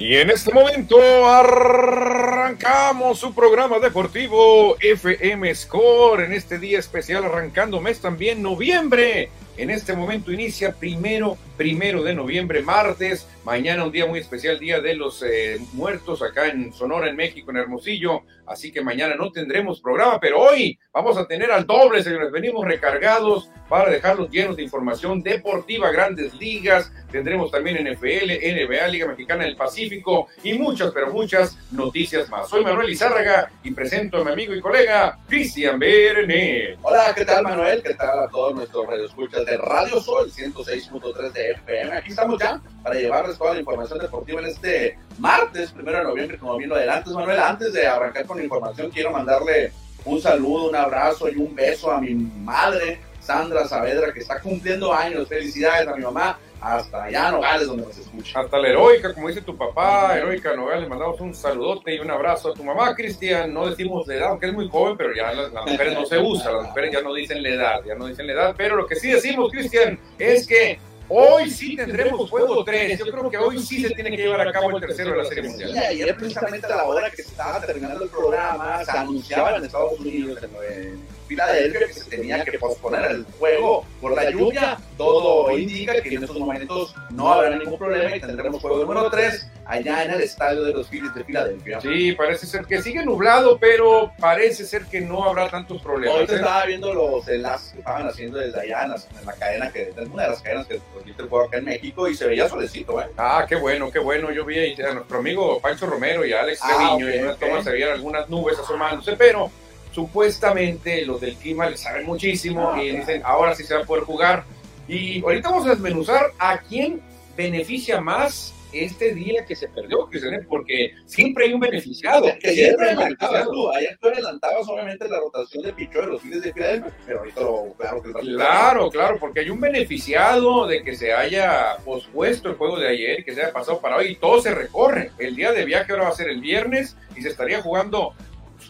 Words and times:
Y 0.00 0.16
en 0.16 0.30
este 0.30 0.50
momento 0.50 0.96
arrancamos 1.28 3.18
su 3.18 3.34
programa 3.34 3.78
deportivo 3.80 4.78
FM 4.80 5.54
Score 5.54 6.22
en 6.22 6.32
este 6.32 6.58
día 6.58 6.78
especial 6.78 7.24
arrancando 7.24 7.82
mes 7.82 8.00
también 8.00 8.40
noviembre. 8.40 9.28
En 9.58 9.68
este 9.68 9.92
momento 9.92 10.32
inicia 10.32 10.72
primero, 10.72 11.36
primero 11.60 12.02
de 12.02 12.14
noviembre, 12.14 12.62
martes. 12.62 13.28
Mañana 13.44 13.84
un 13.84 13.92
día 13.92 14.06
muy 14.06 14.18
especial, 14.18 14.58
Día 14.58 14.80
de 14.80 14.94
los 14.94 15.22
eh, 15.22 15.58
Muertos 15.74 16.22
acá 16.22 16.48
en 16.48 16.72
Sonora, 16.72 17.10
en 17.10 17.16
México, 17.16 17.50
en 17.50 17.58
Hermosillo. 17.58 18.22
Así 18.46 18.72
que 18.72 18.80
mañana 18.80 19.14
no 19.14 19.30
tendremos 19.30 19.80
programa, 19.80 20.18
pero 20.18 20.40
hoy 20.40 20.78
vamos 20.90 21.18
a 21.18 21.26
tener 21.26 21.52
al 21.52 21.66
doble, 21.66 22.02
señores. 22.02 22.32
Venimos 22.32 22.64
recargados 22.64 23.50
para 23.68 23.90
dejarlos 23.90 24.30
llenos 24.30 24.56
de 24.56 24.64
información 24.64 25.22
deportiva, 25.22 25.92
grandes 25.92 26.34
ligas. 26.34 26.92
Tendremos 27.12 27.52
también 27.52 27.76
NFL, 27.76 28.30
NBA, 28.42 28.88
Liga 28.88 29.06
Mexicana 29.06 29.44
del 29.44 29.56
Pacífico 29.56 30.28
y 30.42 30.54
muchas, 30.54 30.90
pero 30.92 31.12
muchas 31.12 31.56
noticias 31.70 32.28
más. 32.28 32.48
Soy 32.48 32.64
Manuel 32.64 32.90
Izárraga 32.90 33.52
y 33.62 33.70
presento 33.70 34.18
a 34.18 34.24
mi 34.24 34.32
amigo 34.32 34.54
y 34.54 34.60
colega 34.60 35.18
Cristian 35.28 35.78
Bernet. 35.78 36.78
Hola, 36.82 37.12
¿qué 37.14 37.24
tal 37.24 37.44
Manuel? 37.44 37.82
¿Qué 37.82 37.94
tal 37.94 38.18
a 38.18 38.28
todos 38.28 38.56
nuestros 38.56 38.86
radioescuchas 38.86 39.46
de 39.46 39.56
Radio 39.58 40.00
Sol 40.00 40.30
106.3 40.30 41.32
de 41.32 41.49
Aquí 41.92 42.10
estamos 42.10 42.40
ya 42.40 42.60
para 42.82 42.96
llevarles 42.96 43.38
toda 43.38 43.54
la 43.54 43.60
información 43.60 43.98
deportiva 43.98 44.40
en 44.40 44.46
este 44.46 44.98
martes, 45.18 45.72
primero 45.72 45.98
de 45.98 46.04
noviembre, 46.04 46.38
como 46.38 46.56
bien 46.56 46.70
lo 46.70 46.76
Manuel. 46.76 47.38
Antes 47.38 47.72
de 47.72 47.86
arrancar 47.86 48.26
con 48.26 48.38
la 48.38 48.44
información, 48.44 48.90
quiero 48.90 49.10
mandarle 49.10 49.72
un 50.04 50.20
saludo, 50.20 50.68
un 50.68 50.76
abrazo 50.76 51.28
y 51.28 51.36
un 51.36 51.54
beso 51.54 51.90
a 51.90 52.00
mi 52.00 52.14
madre, 52.14 53.00
Sandra 53.20 53.66
Saavedra, 53.66 54.12
que 54.12 54.20
está 54.20 54.40
cumpliendo 54.40 54.92
años. 54.92 55.28
Felicidades 55.28 55.86
a 55.86 55.94
mi 55.94 56.02
mamá, 56.02 56.38
hasta 56.60 57.04
allá 57.04 57.30
Nogales, 57.30 57.66
donde 57.66 57.84
nos 57.84 57.98
escucha. 57.98 58.40
Hasta 58.40 58.58
la 58.58 58.68
heroica, 58.68 59.12
como 59.14 59.28
dice 59.28 59.42
tu 59.42 59.56
papá, 59.56 60.16
heroica 60.16 60.54
Nogales, 60.54 60.82
le 60.82 60.88
mandamos 60.88 61.20
un 61.20 61.34
saludote 61.34 61.94
y 61.94 61.98
un 61.98 62.10
abrazo 62.10 62.50
a 62.50 62.54
tu 62.54 62.64
mamá, 62.64 62.94
Cristian. 62.94 63.52
No 63.52 63.68
decimos 63.68 64.06
la 64.06 64.14
edad, 64.14 64.28
aunque 64.30 64.46
es 64.46 64.52
muy 64.52 64.68
joven, 64.68 64.96
pero 64.96 65.14
ya 65.14 65.32
las, 65.32 65.52
las 65.52 65.66
mujeres 65.66 65.94
no 65.94 66.06
se 66.06 66.18
usan, 66.18 66.54
las 66.54 66.66
mujeres 66.66 66.92
ya 66.92 67.02
no 67.02 67.14
dicen 67.14 67.42
la 67.42 67.48
edad, 67.50 67.84
ya 67.84 67.94
no 67.94 68.06
dicen 68.06 68.26
la 68.26 68.32
edad. 68.32 68.54
Pero 68.56 68.76
lo 68.76 68.86
que 68.86 68.96
sí 68.96 69.10
decimos, 69.10 69.50
Cristian, 69.52 69.98
es 70.18 70.46
que 70.46 70.78
Hoy 71.12 71.50
sí 71.50 71.74
tendremos 71.74 72.30
juego 72.30 72.62
3. 72.62 73.00
Yo 73.00 73.06
creo 73.06 73.28
que 73.28 73.36
hoy 73.36 73.58
sí 73.58 73.82
se 73.82 73.90
tiene 73.90 74.12
que 74.12 74.16
llevar 74.16 74.46
a 74.46 74.52
cabo 74.52 74.70
el 74.70 74.80
tercero 74.80 75.10
de 75.10 75.16
la 75.16 75.24
Serie 75.24 75.50
Mundial. 75.50 75.72
Sí, 75.72 75.78
ayer 75.78 76.16
precisamente 76.16 76.66
a 76.68 76.76
la 76.76 76.84
hora 76.84 77.10
que 77.10 77.16
se 77.16 77.22
estaba 77.22 77.60
terminando 77.60 78.04
el 78.04 78.10
programa, 78.10 78.84
se 78.84 78.96
anunciaba 78.96 79.56
en 79.56 79.64
Estados 79.64 79.98
Unidos, 79.98 80.38
en 80.70 81.00
Filadelfia, 81.26 81.86
que 81.88 81.92
se 81.92 82.10
tenía 82.10 82.44
que 82.44 82.58
posponer 82.58 83.10
el 83.10 83.24
juego 83.40 83.84
por 84.00 84.14
la 84.14 84.30
lluvia. 84.30 84.78
Todo 84.96 85.50
indica 85.58 86.00
que 86.00 86.14
en 86.14 86.22
estos 86.22 86.38
momentos 86.38 86.94
no 87.10 87.32
habrá 87.32 87.56
ningún 87.56 87.76
problema 87.76 88.14
y 88.14 88.20
tendremos 88.20 88.60
juego 88.60 88.78
número 88.84 89.10
3 89.10 89.48
allá 89.64 90.04
en 90.04 90.10
el 90.10 90.20
estadio 90.22 90.64
de 90.64 90.72
los 90.72 90.88
Phillies 90.88 91.14
de 91.14 91.24
Filadelfia. 91.24 91.80
Sí, 91.80 92.12
parece 92.12 92.46
ser 92.46 92.64
que 92.66 92.82
sigue 92.82 93.04
nublado, 93.04 93.58
pero 93.58 94.12
parece 94.18 94.64
ser 94.64 94.84
que 94.86 95.00
no 95.00 95.24
habrá 95.24 95.48
tantos 95.48 95.80
problemas. 95.80 96.18
Hoy 96.18 96.24
¿eh? 96.24 96.34
estaba 96.34 96.66
viendo 96.66 96.92
los 96.92 97.26
enlaces 97.28 97.72
que 97.72 97.78
estaban 97.78 98.08
haciendo 98.08 98.38
desde 98.38 98.60
allá 98.60 98.82
en 98.82 98.90
la, 98.90 98.96
en 99.20 99.26
la 99.26 99.32
cadena, 99.34 99.70
que 99.70 99.82
es 99.82 100.08
una 100.08 100.24
de 100.24 100.28
las 100.30 100.42
cadenas 100.42 100.66
que 100.66 100.80
el 101.06 101.28
juego 101.28 101.46
acá 101.46 101.58
en 101.58 101.64
México 101.64 102.08
y 102.08 102.14
se 102.14 102.26
veía 102.26 102.48
solecito, 102.48 103.00
¿eh? 103.00 103.06
Ah, 103.16 103.44
qué 103.48 103.56
bueno, 103.56 103.90
qué 103.90 103.98
bueno. 103.98 104.30
Yo 104.30 104.44
vi 104.44 104.74
a 104.82 104.94
nuestro 104.94 105.18
amigo 105.18 105.60
Pancho 105.60 105.86
Romero 105.86 106.24
y 106.24 106.32
a 106.32 106.40
Alex 106.42 106.60
Ah, 106.62 106.96
Treviño 106.96 107.06
ok, 107.06 107.12
y 107.14 107.18
en 107.18 107.24
una 107.24 107.34
toma 107.36 107.62
se 107.62 107.70
veían 107.70 107.90
algunas 107.90 108.28
nubes 108.28 108.58
asomándose, 108.58 109.16
pero 109.16 109.50
supuestamente 109.92 111.04
los 111.04 111.20
del 111.20 111.34
clima 111.36 111.68
les 111.68 111.80
saben 111.80 112.06
muchísimo 112.06 112.72
Ah, 112.72 112.82
y 112.82 112.96
dicen 112.96 113.22
ahora 113.24 113.54
sí 113.54 113.64
se 113.64 113.74
va 113.74 113.82
a 113.82 113.84
poder 113.84 114.04
jugar. 114.04 114.44
Y 114.88 115.22
ahorita 115.22 115.50
vamos 115.50 115.66
a 115.66 115.70
desmenuzar 115.70 116.32
a 116.38 116.58
quién 116.58 117.00
beneficia 117.36 118.00
más 118.00 118.52
este 118.72 119.14
día 119.14 119.44
que 119.44 119.56
se 119.56 119.68
perdió, 119.68 120.08
¿eh? 120.12 120.46
porque 120.48 120.94
siempre 121.06 121.46
hay 121.46 121.52
un 121.52 121.60
beneficiado. 121.60 122.26
Que 122.40 122.52
Siempre 122.52 122.90
adelantabas 122.90 123.44
tú, 123.44 123.70
ayer 123.70 123.98
tú 124.00 124.08
adelantabas 124.08 124.68
obviamente 124.68 125.08
la 125.08 125.18
rotación 125.18 125.62
de 125.62 125.72
pichó 125.72 126.00
de 126.00 126.06
los 126.08 126.22
Phillies 126.22 126.42
de 126.42 126.52
Filadelfia, 126.52 126.92
pero 127.06 127.18
ahorita 127.20 127.40
lo, 127.40 127.74
claro 127.78 128.02
que 128.02 128.10
Claro, 128.12 128.90
claro, 128.90 129.16
porque 129.18 129.40
hay 129.40 129.50
un 129.50 129.60
beneficiado 129.60 130.66
de 130.66 130.82
que 130.82 130.96
se 130.96 131.12
haya 131.12 131.76
pospuesto 131.84 132.48
el 132.48 132.56
juego 132.56 132.78
de 132.78 132.88
ayer, 132.88 133.24
que 133.24 133.34
se 133.34 133.42
haya 133.42 133.52
pasado 133.52 133.80
para 133.80 133.96
hoy 133.96 134.08
y 134.08 134.16
todo 134.16 134.40
se 134.40 134.54
recorre. 134.54 135.10
El 135.18 135.36
día 135.36 135.52
de 135.52 135.64
viaje 135.64 135.92
ahora 135.92 136.04
va 136.04 136.10
a 136.10 136.14
ser 136.14 136.28
el 136.28 136.40
viernes 136.40 136.96
y 137.16 137.22
se 137.22 137.28
estaría 137.28 137.62
jugando 137.62 138.14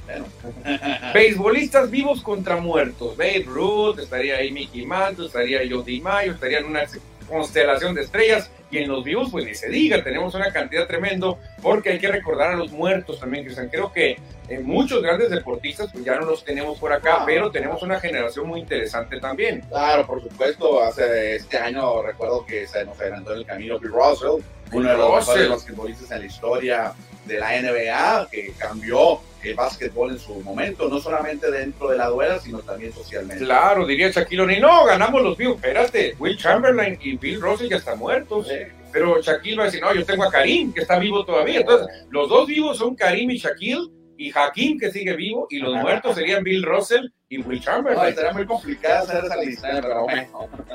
Bueno. 0.04 0.26
Beisbolistas 1.14 1.90
vivos 1.90 2.22
contra 2.22 2.56
muertos. 2.56 3.16
Babe 3.16 3.44
Ruth, 3.46 3.98
estaría 3.98 4.36
ahí 4.36 4.52
Mickey 4.52 4.84
Mantle, 4.84 5.26
estaría 5.26 5.60
Joe 5.68 5.82
DiMaggio, 5.82 6.32
estarían 6.32 6.66
una 6.66 6.84
constelación 7.26 7.94
de 7.94 8.02
estrellas. 8.02 8.50
Y 8.70 8.78
en 8.78 8.88
los 8.88 9.04
vivos, 9.04 9.28
pues 9.30 9.46
ni 9.46 9.54
se 9.54 9.68
diga, 9.68 10.02
tenemos 10.02 10.34
una 10.34 10.52
cantidad 10.52 10.86
tremendo, 10.86 11.38
porque 11.62 11.90
hay 11.90 11.98
que 11.98 12.08
recordar 12.08 12.50
a 12.50 12.56
los 12.56 12.72
muertos 12.72 13.20
también, 13.20 13.44
Cristian. 13.44 13.68
Creo 13.68 13.92
que 13.92 14.18
en 14.48 14.66
muchos 14.66 15.02
grandes 15.02 15.30
deportistas, 15.30 15.90
pues 15.92 16.04
ya 16.04 16.16
no 16.16 16.26
los 16.26 16.44
tenemos 16.44 16.78
por 16.78 16.92
acá, 16.92 17.22
pero 17.24 17.50
tenemos 17.50 17.82
una 17.82 17.98
generación 17.98 18.46
muy 18.46 18.60
interesante 18.60 19.18
también. 19.20 19.62
Claro, 19.68 20.06
por 20.06 20.22
supuesto, 20.22 20.82
hace 20.82 21.36
este 21.36 21.56
año 21.56 22.02
recuerdo 22.02 22.44
que 22.44 22.66
se 22.66 22.84
nos 22.84 23.00
adelantó 23.00 23.32
en 23.32 23.38
el 23.38 23.46
camino 23.46 23.78
Bill 23.78 23.92
Russell, 23.92 24.42
uno 24.72 24.90
de 24.90 24.96
los 24.96 25.14
mejores 25.14 25.48
basquetbolistas 25.48 26.10
en 26.10 26.20
la 26.20 26.26
historia 26.26 26.92
de 27.24 27.38
la 27.38 27.60
NBA, 27.60 28.28
que 28.30 28.52
cambió 28.58 29.20
el 29.42 29.54
básquetbol 29.54 30.10
en 30.10 30.18
su 30.18 30.40
momento, 30.40 30.88
no 30.88 31.00
solamente 31.00 31.50
dentro 31.50 31.90
de 31.90 31.98
la 31.98 32.08
duela, 32.08 32.38
sino 32.38 32.60
también 32.60 32.92
socialmente. 32.92 33.44
Claro, 33.44 33.86
diría 33.86 34.10
Shaquille 34.10 34.42
O'Neal, 34.42 34.60
no, 34.60 34.84
ganamos 34.84 35.22
los 35.22 35.36
vivos, 35.36 35.56
espérate, 35.56 36.16
Will 36.18 36.36
Chamberlain 36.36 36.98
y 37.00 37.16
Bill 37.16 37.40
Russell 37.40 37.68
ya 37.68 37.76
están 37.76 37.98
muertos. 37.98 38.48
Pero 38.92 39.20
Shaquille 39.20 39.56
va 39.56 39.64
a 39.64 39.66
decir, 39.66 39.80
no, 39.80 39.92
yo 39.92 40.04
tengo 40.04 40.24
a 40.24 40.30
Karim, 40.30 40.72
que 40.72 40.82
está 40.82 40.98
vivo 40.98 41.24
todavía. 41.24 41.60
Entonces, 41.60 41.88
los 42.10 42.28
dos 42.28 42.46
vivos 42.46 42.78
son 42.78 42.94
Karim 42.94 43.30
y 43.30 43.38
Shaquille, 43.38 43.90
y 44.16 44.32
Hakim, 44.34 44.78
que 44.78 44.90
sigue 44.90 45.14
vivo, 45.14 45.46
y 45.50 45.58
los 45.58 45.74
muertos 45.74 46.14
serían 46.14 46.44
Bill 46.44 46.62
Russell 46.62 47.08
y 47.28 47.38
Will 47.38 47.60
Chamberlain. 47.60 48.14
No, 48.14 48.32
muy 48.32 48.46
complicado 48.46 49.04
hacer 49.04 49.24
esa 49.24 49.36
lista, 49.36 49.68
pero. 49.82 50.06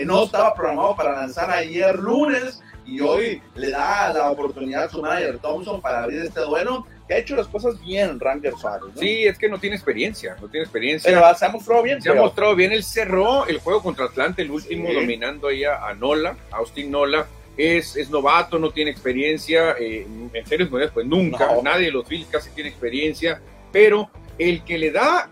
no 0.06 0.24
estaba 0.26 0.54
programado 0.54 0.96
para 0.96 1.14
lanzar 1.14 1.50
ayer 1.50 1.98
lunes 1.98 2.62
y 2.86 3.00
hoy 3.02 3.42
le 3.56 3.70
da 3.70 4.14
la 4.14 4.32
oportunidad 4.32 4.86
a 4.86 4.90
su 4.90 5.02
manager 5.02 5.40
Thompson 5.40 5.82
para 5.82 6.04
abrir 6.04 6.22
este 6.22 6.42
duelo 6.42 6.86
que 7.08 7.14
ha 7.14 7.18
hecho 7.18 7.36
las 7.36 7.48
cosas 7.48 7.80
bien 7.82 8.20
Ranger 8.20 8.54
Suárez. 8.60 8.90
Sí, 8.98 9.26
es 9.26 9.38
que 9.38 9.50
no 9.50 9.60
tiene 9.60 9.76
experiencia, 9.76 10.38
no 10.42 10.48
tiene 10.48 10.64
experiencia. 10.64 11.12
Pero 11.12 11.36
se 11.36 11.46
ha 11.46 11.50
mostrado 11.50 11.84
bien. 11.84 12.02
Se 12.02 12.10
ha 12.10 12.14
mostrado 12.14 12.56
bien, 12.56 12.72
él 12.72 12.84
cerró 12.84 13.46
el 13.48 13.60
juego 13.60 13.84
contra 13.84 14.06
Atlanta, 14.06 14.42
el 14.42 14.52
último, 14.52 14.92
dominando 14.92 15.48
ahí 15.48 15.64
a, 15.64 15.94
Nola, 15.94 16.36
Austin 16.52 16.92
Nola. 16.92 17.28
Es, 17.56 17.96
es, 17.96 18.10
novato, 18.10 18.58
no 18.58 18.72
tiene 18.72 18.90
experiencia, 18.90 19.76
eh, 19.80 20.08
en 20.34 20.46
serio, 20.48 20.68
pues 20.92 21.06
nunca, 21.06 21.52
nadie 21.64 21.86
de 21.86 21.92
los 21.92 22.08
Phillies 22.08 22.28
casi 22.32 22.50
tiene 22.50 22.72
experiencia, 22.72 23.40
pero 23.72 24.10
el 24.40 24.64
que 24.64 24.80
le 24.80 24.90
da 24.90 25.30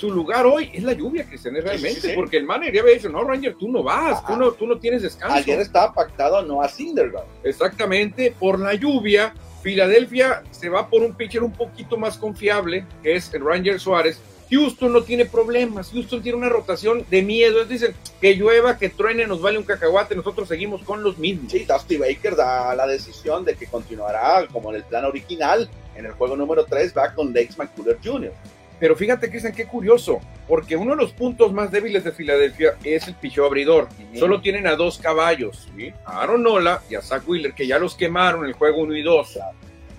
su 0.00 0.10
lugar 0.10 0.46
hoy 0.46 0.70
es 0.72 0.82
la 0.82 0.94
lluvia, 0.94 1.26
Cristian, 1.26 1.54
realmente, 1.56 2.14
porque 2.14 2.38
el 2.38 2.44
manager 2.44 2.80
había 2.80 2.94
dicho, 2.94 3.10
no, 3.10 3.22
Ranger, 3.22 3.54
tú 3.56 3.70
no 3.70 3.82
vas, 3.82 4.24
tú 4.24 4.34
no, 4.34 4.50
tú 4.52 4.66
no 4.66 4.78
tienes 4.78 5.02
descanso. 5.02 5.36
Ayer 5.36 5.60
estaba 5.60 5.92
pactado 5.92 6.40
no 6.42 6.62
a 6.62 6.68
Syndergaard. 6.68 7.26
Exactamente, 7.44 8.34
por 8.38 8.58
la 8.58 8.72
lluvia, 8.72 9.34
Filadelfia 9.62 10.42
se 10.52 10.70
va 10.70 10.88
por 10.88 11.02
un 11.02 11.14
pitcher 11.14 11.42
un 11.42 11.52
poquito 11.52 11.98
más 11.98 12.16
confiable, 12.16 12.86
que 13.02 13.14
es 13.14 13.34
el 13.34 13.44
Ranger 13.44 13.78
Suárez. 13.78 14.18
Houston 14.50 14.90
no 14.90 15.02
tiene 15.02 15.26
problemas, 15.26 15.90
Houston 15.92 16.22
tiene 16.22 16.38
una 16.38 16.48
rotación 16.48 17.04
de 17.10 17.20
miedo, 17.20 17.66
dicen 17.66 17.94
que 18.22 18.34
llueva, 18.36 18.78
que 18.78 18.88
truene, 18.88 19.26
nos 19.26 19.42
vale 19.42 19.58
un 19.58 19.64
cacahuate, 19.64 20.16
nosotros 20.16 20.48
seguimos 20.48 20.82
con 20.82 21.02
los 21.02 21.18
mismos. 21.18 21.52
Sí, 21.52 21.66
Dusty 21.66 21.98
Baker 21.98 22.36
da 22.36 22.74
la 22.74 22.86
decisión 22.86 23.44
de 23.44 23.54
que 23.54 23.66
continuará 23.66 24.46
como 24.50 24.70
en 24.70 24.76
el 24.76 24.84
plan 24.84 25.04
original, 25.04 25.68
en 25.94 26.06
el 26.06 26.12
juego 26.12 26.36
número 26.38 26.64
3 26.64 26.94
va 26.96 27.12
con 27.12 27.34
Lex 27.34 27.58
McCuller 27.58 27.98
Jr. 28.02 28.32
Pero 28.80 28.96
fíjate, 28.96 29.28
Cristian, 29.28 29.54
qué 29.54 29.66
curioso, 29.66 30.20
porque 30.48 30.74
uno 30.74 30.92
de 30.92 31.02
los 31.02 31.12
puntos 31.12 31.52
más 31.52 31.70
débiles 31.70 32.02
de 32.02 32.12
Filadelfia 32.12 32.76
es 32.82 33.06
el 33.06 33.14
pichó 33.14 33.44
abridor. 33.44 33.88
Solo 34.18 34.40
tienen 34.40 34.66
a 34.66 34.74
dos 34.74 34.98
caballos, 34.98 35.68
a 36.06 36.22
Aaron 36.22 36.42
Nola 36.42 36.82
y 36.88 36.94
a 36.94 37.02
Zach 37.02 37.28
Wheeler, 37.28 37.52
que 37.52 37.66
ya 37.66 37.78
los 37.78 37.94
quemaron 37.94 38.42
en 38.42 38.48
el 38.48 38.54
juego 38.54 38.80
1 38.80 38.96
y 38.96 39.02
2. 39.02 39.38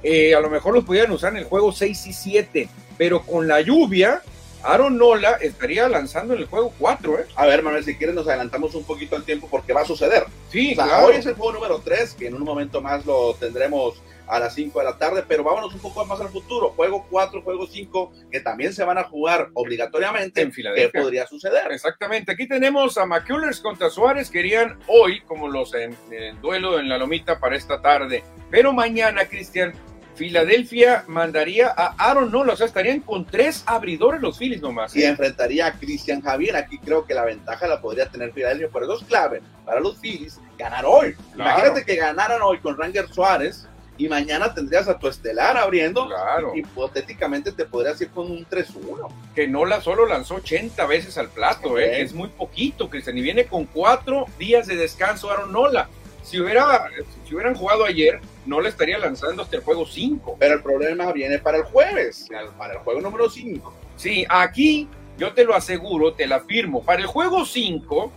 Eh, 0.04 0.34
a 0.34 0.40
lo 0.40 0.50
mejor 0.50 0.74
los 0.74 0.84
pudieran 0.84 1.12
usar 1.12 1.32
en 1.34 1.38
el 1.38 1.44
juego 1.46 1.72
6 1.72 2.08
y 2.08 2.14
7, 2.14 2.70
pero 2.98 3.22
con 3.22 3.48
la 3.48 3.62
lluvia, 3.62 4.24
Aaron 4.64 4.98
Nola 4.98 5.38
estaría 5.42 5.88
lanzando 5.88 6.34
en 6.34 6.40
el 6.40 6.48
juego 6.48 6.74
4. 6.80 7.20
¿eh? 7.20 7.26
A 7.36 7.46
ver, 7.46 7.62
Manuel, 7.62 7.84
si 7.84 7.96
quieres 7.96 8.16
nos 8.16 8.28
adelantamos 8.28 8.74
un 8.74 8.84
poquito 8.84 9.16
al 9.16 9.24
tiempo 9.24 9.48
porque 9.50 9.74
va 9.74 9.82
a 9.82 9.86
suceder. 9.86 10.26
Sí, 10.52 10.76
Hoy 11.04 11.16
es 11.18 11.26
el 11.28 11.36
juego 11.36 11.54
número 11.54 11.82
3, 11.84 12.16
que 12.16 12.28
en 12.28 12.34
un 12.34 12.44
momento 12.44 12.82
más 12.82 13.06
lo 13.06 13.36
tendremos 13.36 14.02
a 14.32 14.40
las 14.40 14.56
5 14.56 14.80
de 14.80 14.86
la 14.86 14.98
tarde, 14.98 15.26
pero 15.28 15.44
vámonos 15.44 15.74
un 15.74 15.82
poco 15.82 16.06
más 16.06 16.22
al 16.22 16.30
futuro. 16.30 16.70
Juego 16.70 17.06
4, 17.10 17.42
juego 17.42 17.68
5, 17.68 18.14
que 18.32 18.40
también 18.40 18.72
se 18.72 18.86
van 18.86 18.98
a 18.98 19.04
jugar 19.04 19.50
obligatoriamente. 19.54 20.42
En 20.42 20.54
Filadelfia. 20.54 20.90
¿Qué 20.90 21.02
podría 21.02 21.28
suceder? 21.28 21.70
Exactamente. 21.70 22.32
Aquí 22.32 22.48
tenemos 22.48 22.98
a 22.98 23.06
McCullers 23.06 23.60
contra 23.60 23.90
Suárez. 23.90 24.30
Querían 24.30 24.80
hoy, 24.88 25.20
como 25.28 25.50
los 25.50 25.74
en, 25.74 25.98
duelo 26.42 26.80
en 26.80 26.88
la 26.88 26.98
lomita 26.98 27.40
para 27.40 27.58
esta 27.58 27.82
tarde. 27.82 28.24
Pero 28.50 28.72
mañana, 28.72 29.26
Cristian, 29.26 29.74
Filadelfia 30.16 31.04
mandaría 31.08 31.68
a 31.68 31.96
Aaron 31.98 32.32
Nola, 32.32 32.54
o 32.54 32.56
sea, 32.56 32.68
estarían 32.68 33.02
con 33.02 33.26
tres 33.26 33.64
abridores 33.66 34.22
los 34.22 34.38
Phillies 34.38 34.62
nomás. 34.62 34.96
Y 34.96 35.04
enfrentaría 35.04 35.68
a 35.68 35.74
Cristian 35.74 36.22
Javier. 36.22 36.56
Aquí 36.56 36.78
creo 36.78 37.06
que 37.06 37.14
la 37.14 37.26
ventaja 37.26 37.68
la 37.68 37.82
podría 37.82 38.06
tener 38.08 38.32
Filadelfia, 38.32 38.70
pero 38.72 38.88
dos 38.88 39.04
clave 39.04 39.42
para 39.66 39.82
los 39.82 40.00
Phillies 40.00 40.40
ganar 40.58 40.86
hoy. 40.86 41.16
Imagínate 41.36 41.84
que 41.84 41.98
ganaran 41.98 42.42
hoy 42.42 42.60
con 42.60 42.78
Ranger 42.78 43.10
Suárez 43.10 43.68
y 44.02 44.10
mañana 44.10 44.52
tendrías 44.52 44.88
a 44.88 44.98
tu 44.98 45.08
estelar 45.08 45.58
abriendo. 45.58 46.08
Claro. 46.08 46.54
Hipotéticamente 46.56 47.52
te 47.52 47.66
podrías 47.66 48.02
ir 48.02 48.10
con 48.10 48.32
un 48.32 48.48
3-1. 48.48 49.08
Que 49.36 49.48
Nola 49.48 49.80
solo 49.80 50.08
lanzó 50.08 50.36
80 50.36 50.88
veces 50.88 51.20
al 51.20 51.30
plato, 51.30 51.78
¿eh? 51.78 52.02
es 52.02 52.12
muy 52.12 52.30
poquito, 52.30 52.90
Cristian. 52.90 53.20
Y 53.20 53.22
viene 53.22 53.46
con 53.46 53.66
cuatro 53.66 54.26
días 54.40 54.66
de 54.66 54.76
descanso 54.76 55.30
Aaron 55.30 55.52
Nola. 55.52 55.88
Si, 56.24 56.40
hubiera, 56.40 56.88
si 57.28 57.36
hubieran 57.36 57.54
jugado 57.54 57.86
ayer, 57.86 58.20
Nola 58.48 58.70
estaría 58.70 58.98
lanzando 58.98 59.44
hasta 59.44 59.58
el 59.58 59.62
juego 59.62 59.86
5. 59.86 60.38
Pero 60.40 60.56
el 60.56 60.64
problema 60.64 61.12
viene 61.12 61.38
para 61.38 61.58
el 61.58 61.64
jueves, 61.64 62.28
para 62.58 62.74
el 62.74 62.80
juego 62.80 63.02
número 63.02 63.30
5. 63.30 63.72
Sí, 63.98 64.26
aquí 64.30 64.88
yo 65.20 65.32
te 65.34 65.44
lo 65.44 65.54
aseguro, 65.54 66.14
te 66.14 66.26
lo 66.26 66.38
afirmo. 66.38 66.84
Para 66.84 67.02
el 67.02 67.06
juego 67.06 67.46
5 67.46 68.12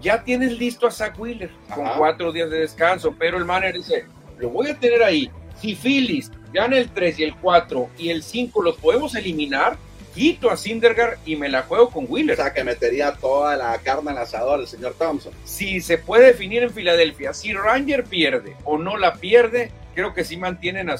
ya 0.00 0.24
tienes 0.24 0.58
listo 0.58 0.88
a 0.88 0.90
Zach 0.90 1.16
Wheeler 1.16 1.50
con 1.72 1.88
cuatro 1.96 2.32
días 2.32 2.50
de 2.50 2.58
descanso, 2.58 3.14
pero 3.18 3.38
el 3.38 3.44
manager 3.44 3.74
dice, 3.76 4.06
lo 4.38 4.50
voy 4.50 4.68
a 4.68 4.78
tener 4.78 5.02
ahí. 5.02 5.30
Si 5.60 5.74
Phillies 5.74 6.30
gana 6.52 6.76
el 6.76 6.90
3 6.90 7.18
y 7.18 7.24
el 7.24 7.34
4 7.36 7.90
y 7.98 8.10
el 8.10 8.22
5 8.22 8.62
los 8.62 8.76
podemos 8.76 9.14
eliminar, 9.14 9.76
quito 10.14 10.50
a 10.50 10.56
Syndergaard 10.56 11.18
y 11.26 11.36
me 11.36 11.48
la 11.48 11.62
juego 11.62 11.90
con 11.90 12.06
Wheeler. 12.08 12.38
O 12.38 12.42
sea, 12.42 12.52
que 12.52 12.64
metería 12.64 13.12
toda 13.12 13.56
la 13.56 13.78
carne 13.78 14.10
al 14.10 14.18
asador 14.18 14.60
el 14.60 14.66
señor 14.66 14.94
Thompson. 14.98 15.32
Si 15.44 15.80
se 15.80 15.98
puede 15.98 16.26
definir 16.26 16.62
en 16.62 16.70
Filadelfia, 16.70 17.34
si 17.34 17.52
Ranger 17.52 18.04
pierde 18.04 18.56
o 18.64 18.78
no 18.78 18.96
la 18.96 19.14
pierde, 19.14 19.70
creo 19.94 20.14
que 20.14 20.24
sí 20.24 20.36
mantienen 20.36 20.90
a 20.90 20.96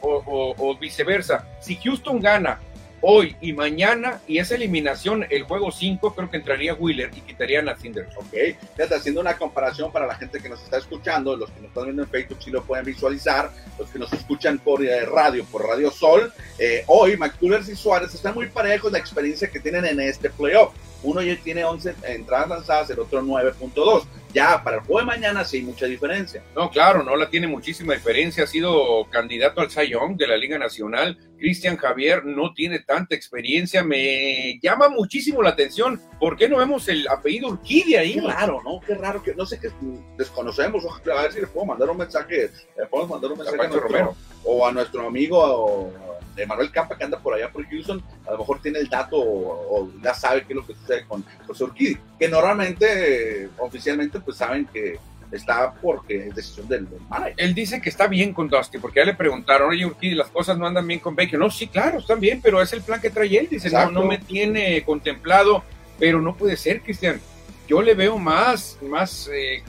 o, 0.00 0.22
o, 0.26 0.54
o 0.56 0.78
viceversa. 0.78 1.46
Si 1.60 1.76
Houston 1.76 2.20
gana 2.20 2.60
hoy 3.02 3.36
y 3.40 3.52
mañana, 3.52 4.20
y 4.26 4.38
esa 4.38 4.54
eliminación, 4.54 5.26
el 5.28 5.42
juego 5.42 5.70
5, 5.70 6.14
creo 6.14 6.30
que 6.30 6.38
entraría 6.38 6.74
Wheeler 6.74 7.10
y 7.14 7.20
quitarían 7.20 7.68
a 7.68 7.76
Cinder. 7.76 8.08
Ok, 8.16 8.32
fíjate, 8.76 8.94
haciendo 8.94 9.20
una 9.20 9.36
comparación 9.36 9.92
para 9.92 10.06
la 10.06 10.14
gente 10.14 10.40
que 10.40 10.48
nos 10.48 10.62
está 10.62 10.78
escuchando, 10.78 11.36
los 11.36 11.50
que 11.50 11.60
nos 11.60 11.68
están 11.68 11.84
viendo 11.84 12.02
en 12.04 12.08
Facebook 12.08 12.38
sí 12.42 12.50
lo 12.50 12.62
pueden 12.62 12.86
visualizar, 12.86 13.50
los 13.78 13.90
que 13.90 13.98
nos 13.98 14.12
escuchan 14.12 14.58
por 14.58 14.82
eh, 14.82 15.04
radio, 15.04 15.44
por 15.44 15.66
Radio 15.66 15.90
Sol, 15.90 16.32
eh, 16.58 16.84
hoy 16.86 17.16
McCullers 17.16 17.68
y 17.68 17.76
Suárez 17.76 18.14
están 18.14 18.34
muy 18.34 18.46
parejos 18.46 18.92
la 18.92 18.98
experiencia 18.98 19.50
que 19.50 19.60
tienen 19.60 19.84
en 19.84 20.00
este 20.00 20.30
playoff. 20.30 20.72
Uno 21.02 21.22
ya 21.22 21.36
tiene 21.36 21.64
11 21.64 21.94
entradas 22.04 22.48
lanzadas, 22.48 22.90
el 22.90 23.00
otro 23.00 23.22
9.2 23.22 24.04
ya 24.32 24.62
para 24.62 24.78
el 24.78 24.82
juego 24.82 25.00
de 25.00 25.06
mañana 25.06 25.44
sí 25.44 25.58
hay 25.58 25.62
mucha 25.62 25.86
diferencia. 25.86 26.42
No, 26.56 26.70
claro, 26.70 27.02
no 27.02 27.16
la 27.16 27.28
tiene 27.28 27.46
muchísima 27.46 27.94
diferencia. 27.94 28.44
Ha 28.44 28.46
sido 28.46 29.06
candidato 29.10 29.60
al 29.60 29.68
Young 29.68 30.16
de 30.16 30.26
la 30.26 30.36
Liga 30.36 30.58
Nacional. 30.58 31.18
Cristian 31.38 31.76
Javier 31.76 32.24
no 32.24 32.54
tiene 32.54 32.80
tanta 32.80 33.14
experiencia. 33.14 33.84
Me 33.84 34.58
llama 34.62 34.88
muchísimo 34.88 35.42
la 35.42 35.50
atención. 35.50 36.00
¿Por 36.18 36.36
qué 36.36 36.48
no 36.48 36.58
vemos 36.58 36.88
el 36.88 37.06
apellido 37.08 37.48
Urquidi 37.48 37.96
ahí? 37.96 38.14
Qué 38.14 38.20
raro, 38.20 38.62
¿no? 38.64 38.80
Qué 38.80 38.94
raro 38.94 39.22
que 39.22 39.34
no 39.34 39.44
sé 39.44 39.58
qué 39.60 39.70
desconocemos. 40.16 40.84
A 40.86 41.22
ver 41.22 41.32
si 41.32 41.40
le 41.40 41.46
puedo 41.46 41.66
mandar 41.66 41.90
un 41.90 41.98
mensaje. 41.98 42.50
Le 42.76 42.86
podemos 42.86 43.10
mandar 43.10 43.32
un 43.32 43.38
mensaje 43.38 43.60
a, 43.60 43.68
nuestro, 43.68 43.80
Romero. 43.80 44.16
o 44.44 44.66
a 44.66 44.72
nuestro 44.72 45.06
amigo 45.06 45.92
de 46.34 46.46
Manuel 46.46 46.70
Campa 46.70 46.96
que 46.96 47.04
anda 47.04 47.18
por 47.18 47.34
allá 47.34 47.50
por 47.50 47.66
Houston, 47.68 48.02
a 48.26 48.32
lo 48.32 48.38
mejor 48.38 48.60
tiene 48.60 48.78
el 48.78 48.88
dato 48.88 49.16
o, 49.18 49.90
ya 50.02 50.14
sabe 50.14 50.44
qué 50.44 50.52
es 50.52 50.56
lo 50.56 50.66
que 50.66 50.74
sucede 50.74 51.04
con 51.06 51.24
José 51.46 51.64
Urquidi, 51.64 51.98
que 52.18 52.28
normalmente, 52.28 53.48
oficialmente, 53.58 54.20
pues 54.20 54.36
saben 54.36 54.66
que 54.66 54.98
está 55.30 55.72
porque 55.72 56.28
es 56.28 56.34
decisión 56.34 56.68
del, 56.68 56.86
manager. 57.08 57.34
Él 57.36 57.54
dice 57.54 57.80
que 57.80 57.88
está 57.88 58.06
bien 58.06 58.32
con 58.32 58.48
Dusty, 58.48 58.78
porque 58.78 59.00
ya 59.00 59.06
le 59.06 59.14
preguntaron, 59.14 59.70
oye 59.70 59.86
Urquidi, 59.86 60.14
las 60.14 60.28
cosas 60.28 60.58
no 60.58 60.66
andan 60.66 60.86
bien 60.86 61.00
con 61.00 61.16
Baker. 61.16 61.38
No, 61.38 61.50
sí, 61.50 61.68
claro, 61.68 61.98
están 61.98 62.20
bien, 62.20 62.40
pero 62.42 62.60
es 62.60 62.72
el 62.72 62.82
plan 62.82 63.00
que 63.00 63.10
trae 63.10 63.38
él. 63.38 63.48
Dice, 63.50 63.70
no, 63.70 63.90
no 63.90 64.04
me 64.04 64.18
tiene 64.18 64.82
contemplado, 64.84 65.64
pero 65.98 66.20
no 66.20 66.36
puede 66.36 66.56
ser, 66.56 66.82
Cristian. 66.82 67.20
Yo 67.66 67.80
le 67.80 67.94
veo 67.94 68.18
más, 68.18 68.78
más 68.82 69.30
eh, 69.32 69.62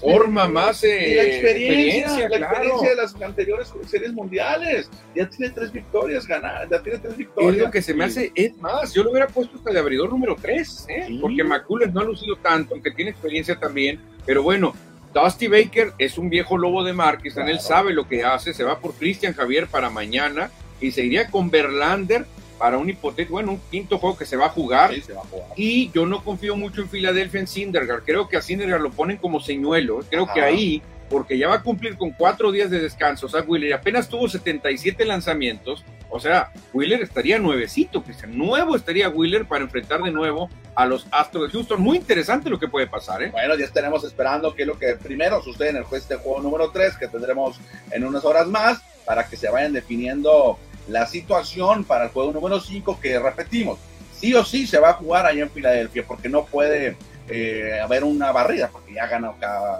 forma 0.00 0.48
más 0.48 0.84
eh, 0.84 1.14
la 1.16 1.22
experiencia, 1.22 2.28
la 2.28 2.36
experiencia 2.36 2.90
de 2.90 2.96
las 2.96 3.14
anteriores 3.22 3.72
series 3.86 4.12
mundiales. 4.12 4.90
Ya 5.14 5.28
tiene 5.28 5.52
tres 5.52 5.72
victorias 5.72 6.26
ganadas, 6.26 6.68
ya 6.70 6.82
tiene 6.82 6.98
tres 6.98 7.16
victorias. 7.16 7.56
Es 7.56 7.62
lo 7.62 7.70
que 7.70 7.82
se 7.82 7.94
me 7.94 8.04
hace, 8.04 8.32
es 8.34 8.56
más, 8.58 8.92
yo 8.94 9.02
lo 9.02 9.10
hubiera 9.10 9.26
puesto 9.26 9.56
hasta 9.56 9.72
de 9.72 9.78
abridor 9.78 10.10
número 10.10 10.36
3, 10.40 10.86
¿eh? 10.88 11.18
porque 11.20 11.44
McCullers 11.44 11.92
no 11.92 12.00
ha 12.00 12.04
lucido 12.04 12.36
tanto, 12.36 12.74
aunque 12.74 12.90
tiene 12.90 13.10
experiencia 13.10 13.58
también, 13.58 14.00
pero 14.26 14.42
bueno. 14.42 14.74
Dusty 15.14 15.46
Baker 15.46 15.92
es 15.98 16.16
un 16.16 16.30
viejo 16.30 16.56
lobo 16.56 16.82
de 16.82 16.94
mar, 16.94 17.18
que 17.18 17.28
él 17.28 17.60
sabe 17.60 17.92
lo 17.92 18.08
que 18.08 18.24
hace, 18.24 18.54
se 18.54 18.64
va 18.64 18.80
por 18.80 18.94
Cristian 18.94 19.34
Javier 19.34 19.66
para 19.66 19.90
mañana 19.90 20.50
y 20.80 20.90
se 20.90 21.04
iría 21.04 21.28
con 21.28 21.50
Berlander 21.50 22.24
para 22.62 22.78
un 22.78 22.88
hipotético, 22.88 23.32
bueno, 23.32 23.50
un 23.50 23.60
quinto 23.72 23.98
juego 23.98 24.16
que 24.16 24.24
se 24.24 24.36
va 24.36 24.46
a 24.46 24.50
jugar. 24.50 24.92
Y 25.56 25.90
yo 25.90 26.06
no 26.06 26.22
confío 26.22 26.54
mucho 26.54 26.80
en 26.80 26.88
Filadelfia 26.88 27.40
en 27.40 27.48
Syndergaard. 27.48 28.04
Creo 28.04 28.28
que 28.28 28.36
a 28.36 28.40
Syndergaard 28.40 28.80
lo 28.80 28.92
ponen 28.92 29.16
como 29.16 29.40
señuelo. 29.40 29.98
Creo 30.08 30.28
que 30.32 30.40
ahí, 30.40 30.80
porque 31.10 31.36
ya 31.36 31.48
va 31.48 31.56
a 31.56 31.62
cumplir 31.64 31.96
con 31.96 32.12
cuatro 32.12 32.52
días 32.52 32.70
de 32.70 32.78
descanso. 32.78 33.26
O 33.26 33.28
sea, 33.28 33.40
Wheeler 33.40 33.74
apenas 33.74 34.08
tuvo 34.08 34.28
77 34.28 35.04
lanzamientos. 35.04 35.84
O 36.08 36.20
sea, 36.20 36.52
Wheeler 36.72 37.02
estaría 37.02 37.36
nuevecito, 37.40 38.04
Cristian. 38.04 38.38
Nuevo 38.38 38.76
estaría 38.76 39.08
Wheeler 39.08 39.44
para 39.44 39.64
enfrentar 39.64 40.00
de 40.00 40.12
nuevo 40.12 40.48
a 40.76 40.86
los 40.86 41.08
Astros 41.10 41.48
de 41.48 41.58
Houston. 41.58 41.82
Muy 41.82 41.96
interesante 41.96 42.48
lo 42.48 42.60
que 42.60 42.68
puede 42.68 42.86
pasar, 42.86 43.24
¿eh? 43.24 43.30
Bueno, 43.32 43.56
ya 43.56 43.64
estaremos 43.64 44.04
esperando 44.04 44.54
que 44.54 44.66
lo 44.66 44.78
que 44.78 44.94
primero 45.02 45.42
sucede 45.42 45.70
en 45.70 45.78
el 45.78 45.82
juez 45.82 46.06
de 46.06 46.14
juego 46.14 46.40
número 46.40 46.70
3, 46.70 46.96
que 46.96 47.08
tendremos 47.08 47.58
en 47.90 48.04
unas 48.04 48.24
horas 48.24 48.46
más, 48.46 48.80
para 49.04 49.26
que 49.26 49.36
se 49.36 49.50
vayan 49.50 49.72
definiendo 49.72 50.60
la 50.88 51.06
situación 51.06 51.84
para 51.84 52.04
el 52.04 52.10
juego 52.10 52.32
número 52.32 52.60
5 52.60 52.98
que 53.00 53.18
repetimos, 53.18 53.78
sí 54.16 54.34
o 54.34 54.44
sí 54.44 54.66
se 54.66 54.78
va 54.78 54.90
a 54.90 54.94
jugar 54.94 55.26
allá 55.26 55.42
en 55.42 55.50
Filadelfia 55.50 56.04
porque 56.06 56.28
no 56.28 56.44
puede 56.44 56.96
eh, 57.28 57.78
haber 57.80 58.02
una 58.02 58.32
barrida 58.32 58.68
porque 58.68 58.94
ya 58.94 59.06
ganó 59.06 59.36
cada, 59.38 59.78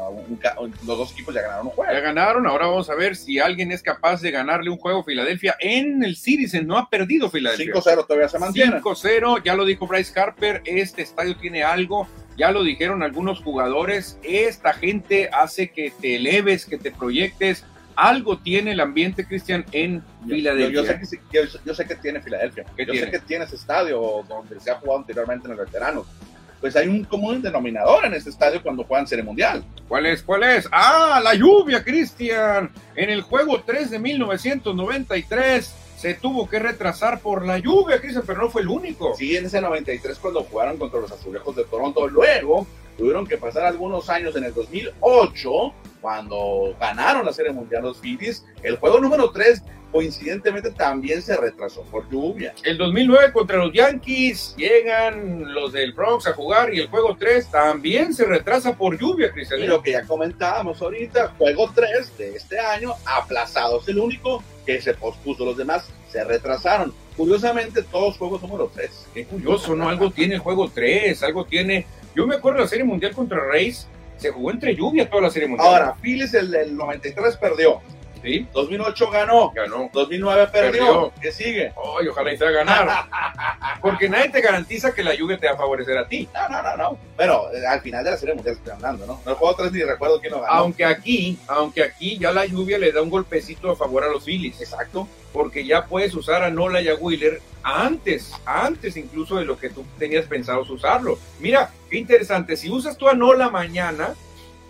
los 0.86 0.98
dos 0.98 1.12
equipos 1.12 1.34
ya 1.34 1.42
ganaron 1.42 1.66
un 1.66 1.72
juego. 1.72 1.92
Ya 1.92 2.00
ganaron, 2.00 2.46
ahora 2.46 2.66
vamos 2.66 2.88
a 2.88 2.94
ver 2.94 3.16
si 3.16 3.40
alguien 3.40 3.72
es 3.72 3.82
capaz 3.82 4.20
de 4.20 4.30
ganarle 4.30 4.70
un 4.70 4.78
juego 4.78 5.00
a 5.00 5.04
Filadelfia 5.04 5.56
en 5.60 6.02
el 6.04 6.16
Citizen, 6.16 6.66
no 6.66 6.78
ha 6.78 6.88
perdido 6.88 7.30
Filadelfia. 7.30 7.74
5-0 7.74 8.06
todavía 8.06 8.28
se 8.28 8.38
mantiene. 8.38 8.80
5-0, 8.80 9.42
ya 9.44 9.54
lo 9.54 9.64
dijo 9.64 9.86
Bryce 9.86 10.18
Harper, 10.18 10.62
este 10.64 11.02
estadio 11.02 11.36
tiene 11.36 11.64
algo, 11.64 12.06
ya 12.36 12.52
lo 12.52 12.62
dijeron 12.62 13.02
algunos 13.02 13.42
jugadores, 13.42 14.18
esta 14.22 14.72
gente 14.72 15.28
hace 15.32 15.70
que 15.70 15.92
te 16.00 16.16
eleves, 16.16 16.64
que 16.64 16.78
te 16.78 16.90
proyectes, 16.90 17.64
algo 17.96 18.38
tiene 18.38 18.72
el 18.72 18.80
ambiente, 18.80 19.26
Cristian, 19.26 19.64
en 19.72 20.02
Filadelfia. 20.26 20.82
Yo, 20.82 20.86
sé 20.86 21.20
que, 21.30 21.48
yo, 21.64 21.74
sé 21.74 21.86
que 21.86 21.94
tiene 21.96 22.20
Filadelfia. 22.20 22.64
Yo 22.78 22.94
sé 22.94 23.10
que 23.10 23.18
tiene 23.20 23.44
ese 23.44 23.56
estadio 23.56 24.24
donde 24.28 24.58
se 24.60 24.70
ha 24.70 24.76
jugado 24.76 25.00
anteriormente 25.00 25.46
en 25.46 25.52
el 25.52 25.58
veterano. 25.58 26.04
Pues 26.60 26.76
hay 26.76 26.86
un 26.86 27.02
común 27.04 27.42
denominador 27.42 28.04
en 28.04 28.14
este 28.14 28.30
estadio 28.30 28.62
cuando 28.62 28.84
juegan 28.84 29.06
Serie 29.06 29.24
Mundial. 29.24 29.64
¿Cuál 29.88 30.06
es? 30.06 30.22
¿Cuál 30.22 30.44
es? 30.44 30.68
¡Ah, 30.70 31.20
la 31.22 31.34
lluvia, 31.34 31.82
Cristian! 31.82 32.70
En 32.94 33.10
el 33.10 33.22
juego 33.22 33.62
3 33.62 33.90
de 33.90 33.98
1993 33.98 35.74
se 35.96 36.14
tuvo 36.14 36.48
que 36.48 36.58
retrasar 36.58 37.20
por 37.20 37.44
la 37.44 37.58
lluvia, 37.58 38.00
Cristian, 38.00 38.24
pero 38.26 38.42
no 38.42 38.50
fue 38.50 38.62
el 38.62 38.68
único. 38.68 39.14
Sí, 39.16 39.36
en 39.36 39.46
ese 39.46 39.60
93 39.60 40.18
cuando 40.18 40.44
jugaron 40.44 40.76
contra 40.76 41.00
los 41.00 41.10
Azulejos 41.10 41.56
de 41.56 41.64
Toronto. 41.64 42.06
Luego 42.06 42.66
tuvieron 42.96 43.26
que 43.26 43.38
pasar 43.38 43.64
algunos 43.66 44.08
años 44.08 44.36
en 44.36 44.44
el 44.44 44.54
2008 44.54 45.50
cuando 46.02 46.76
ganaron 46.78 47.24
la 47.24 47.32
Serie 47.32 47.52
Mundial 47.52 47.84
los 47.84 47.98
Phillies, 47.98 48.44
el 48.62 48.76
juego 48.76 49.00
número 49.00 49.30
3 49.30 49.62
coincidentemente 49.92 50.70
también 50.70 51.20
se 51.22 51.36
retrasó 51.36 51.82
por 51.82 52.08
lluvia. 52.10 52.54
El 52.64 52.78
2009 52.78 53.32
contra 53.32 53.58
los 53.58 53.72
Yankees 53.72 54.54
llegan 54.56 55.52
los 55.52 55.72
del 55.72 55.92
Bronx 55.92 56.26
a 56.26 56.32
jugar 56.32 56.74
y 56.74 56.80
el 56.80 56.88
juego 56.88 57.14
3 57.16 57.50
también 57.50 58.14
se 58.14 58.24
retrasa 58.24 58.74
por 58.76 58.98
lluvia, 58.98 59.30
Cristian. 59.30 59.60
Y 59.60 59.66
lo 59.66 59.82
que 59.82 59.92
ya 59.92 60.02
comentábamos 60.04 60.80
ahorita, 60.80 61.34
juego 61.36 61.70
3 61.74 62.18
de 62.18 62.36
este 62.36 62.58
año 62.58 62.94
aplazado, 63.04 63.80
es 63.80 63.88
el 63.88 63.98
único 63.98 64.42
que 64.64 64.80
se 64.80 64.94
pospuso, 64.94 65.44
los 65.44 65.58
demás 65.58 65.88
se 66.10 66.24
retrasaron. 66.24 66.94
Curiosamente, 67.16 67.82
todos 67.82 68.16
juegos 68.16 68.40
número 68.42 68.70
3. 68.74 69.08
Qué 69.12 69.26
curioso, 69.26 69.76
¿no? 69.76 69.88
Algo 69.88 70.10
tiene 70.10 70.34
el 70.34 70.40
juego 70.40 70.70
3, 70.70 71.22
algo 71.22 71.44
tiene... 71.44 71.86
Yo 72.14 72.26
me 72.26 72.36
acuerdo 72.36 72.58
de 72.58 72.64
la 72.64 72.68
Serie 72.68 72.84
Mundial 72.84 73.14
contra 73.14 73.40
Reyes, 73.40 73.88
se 74.22 74.30
jugó 74.30 74.50
entre 74.52 74.74
lluvia 74.74 75.10
toda 75.10 75.22
la 75.22 75.30
serie 75.30 75.48
mundial. 75.48 75.68
Ahora, 75.68 75.94
Phillies 76.00 76.32
el 76.34 76.50
del 76.50 76.76
93 76.76 77.36
perdió. 77.36 77.80
¿Sí? 78.22 78.46
2008 78.52 79.10
ganó. 79.10 79.50
Ganó. 79.50 79.90
2009 79.92 80.48
perdió. 80.52 81.12
¿Qué 81.20 81.32
sigue? 81.32 81.72
Ay, 81.98 82.08
ojalá 82.08 82.32
y 82.32 82.36
sea 82.36 82.50
ganar. 82.50 82.88
Porque 83.82 84.08
nadie 84.08 84.28
te 84.28 84.40
garantiza 84.40 84.94
que 84.94 85.02
la 85.02 85.14
lluvia 85.14 85.38
te 85.38 85.46
va 85.48 85.54
a 85.54 85.56
favorecer 85.56 85.98
a 85.98 86.06
ti. 86.06 86.28
No, 86.32 86.48
no, 86.48 86.62
no, 86.62 86.76
no. 86.76 86.98
Pero 87.16 87.52
eh, 87.52 87.66
al 87.66 87.80
final 87.80 88.04
de 88.04 88.12
la 88.12 88.16
serie 88.16 88.34
mundial 88.34 88.56
estoy 88.56 88.72
hablando, 88.72 89.06
¿no? 89.06 89.20
No 89.26 89.34
juego 89.34 89.56
tres 89.56 89.72
ni 89.72 89.82
recuerdo 89.82 90.20
quién 90.20 90.32
lo 90.32 90.40
ganó. 90.40 90.52
Aunque 90.52 90.84
aquí, 90.84 91.38
aunque 91.48 91.82
aquí 91.82 92.16
ya 92.18 92.30
la 92.32 92.46
lluvia 92.46 92.78
le 92.78 92.92
da 92.92 93.02
un 93.02 93.10
golpecito 93.10 93.70
a 93.70 93.76
favor 93.76 94.04
a 94.04 94.08
los 94.08 94.24
Phillies. 94.24 94.60
Exacto. 94.60 95.08
Porque 95.32 95.64
ya 95.64 95.86
puedes 95.86 96.14
usar 96.14 96.42
a 96.42 96.50
Nola 96.50 96.80
y 96.80 96.88
a 96.88 96.94
Wheeler 96.94 97.40
antes, 97.62 98.32
antes 98.44 98.96
incluso 98.96 99.36
de 99.36 99.44
lo 99.44 99.58
que 99.58 99.70
tú 99.70 99.84
tenías 99.98 100.26
pensado 100.26 100.62
usarlo. 100.62 101.18
Mira, 101.40 101.70
qué 101.90 101.98
interesante. 101.98 102.56
Si 102.56 102.70
usas 102.70 102.96
tú 102.96 103.08
a 103.08 103.14
Nola 103.14 103.50
mañana, 103.50 104.14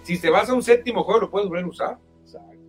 si 0.05 0.19
te 0.19 0.31
vas 0.31 0.49
a 0.49 0.55
un 0.55 0.63
séptimo 0.63 1.05
juego, 1.05 1.21
lo 1.21 1.31
puedes 1.31 1.49
volver 1.49 1.65
a 1.65 1.69
usar. 1.69 1.99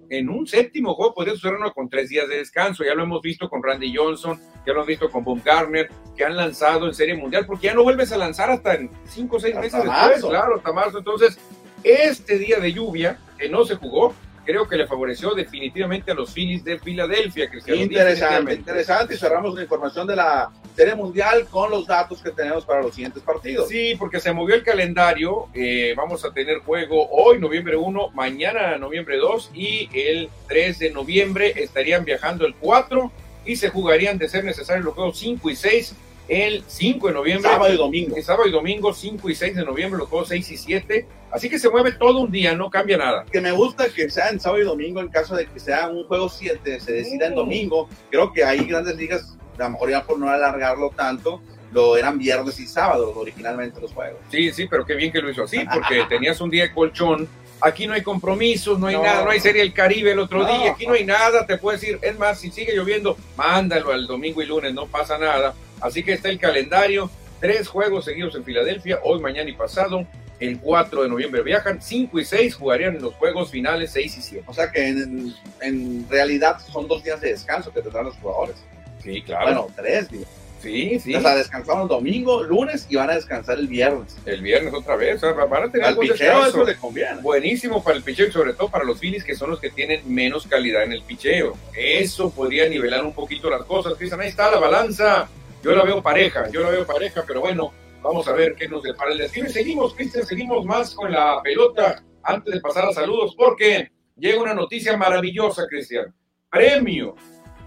En 0.10 0.30
un 0.30 0.46
séptimo 0.46 0.94
juego 0.94 1.14
podrías 1.14 1.38
usarlo 1.38 1.72
con 1.74 1.90
tres 1.90 2.10
días 2.10 2.28
de 2.28 2.38
descanso. 2.38 2.84
Ya 2.84 2.94
lo 2.94 3.04
hemos 3.04 3.22
visto 3.22 3.50
con 3.50 3.64
Randy 3.64 3.96
Johnson, 3.96 4.40
ya 4.66 4.74
lo 4.74 4.80
hemos 4.80 4.88
visto 4.88 5.10
con 5.10 5.24
Bob 5.24 5.42
Garner, 5.44 5.90
que 6.16 6.26
han 6.26 6.36
lanzado 6.36 6.88
en 6.88 6.94
Serie 6.94 7.16
Mundial, 7.16 7.46
porque 7.46 7.68
ya 7.68 7.74
no 7.74 7.84
vuelves 7.84 8.12
a 8.12 8.18
lanzar 8.18 8.52
hasta 8.52 8.76
en 8.76 8.90
cinco 9.06 9.38
o 9.38 9.40
seis 9.40 9.56
meses 9.56 9.84
después. 9.84 10.24
Claro, 10.24 10.58
hasta 10.58 10.72
marzo. 10.72 11.00
Entonces, 11.00 11.40
este 11.84 12.38
día 12.38 12.60
de 12.60 12.74
lluvia, 12.74 13.20
que 13.38 13.50
no 13.50 13.66
se 13.66 13.76
jugó, 13.76 14.14
creo 14.46 14.68
que 14.68 14.76
le 14.76 14.88
favoreció 14.88 15.34
definitivamente 15.34 16.12
a 16.12 16.14
los 16.14 16.34
Phillies 16.34 16.64
de 16.64 16.80
Filadelfia. 16.80 17.50
Interesante, 17.68 18.54
interesante. 18.54 19.16
Y 19.16 19.18
cerramos 19.18 19.56
la 19.56 19.64
información 19.64 20.08
de 20.08 20.16
la 20.16 20.52
Serie 20.76 20.96
Mundial 20.96 21.46
con 21.50 21.70
los 21.70 21.88
datos 21.88 22.22
que 22.22 22.32
tenemos 22.32 22.66
para 22.66 22.82
los 22.82 22.94
siguientes 22.94 23.24
partidos. 23.24 23.70
Sí, 23.70 23.96
porque 23.98 24.20
se 24.20 24.34
movió 24.34 24.56
el 24.56 24.64
calendario. 24.64 25.48
Eh, 25.54 25.94
vamos 25.96 26.26
a 26.26 26.32
tener 26.32 26.60
juego 26.60 27.10
hoy, 27.10 27.40
noviembre 27.40 27.76
1, 27.76 28.10
mañana, 28.14 28.78
noviembre 28.78 29.18
2 29.18 29.52
y 29.54 29.90
el 29.94 30.30
3 30.48 30.80
de 30.80 30.92
noviembre 30.92 31.54
estarían 31.56 32.06
viajando 32.06 32.46
el 32.46 32.56
4 32.56 33.12
y 33.46 33.56
se 33.56 33.70
jugarían 33.70 34.18
de 34.18 34.30
ser 34.30 34.44
necesario 34.44 34.84
los 34.84 34.94
juegos 34.94 35.20
5 35.20 35.50
y 35.50 35.56
6 35.56 35.96
el 36.28 36.64
5 36.68 37.08
de 37.08 37.14
noviembre. 37.14 37.50
Sábado 37.52 37.74
y 37.74 37.78
domingo. 37.78 38.16
El 38.16 38.24
sábado 38.24 38.48
y 38.48 38.52
domingo, 38.52 38.94
5 38.94 39.30
y 39.30 39.36
6 39.36 39.56
de 39.56 39.66
noviembre, 39.66 40.00
los 40.00 40.10
juegos 40.10 40.30
6 40.30 40.52
y 40.52 40.58
7. 40.58 41.08
Así 41.32 41.50
que 41.50 41.58
se 41.60 41.70
mueve 41.70 41.94
todo 41.94 42.20
un 42.20 42.32
día, 42.32 42.54
no 42.56 42.70
cambia 42.70 42.98
nada. 42.98 43.26
Que 43.32 43.42
me 43.42 43.52
gusta 43.52 43.90
que 43.90 44.10
sea 44.10 44.30
en 44.30 44.40
sábado 44.40 44.62
y 44.62 44.66
domingo 44.66 45.00
en 45.02 45.10
caso 45.10 45.36
de 45.36 45.46
que 45.48 45.60
sea 45.60 45.90
un 45.90 46.04
juego 46.06 46.30
7, 46.30 46.80
se 46.80 46.92
decida 46.94 47.26
en 47.28 47.34
Mm. 47.34 47.36
domingo. 47.36 47.90
Creo 48.12 48.32
que 48.32 48.44
hay 48.44 48.64
grandes 48.66 48.96
ligas, 48.96 49.36
a 49.58 49.64
lo 49.64 49.70
mejor 49.72 49.90
ya 49.90 50.04
por 50.04 50.20
no 50.20 50.30
alargarlo 50.30 50.92
tanto, 50.92 51.42
lo 51.72 51.98
eran 51.98 52.20
viernes 52.20 52.60
y 52.60 52.68
sábado 52.68 53.12
originalmente 53.16 53.82
los 53.82 53.92
juegos. 53.94 54.20
Sí, 54.30 54.52
sí, 54.52 54.68
pero 54.70 54.86
qué 54.86 54.94
bien 54.94 55.12
que 55.12 55.22
lo 55.22 55.32
hizo 55.32 55.44
así, 55.44 55.58
porque 55.74 56.04
tenías 56.08 56.40
un 56.40 56.52
día 56.52 56.64
de 56.66 56.74
colchón. 56.74 57.28
Aquí 57.64 57.88
no 57.88 57.94
hay 57.94 58.02
compromisos, 58.02 58.78
no 58.78 58.88
hay 58.88 58.96
No. 58.96 59.04
nada, 59.04 59.24
no 59.24 59.32
hay 59.32 59.40
Serie 59.40 59.62
del 59.62 59.74
Caribe 59.74 60.12
el 60.12 60.20
otro 60.20 60.40
No. 60.44 60.46
día, 60.60 60.72
aquí 60.72 60.86
no 60.86 60.94
hay 60.94 61.06
nada, 61.06 61.46
te 61.46 61.58
puedes 61.58 61.82
ir. 61.84 61.98
Es 62.02 62.18
más, 62.20 62.40
si 62.40 62.52
sigue 62.52 62.76
lloviendo, 62.76 63.18
mándalo 63.38 63.92
al 63.92 64.06
domingo 64.06 64.42
y 64.42 64.46
lunes, 64.46 64.74
no 64.74 64.86
pasa 64.88 65.18
nada. 65.18 65.54
Así 65.80 66.04
que 66.04 66.14
está 66.14 66.30
el 66.30 66.40
calendario, 66.40 67.10
tres 67.40 67.68
juegos 67.68 68.06
seguidos 68.06 68.36
en 68.36 68.44
Filadelfia, 68.44 69.00
hoy, 69.04 69.20
mañana 69.22 69.50
y 69.50 69.54
pasado. 69.54 70.06
El 70.40 70.60
4 70.60 71.04
de 71.04 71.10
noviembre 71.10 71.42
viajan, 71.42 71.82
5 71.82 72.20
y 72.20 72.26
6 72.26 72.56
jugarían 72.56 72.96
en 72.98 73.02
los 73.02 73.14
juegos 73.14 73.50
finales 73.50 73.92
6 73.94 74.18
y 74.18 74.22
7. 74.22 74.44
O 74.48 74.54
sea 74.54 74.70
que 74.72 74.86
en, 74.90 75.34
en 75.62 76.06
realidad 76.10 76.58
son 76.70 76.88
dos 76.90 77.02
días 77.04 77.22
de 77.22 77.30
descanso 77.30 77.72
que 77.72 77.82
tendrán 77.82 78.06
los 78.06 78.16
jugadores. 78.18 78.58
Sí, 79.02 79.22
claro. 79.22 79.46
Bueno, 79.46 79.68
tres 79.76 80.10
días. 80.10 80.28
Sí, 80.64 81.00
sí. 81.00 81.16
O 81.16 81.22
sea, 81.22 81.36
descansaron 81.36 81.88
domingo, 81.88 82.44
lunes 82.44 82.88
y 82.90 82.96
van 82.96 83.10
a 83.10 83.16
descansar 83.16 83.60
el 83.60 83.68
viernes. 83.68 84.18
El 84.26 84.42
viernes 84.42 84.74
otra 84.74 84.96
vez, 84.96 85.18
o 85.18 85.20
sea, 85.20 85.46
van 85.46 85.64
a 85.64 85.72
tener 85.72 85.88
Al 85.88 85.98
picheo 85.98 86.46
eso 86.46 86.66
conviene. 86.80 87.22
Buenísimo 87.22 87.84
para 87.84 87.98
el 87.98 88.04
picheo 88.04 88.28
y 88.28 88.32
sobre 88.32 88.54
todo 88.54 88.70
para 88.70 88.86
los 88.86 89.00
Phillies 89.00 89.24
que 89.24 89.36
son 89.36 89.52
los 89.52 89.60
que 89.60 89.70
tienen 89.70 90.02
menos 90.12 90.48
calidad 90.48 90.84
en 90.84 90.94
el 90.94 91.04
picheo. 91.04 91.58
Eso 91.76 92.32
podría 92.32 92.68
nivelar 92.68 93.04
un 93.04 93.14
poquito 93.14 93.50
las 93.50 93.64
cosas. 93.64 93.94
Cristian, 93.96 94.22
ahí 94.22 94.30
está 94.30 94.50
la 94.50 94.60
balanza. 94.60 95.28
Yo 95.62 95.72
la 95.76 95.84
veo 95.84 96.02
pareja, 96.02 96.50
yo 96.50 96.62
la 96.62 96.70
veo 96.70 96.86
pareja, 96.86 97.24
pero 97.28 97.42
bueno, 97.42 97.72
vamos 98.02 98.28
a 98.28 98.34
ver 98.34 98.56
qué 98.56 98.68
nos 98.68 98.84
depara 98.84 99.12
el 99.12 99.18
destino. 99.18 99.48
Y 99.48 99.52
seguimos, 99.52 99.94
Cristian, 99.94 100.26
seguimos 100.26 100.66
más 100.66 100.94
con 100.94 101.12
la 101.12 101.42
pelota 101.44 102.04
antes 102.24 102.54
de 102.54 102.62
pasar 102.62 102.86
a 102.86 102.94
saludos 102.94 103.36
porque 103.36 103.92
llega 104.18 104.42
una 104.42 104.54
noticia 104.54 104.96
maravillosa, 104.98 105.66
Cristian. 105.68 106.14
Premio 106.50 107.16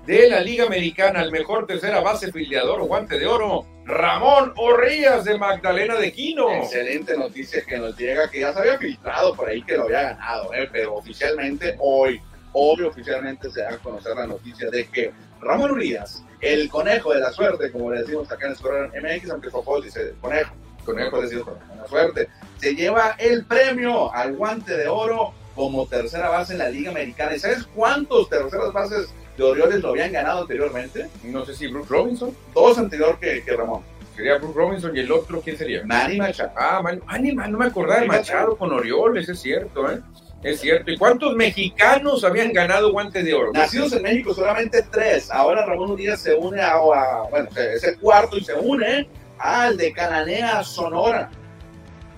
de 0.07 0.31
la 0.31 0.41
Liga 0.41 0.67
Americana 0.67 1.21
al 1.21 1.33
mejor 1.33 1.67
tercera 1.67 2.01
base 2.01 2.31
fildeador 2.31 2.81
guante 2.87 3.19
de 3.19 3.27
oro, 3.27 3.67
Ramón 3.85 4.53
Orrías 4.57 5.25
de 5.25 5.37
Magdalena 5.37 5.97
de 5.97 6.13
Quino. 6.13 6.49
Excelente 6.53 7.17
noticia 7.17 7.65
que 7.67 7.77
nos 7.77 7.97
llega, 7.97 8.31
que 8.31 8.41
ya 8.41 8.53
se 8.53 8.61
había 8.61 8.79
filtrado 8.79 9.35
por 9.35 9.49
ahí 9.49 9.63
que 9.63 9.77
lo 9.77 9.85
había 9.85 10.03
ganado, 10.03 10.55
¿eh? 10.55 10.69
pero 10.71 10.95
oficialmente 10.95 11.75
hoy, 11.81 12.21
hoy 12.53 12.83
oficialmente 12.85 13.51
se 13.51 13.63
da 13.63 13.75
a 13.75 13.79
conocer 13.79 14.15
la 14.15 14.29
noticia 14.29 14.71
de 14.71 14.87
que 14.87 15.13
Ramón 15.41 15.73
Urias, 15.73 16.25
el 16.41 16.69
conejo 16.69 17.13
de 17.13 17.21
la 17.21 17.33
suerte, 17.33 17.73
como 17.73 17.91
le 17.91 18.03
decimos 18.03 18.31
acá 18.31 18.47
en 18.47 18.53
Escuadrón 18.53 18.93
MX, 19.03 19.31
aunque 19.31 19.51
Fofo 19.51 19.81
dice 19.81 20.15
conejo, 20.21 20.55
conejo 20.85 21.11
con 21.45 21.79
la 21.79 21.87
suerte, 21.89 22.29
se 22.59 22.77
lleva 22.77 23.17
el 23.19 23.45
premio 23.45 24.13
al 24.15 24.37
guante 24.37 24.77
de 24.77 24.87
oro 24.87 25.35
como 25.57 25.87
tercera 25.87 26.29
base 26.29 26.53
en 26.53 26.61
la 26.61 26.69
Liga 26.69 26.91
Americana. 26.91 27.35
¿Y 27.35 27.41
sabes 27.41 27.67
cuántos 27.75 28.29
terceras 28.29 28.73
bases 28.73 29.09
de 29.37 29.43
Orioles 29.45 29.81
lo 29.83 29.91
habían 29.91 30.13
ganado 30.13 30.43
anteriormente? 30.43 31.09
No 31.25 31.45
sé 31.45 31.55
si 31.55 31.67
Bruce 31.67 31.89
Robinson. 31.91 32.37
Dos 32.55 32.79
anterior 32.79 33.19
que, 33.21 33.43
que 33.45 33.53
Ramón. 33.57 33.83
Sería 34.15 34.37
Bruce 34.39 34.55
Robinson 34.59 34.97
y 34.97 35.01
el 35.01 35.13
otro, 35.13 35.41
¿quién 35.43 35.59
sería? 35.59 35.83
Manny 35.85 36.17
Machado. 36.17 36.51
Ah, 36.57 36.81
Man, 36.83 37.01
Manny, 37.07 37.33
Man, 37.33 37.53
no 37.53 37.59
me 37.59 37.67
acordaba 37.67 38.01
de 38.01 38.07
Machado 38.07 38.57
con 38.57 38.73
Orioles, 38.73 39.29
es 39.29 39.39
cierto, 39.41 39.91
¿eh? 39.91 40.01
Es 40.43 40.61
cierto. 40.61 40.91
¿Y 40.91 40.97
cuántos 40.97 41.35
mexicanos 41.35 42.23
habían 42.25 42.53
ganado 42.53 42.93
guante 42.93 43.23
de 43.23 43.35
oro? 43.35 43.53
Nacidos 43.53 43.93
en 43.93 44.03
México 44.03 44.33
solamente 44.33 44.83
tres. 44.91 45.31
Ahora 45.31 45.67
Ramón 45.67 45.91
Urias 45.91 46.21
se 46.21 46.35
une 46.35 46.61
a, 46.63 46.75
a- 46.75 47.23
bueno, 47.31 47.49
es 47.57 47.83
el 47.85 47.99
cuarto 47.99 48.37
y 48.39 48.45
se 48.45 48.55
une 48.55 49.09
al 49.39 49.77
de 49.77 49.93
Cananea, 49.93 50.63
Sonora. 50.63 51.31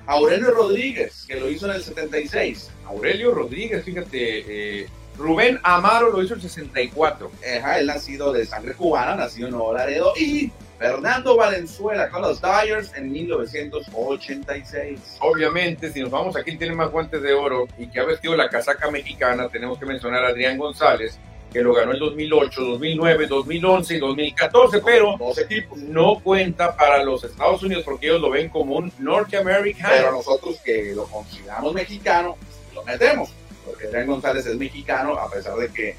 Aurelio 0.07 0.51
Rodríguez, 0.53 1.25
que 1.27 1.39
lo 1.39 1.51
hizo 1.51 1.67
en 1.67 1.73
el 1.77 1.83
76. 1.83 2.71
Aurelio 2.87 3.33
Rodríguez, 3.35 3.85
fíjate, 3.85 4.81
eh, 4.83 4.87
Rubén 5.19 5.59
Amaro 5.65 6.11
lo 6.11 6.23
hizo 6.23 6.35
el 6.35 6.41
64. 6.41 7.31
Ajá, 7.59 7.81
él 7.81 7.87
nacido 7.89 8.33
de 8.33 8.47
sangre 8.47 8.73
cubana, 8.75 9.17
nacido 9.17 9.49
en 9.49 9.55
Nuevo 9.55 9.75
Laredo. 9.75 10.13
Y 10.17 10.53
Fernando 10.79 11.37
Valenzuela 11.37 12.09
con 12.09 12.23
los 12.23 12.41
Dyers 12.41 12.95
en 12.95 13.11
1986. 13.11 15.19
Obviamente, 15.21 15.93
si 15.93 16.01
nos 16.01 16.11
vamos 16.11 16.37
a 16.37 16.43
quién 16.45 16.57
tiene 16.57 16.75
más 16.75 16.91
guantes 16.91 17.21
de 17.21 17.35
oro 17.35 17.67
y 17.77 17.89
que 17.89 18.01
ha 18.01 18.05
vestido 18.05 18.37
la 18.37 18.49
casaca 18.49 18.91
mexicana, 18.91 19.49
tenemos 19.49 19.79
que 19.79 19.87
mencionar 19.87 20.25
a 20.25 20.29
Adrián 20.29 20.57
González, 20.57 21.19
que 21.53 21.63
lo 21.63 21.75
ganó 21.75 21.95
en 21.95 21.99
2008, 21.99 22.61
2009, 22.61 23.27
2011 23.27 23.97
y 23.97 23.99
2014, 23.99 24.81
pero 24.85 25.17
equipos. 25.37 25.79
no 25.79 26.21
cuenta 26.21 26.77
para 26.77 27.03
los 27.03 27.25
Estados 27.25 27.61
Unidos 27.63 27.83
porque 27.85 28.07
ellos 28.07 28.21
lo 28.21 28.31
ven 28.31 28.49
como 28.49 28.77
un 28.77 28.91
Pero 28.91 29.11
norteamericano. 29.13 30.13
nosotros 30.13 30.61
que 30.65 30.93
lo 30.95 31.07
consideramos 31.07 31.75
mexicano, 31.75 32.37
lo 32.73 32.85
metemos. 32.85 33.33
Porque 33.69 33.87
Adrián 33.87 34.07
González 34.07 34.47
es 34.47 34.57
mexicano, 34.57 35.15
a 35.15 35.31
pesar 35.31 35.57
de 35.57 35.69
que 35.69 35.91
eh, 35.91 35.97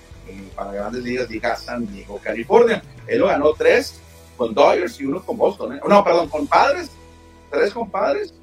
para 0.55 0.71
grandes 0.71 1.03
ligas 1.03 1.29
diga 1.29 1.55
San 1.55 1.91
Diego, 1.91 2.19
California. 2.23 2.81
Él 3.07 3.19
lo 3.19 3.27
ganó 3.27 3.53
tres 3.53 4.01
con 4.37 4.53
Dodgers 4.53 4.99
y 4.99 5.05
uno 5.05 5.21
con 5.23 5.37
Boston. 5.37 5.77
¿eh? 5.77 5.81
No, 5.87 6.03
perdón, 6.03 6.29
con 6.29 6.47
padres. 6.47 6.91
Tres 7.49 7.73
con 7.73 7.89
padres. 7.89 8.33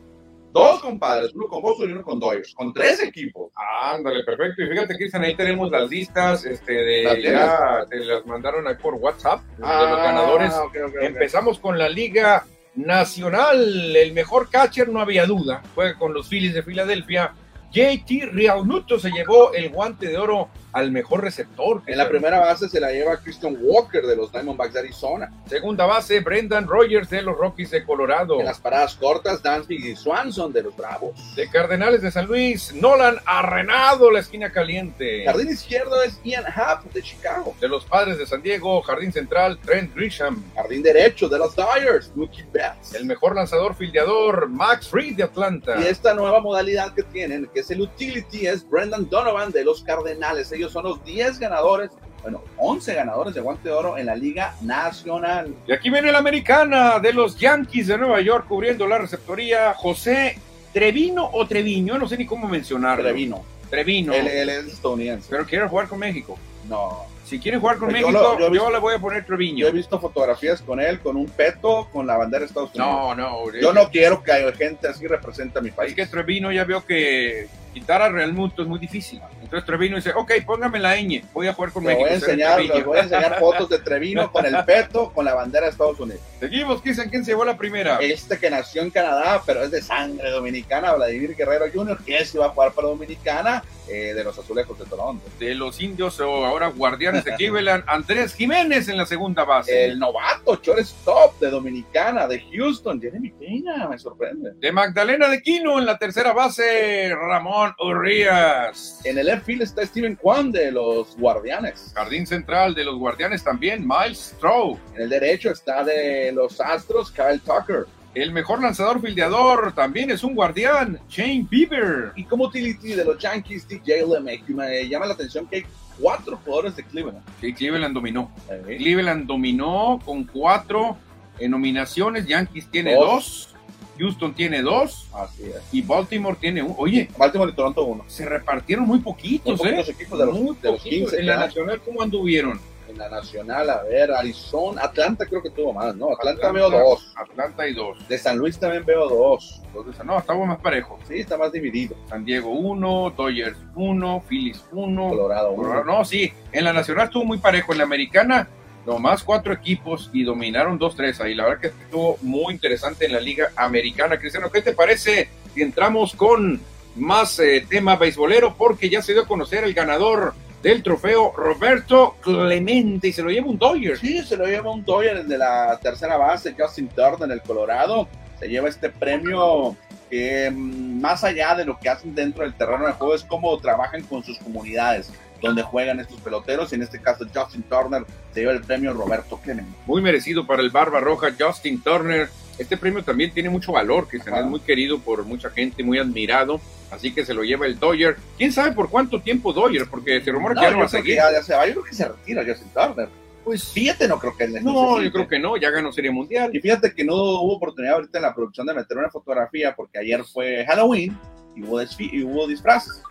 Dos 0.52 0.80
con 0.80 0.98
padres, 0.98 1.32
uno 1.34 1.48
con 1.48 1.60
Boston 1.60 1.90
y 1.90 1.92
uno 1.92 2.02
con 2.02 2.18
Dodgers. 2.18 2.54
Con 2.54 2.72
tres 2.72 3.02
equipos. 3.02 3.52
Ándale, 3.82 4.24
perfecto. 4.24 4.62
Y 4.62 4.68
fíjate, 4.68 4.96
Cristian, 4.96 5.22
ahí 5.22 5.36
tenemos 5.36 5.70
las 5.70 5.90
listas, 5.90 6.46
este, 6.46 6.72
de, 6.72 7.02
¿Las 7.02 7.22
ya 7.22 7.86
te 7.90 7.98
las 7.98 8.24
mandaron 8.24 8.66
ahí 8.66 8.74
por 8.76 8.94
WhatsApp, 8.94 9.42
de 9.56 9.60
los 9.60 9.98
ganadores. 9.98 10.52
Ah, 10.54 10.64
ok. 10.64 10.76
Empezamos 11.02 11.58
con 11.58 11.78
la 11.78 11.90
Liga 11.90 12.46
Nacional. 12.74 13.94
El 13.94 14.14
mejor 14.14 14.48
catcher, 14.48 14.88
no 14.88 15.00
había 15.00 15.26
duda, 15.26 15.62
juega 15.74 15.98
con 15.98 16.14
los 16.14 16.26
Phillies 16.26 16.54
de 16.54 16.62
Filadelfia. 16.62 17.34
JT 17.72 18.30
Realmuto 18.32 18.98
se 18.98 19.10
llevó 19.10 19.52
el 19.52 19.70
guante 19.70 20.08
de 20.08 20.18
oro 20.18 20.48
al 20.76 20.92
mejor 20.92 21.22
receptor. 21.22 21.82
En 21.86 21.96
la 21.96 22.06
primera 22.06 22.38
base 22.38 22.68
se 22.68 22.78
la 22.78 22.92
lleva 22.92 23.16
Christian 23.16 23.56
Walker 23.62 24.04
de 24.04 24.14
los 24.14 24.30
Diamondbacks 24.30 24.74
de 24.74 24.80
Arizona. 24.80 25.32
Segunda 25.48 25.86
base, 25.86 26.20
Brendan 26.20 26.68
Rogers 26.68 27.08
de 27.08 27.22
los 27.22 27.34
Rockies 27.38 27.70
de 27.70 27.82
Colorado. 27.82 28.38
En 28.38 28.44
las 28.44 28.60
paradas 28.60 28.94
cortas, 28.94 29.42
Dansby 29.42 29.76
y 29.76 29.96
Swanson 29.96 30.52
de 30.52 30.62
los 30.62 30.76
Bravos. 30.76 31.34
De 31.34 31.48
Cardenales 31.48 32.02
de 32.02 32.10
San 32.10 32.26
Luis, 32.26 32.74
Nolan 32.74 33.16
Arrenado, 33.24 34.10
la 34.10 34.20
esquina 34.20 34.52
caliente. 34.52 35.24
Jardín 35.24 35.48
izquierdo 35.48 36.02
es 36.02 36.20
Ian 36.24 36.44
Happ 36.44 36.84
de 36.92 37.00
Chicago. 37.00 37.54
De 37.58 37.68
los 37.68 37.86
Padres 37.86 38.18
de 38.18 38.26
San 38.26 38.42
Diego, 38.42 38.82
Jardín 38.82 39.14
Central, 39.14 39.58
Trent 39.64 39.94
Grisham. 39.94 40.44
Jardín 40.54 40.82
derecho 40.82 41.26
de 41.26 41.38
los 41.38 41.56
Dyers, 41.56 42.12
Mookie 42.14 42.44
Betts. 42.52 42.92
El 42.92 43.06
mejor 43.06 43.34
lanzador 43.34 43.74
fildeador, 43.74 44.50
Max 44.50 44.88
Fried 44.88 45.16
de 45.16 45.22
Atlanta. 45.22 45.80
Y 45.80 45.86
esta 45.86 46.12
nueva 46.12 46.40
modalidad 46.40 46.92
que 46.92 47.02
tienen, 47.02 47.48
que 47.54 47.60
es 47.60 47.70
el 47.70 47.80
utility, 47.80 48.46
es 48.46 48.68
Brendan 48.68 49.08
Donovan 49.08 49.52
de 49.52 49.64
los 49.64 49.82
Cardenales. 49.82 50.52
Ellos 50.52 50.65
son 50.72 50.84
los 50.84 51.04
10 51.04 51.38
ganadores, 51.38 51.90
bueno, 52.22 52.42
11 52.58 52.94
ganadores 52.94 53.34
de 53.34 53.40
guante 53.40 53.68
de 53.68 53.74
oro 53.74 53.96
en 53.98 54.06
la 54.06 54.14
Liga 54.16 54.54
Nacional. 54.62 55.54
Y 55.66 55.72
aquí 55.72 55.90
viene 55.90 56.10
la 56.12 56.18
americana 56.18 56.98
de 56.98 57.12
los 57.12 57.38
Yankees 57.38 57.86
de 57.88 57.98
Nueva 57.98 58.20
York 58.20 58.46
cubriendo 58.48 58.86
la 58.86 58.98
receptoría, 58.98 59.74
José 59.74 60.38
Trevino 60.72 61.28
o 61.32 61.46
Treviño, 61.46 61.98
no 61.98 62.08
sé 62.08 62.16
ni 62.16 62.26
cómo 62.26 62.48
mencionarlo. 62.48 63.04
Trevino. 63.04 63.44
Trevino. 63.70 64.12
Él, 64.12 64.26
él 64.28 64.48
es 64.48 64.66
estadounidense. 64.66 65.26
Pero 65.30 65.44
quiere 65.44 65.66
jugar 65.68 65.88
con 65.88 65.98
México. 65.98 66.38
No. 66.68 67.04
Si 67.24 67.40
quiere 67.40 67.58
jugar 67.58 67.78
con 67.78 67.88
Yo 67.88 67.92
México, 67.92 68.10
lo- 68.12 68.38
yo 68.38 68.52
yo, 68.54 68.70
le 68.70 68.78
voy 68.78 68.94
a 68.94 68.98
poner 69.00 69.22
Yo 69.22 69.26
Treviño. 69.26 69.66
he 69.66 69.72
visto 69.72 69.98
fotografías 69.98 70.62
con 70.62 70.78
él, 70.80 71.00
con 71.00 71.16
un 71.16 71.26
peto, 71.26 71.88
con 71.92 72.06
la 72.06 72.16
bandera 72.16 72.40
de 72.40 72.46
Estados 72.46 72.70
Unidos. 72.74 72.88
No, 72.88 73.14
no. 73.16 73.52
Yo 73.60 73.72
no 73.72 73.90
quiero 73.90 74.22
que 74.22 74.30
haya 74.32 74.52
gente 74.52 74.86
así 74.86 75.06
represente 75.08 75.58
a 75.58 75.62
mi 75.62 75.70
país. 75.72 75.90
Es 75.90 75.96
que 75.96 76.06
Trevino 76.06 76.52
ya 76.52 76.62
vio 76.64 76.84
que 76.86 77.48
quitar 77.76 78.00
a 78.00 78.08
Real 78.08 78.32
Muto 78.32 78.62
es 78.62 78.68
muy 78.68 78.78
difícil. 78.78 79.20
Entonces 79.42 79.66
Trevino 79.66 79.96
dice, 79.96 80.10
ok, 80.16 80.32
póngame 80.46 80.78
la 80.78 80.96
ñ, 80.96 81.22
voy 81.34 81.46
a 81.46 81.52
jugar 81.52 81.72
con 81.72 81.84
Les 81.84 81.94
voy, 81.94 82.04
a 82.04 82.06
México. 82.06 82.24
enseñar, 82.24 82.54
Treviño". 82.54 82.74
les 82.74 82.84
voy 82.86 82.96
a 82.98 83.02
enseñar 83.02 83.38
fotos 83.38 83.68
de 83.68 83.78
Trevino 83.80 84.32
con 84.32 84.46
el 84.46 84.64
peto, 84.64 85.12
con 85.12 85.26
la 85.26 85.34
bandera 85.34 85.66
de 85.66 85.72
Estados 85.72 86.00
Unidos. 86.00 86.22
Seguimos, 86.38 86.82
Cristian, 86.82 87.08
¿quién 87.08 87.24
se 87.24 87.30
llevó 87.30 87.44
la 87.44 87.56
primera? 87.56 87.98
Este 88.00 88.38
que 88.38 88.50
nació 88.50 88.82
en 88.82 88.90
Canadá, 88.90 89.42
pero 89.46 89.62
es 89.62 89.70
de 89.70 89.80
sangre 89.80 90.30
dominicana, 90.30 90.92
Vladimir 90.94 91.34
Guerrero 91.34 91.64
Jr., 91.72 91.98
que 92.04 92.24
sí 92.26 92.36
va 92.36 92.46
a 92.46 92.48
jugar 92.50 92.72
para 92.72 92.88
Dominicana, 92.88 93.64
eh, 93.88 94.14
de 94.14 94.24
los 94.24 94.36
Azulejos 94.36 94.76
de 94.78 94.84
Toronto. 94.84 95.24
De 95.38 95.54
los 95.54 95.80
indios 95.80 96.18
o 96.18 96.44
ahora 96.44 96.66
guardianes 96.68 97.24
de 97.24 97.34
Cleveland, 97.36 97.84
Andrés 97.86 98.34
Jiménez 98.34 98.88
en 98.88 98.96
la 98.96 99.06
segunda 99.06 99.44
base. 99.44 99.84
El 99.84 99.98
novato, 99.98 100.60
shortstop 100.60 101.38
de 101.38 101.50
Dominicana, 101.50 102.26
de 102.26 102.40
Houston, 102.52 103.00
Jeremy 103.00 103.30
Peña, 103.30 103.88
me 103.88 103.96
sorprende. 103.96 104.54
De 104.56 104.72
Magdalena 104.72 105.28
de 105.28 105.40
Quino 105.40 105.78
en 105.78 105.86
la 105.86 105.96
tercera 105.98 106.32
base, 106.32 107.14
Ramón 107.14 107.74
Urrías. 107.78 109.00
En 109.04 109.18
el 109.18 109.26
left 109.26 109.46
field 109.46 109.62
está 109.62 109.86
Steven 109.86 110.16
Kwan 110.16 110.50
de 110.50 110.72
los 110.72 111.16
Guardianes. 111.16 111.92
Jardín 111.94 112.26
central 112.26 112.74
de 112.74 112.84
los 112.84 112.96
guardianes 112.96 113.44
también, 113.44 113.86
Miles 113.86 114.34
Stroh. 114.36 114.78
En 114.96 115.02
el 115.02 115.08
derecho 115.08 115.50
está 115.50 115.84
de 115.84 116.25
los 116.32 116.60
Astros, 116.60 117.10
Kyle 117.10 117.40
Tucker. 117.40 117.86
El 118.14 118.32
mejor 118.32 118.62
lanzador 118.62 119.00
fildeador 119.02 119.74
también 119.74 120.10
es 120.10 120.24
un 120.24 120.34
guardián, 120.34 120.98
Shane 121.08 121.46
Bieber. 121.50 122.12
Y 122.16 122.24
como 122.24 122.44
utility 122.44 122.94
de 122.94 123.04
los 123.04 123.18
Yankees, 123.18 123.68
DJ 123.68 124.06
LeMahieu, 124.06 124.56
me 124.56 124.88
llama 124.88 125.04
la 125.06 125.12
atención 125.12 125.46
que 125.46 125.56
hay 125.56 125.66
cuatro 126.00 126.38
jugadores 126.42 126.76
de 126.76 126.82
Cleveland. 126.84 127.22
Sí, 127.40 127.52
Cleveland 127.52 127.94
dominó. 127.94 128.30
Eh, 128.50 128.76
Cleveland 128.78 129.26
dominó 129.26 130.00
con 130.04 130.24
cuatro 130.24 130.96
En 131.38 131.50
nominaciones, 131.50 132.26
Yankees 132.26 132.70
tiene 132.70 132.94
dos. 132.94 133.54
Houston 133.98 134.34
tiene 134.34 134.62
dos. 134.62 135.08
Así 135.14 135.44
es. 135.44 135.56
Y 135.72 135.82
Baltimore 135.82 136.36
tiene 136.40 136.62
uno. 136.62 136.74
Oye, 136.78 137.10
Baltimore 137.18 137.50
y 137.52 137.54
Toronto 137.54 137.84
uno. 137.84 138.04
se 138.08 138.24
repartieron 138.26 138.86
muy 138.86 139.00
poquitos, 139.00 139.58
Muy 139.58 139.68
¿eh? 139.68 139.72
poquitos 139.72 139.88
equipos 139.94 140.18
de 140.18 140.26
los, 140.26 140.34
muy 140.34 140.56
de 140.56 140.70
los 140.70 140.78
poquitos. 140.78 141.10
15. 141.10 141.20
En 141.20 141.26
la 141.26 141.36
nacional, 141.36 141.80
¿cómo 141.84 142.00
anduvieron? 142.00 142.58
En 142.88 142.98
la 142.98 143.08
nacional, 143.08 143.68
a 143.68 143.82
ver, 143.82 144.12
Arizona, 144.12 144.82
Atlanta 144.84 145.26
creo 145.26 145.42
que 145.42 145.50
tuvo 145.50 145.72
más, 145.72 145.94
¿no? 145.96 146.12
Atlanta, 146.12 146.48
Atlanta. 146.48 146.52
veo 146.52 146.70
dos. 146.70 147.12
Atlanta 147.16 147.66
y 147.68 147.74
dos. 147.74 148.08
De 148.08 148.16
San 148.16 148.38
Luis 148.38 148.58
también 148.58 148.84
veo 148.84 149.08
dos. 149.08 149.60
Entonces, 149.66 150.04
no, 150.04 150.16
estamos 150.18 150.46
más 150.46 150.58
parejos. 150.60 151.00
Sí, 151.08 151.18
está 151.18 151.36
más 151.36 151.50
dividido. 151.52 151.96
San 152.08 152.24
Diego 152.24 152.50
uno, 152.50 153.10
Dodgers 153.16 153.58
uno, 153.74 154.22
Phillies 154.28 154.64
uno. 154.70 155.08
Colorado 155.08 155.50
uno. 155.50 155.62
Colorado- 155.64 155.84
No, 155.84 156.04
sí, 156.04 156.32
en 156.52 156.64
la 156.64 156.72
nacional 156.72 157.06
estuvo 157.06 157.24
muy 157.24 157.38
parejo. 157.38 157.72
En 157.72 157.78
la 157.78 157.84
americana, 157.84 158.48
nomás 158.86 159.24
cuatro 159.24 159.52
equipos 159.52 160.08
y 160.12 160.22
dominaron 160.22 160.78
2-3 160.78 161.20
ahí. 161.20 161.34
La 161.34 161.44
verdad 161.44 161.60
que 161.60 161.66
estuvo 161.68 162.18
muy 162.22 162.54
interesante 162.54 163.06
en 163.06 163.12
la 163.14 163.20
liga 163.20 163.50
americana. 163.56 164.16
Cristiano, 164.18 164.50
¿qué 164.50 164.62
te 164.62 164.72
parece 164.74 165.28
si 165.54 165.62
entramos 165.62 166.14
con 166.14 166.60
más 166.94 167.38
eh, 167.40 167.66
tema 167.68 167.96
beisbolero? 167.96 168.54
Porque 168.56 168.88
ya 168.88 169.02
se 169.02 169.12
dio 169.12 169.22
a 169.22 169.26
conocer 169.26 169.64
el 169.64 169.74
ganador 169.74 170.34
del 170.70 170.82
trofeo, 170.82 171.32
Roberto 171.36 172.16
Clemente, 172.20 173.08
y 173.08 173.12
se 173.12 173.22
lo 173.22 173.30
lleva 173.30 173.46
un 173.46 173.58
Dodgers. 173.58 174.00
Sí, 174.00 174.22
se 174.22 174.36
lo 174.36 174.46
lleva 174.46 174.72
un 174.72 174.84
Dodger, 174.84 175.18
el 175.18 175.28
de 175.28 175.38
la 175.38 175.78
tercera 175.80 176.16
base, 176.16 176.56
Justin 176.58 176.88
Turner, 176.88 177.30
el 177.30 177.40
Colorado. 177.42 178.08
Se 178.40 178.48
lleva 178.48 178.68
este 178.68 178.90
premio 178.90 179.76
que 180.10 180.50
mm, 180.50 181.00
más 181.00 181.22
allá 181.22 181.54
de 181.54 181.64
lo 181.64 181.78
que 181.78 181.88
hacen 181.88 182.14
dentro 182.14 182.42
del 182.42 182.54
terreno 182.54 182.86
de 182.86 182.92
juego 182.92 183.14
es 183.14 183.22
cómo 183.22 183.56
trabajan 183.58 184.02
con 184.02 184.24
sus 184.24 184.38
comunidades 184.38 185.12
donde 185.40 185.62
juegan 185.62 186.00
estos 186.00 186.20
peloteros. 186.20 186.72
Y 186.72 186.74
en 186.74 186.82
este 186.82 187.00
caso 187.00 187.24
Justin 187.32 187.62
Turner 187.62 188.04
se 188.34 188.40
lleva 188.40 188.52
el 188.52 188.62
premio 188.62 188.92
Roberto 188.92 189.38
Clemente. 189.38 189.70
Muy 189.86 190.02
merecido 190.02 190.46
para 190.46 190.62
el 190.62 190.70
Barba 190.70 190.98
Roja, 190.98 191.28
Justin 191.38 191.80
Turner. 191.80 192.28
Este 192.58 192.76
premio 192.76 193.02
también 193.02 193.32
tiene 193.32 193.50
mucho 193.50 193.72
valor, 193.72 194.08
que 194.08 194.16
Ajá. 194.18 194.40
es 194.40 194.46
muy 194.46 194.60
querido 194.60 194.98
por 194.98 195.24
mucha 195.24 195.50
gente, 195.50 195.82
muy 195.82 195.98
admirado. 195.98 196.60
Así 196.90 197.12
que 197.12 197.24
se 197.26 197.34
lo 197.34 197.42
lleva 197.42 197.66
el 197.66 197.78
Dodger. 197.78 198.16
¿Quién 198.38 198.52
sabe 198.52 198.72
por 198.72 198.88
cuánto 198.88 199.20
tiempo 199.20 199.52
Dodger? 199.52 199.88
Porque 199.90 200.20
se 200.22 200.30
rumora 200.30 200.54
No, 200.54 200.60
que 200.60 200.66
ya 200.66 200.72
no 200.72 200.78
va 200.78 200.84
a 200.84 200.88
seguir. 200.88 201.16
ya, 201.16 201.30
ya 201.32 201.42
se 201.42 201.54
va. 201.54 201.66
Yo 201.66 201.72
creo 201.74 201.84
que 201.84 201.94
se 201.94 202.08
retira 202.08 202.44
Justin 202.46 202.68
Turner. 202.72 203.08
Pues 203.44 203.64
Fíjate, 203.68 204.08
no 204.08 204.18
creo 204.18 204.36
que 204.36 204.44
él 204.44 204.64
no, 204.64 205.00
yo 205.02 205.12
creo 205.12 205.28
que 205.28 205.38
no. 205.38 205.56
Ya 205.56 205.70
ganó 205.70 205.92
Serie 205.92 206.10
Mundial. 206.10 206.50
Y 206.54 206.60
fíjate 206.60 206.92
que 206.94 207.04
no 207.04 207.14
hubo 207.14 207.56
oportunidad 207.56 207.94
ahorita 207.96 208.18
en 208.18 208.22
la 208.22 208.34
producción 208.34 208.66
de 208.66 208.74
meter 208.74 208.96
una 208.98 209.10
fotografía 209.10 209.74
porque 209.76 209.98
ayer 209.98 210.24
fue 210.24 210.64
Halloween 210.66 211.16
y 211.54 211.62
hubo, 211.62 211.80
y 211.82 212.22
hubo 212.24 212.46
disfraces. 212.48 213.02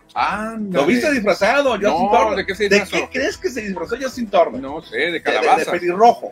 ¿Lo 0.70 0.84
viste 0.86 1.10
disfrazado, 1.12 1.70
Justin 1.72 1.88
No, 1.90 2.10
Turner? 2.10 2.36
¿de 2.36 2.46
qué 2.46 2.54
se 2.54 2.68
¿De 2.68 2.80
disfrazó? 2.80 3.10
qué 3.10 3.18
crees 3.18 3.36
que 3.38 3.50
se 3.50 3.60
disfrazó 3.62 3.96
Justin 4.00 4.26
Turner? 4.28 4.60
No 4.60 4.80
sé, 4.82 4.96
de 4.96 5.04
De- 5.06 5.12
de, 5.12 5.22
calabaza, 5.22 5.56
de 5.58 5.64
de, 5.64 5.70
pelirrojo. 5.70 6.30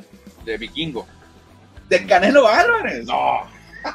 vikingo. 0.59 1.07
De 1.98 2.07
Canelo 2.07 2.48
Álvarez. 2.48 3.07
No, 3.07 3.42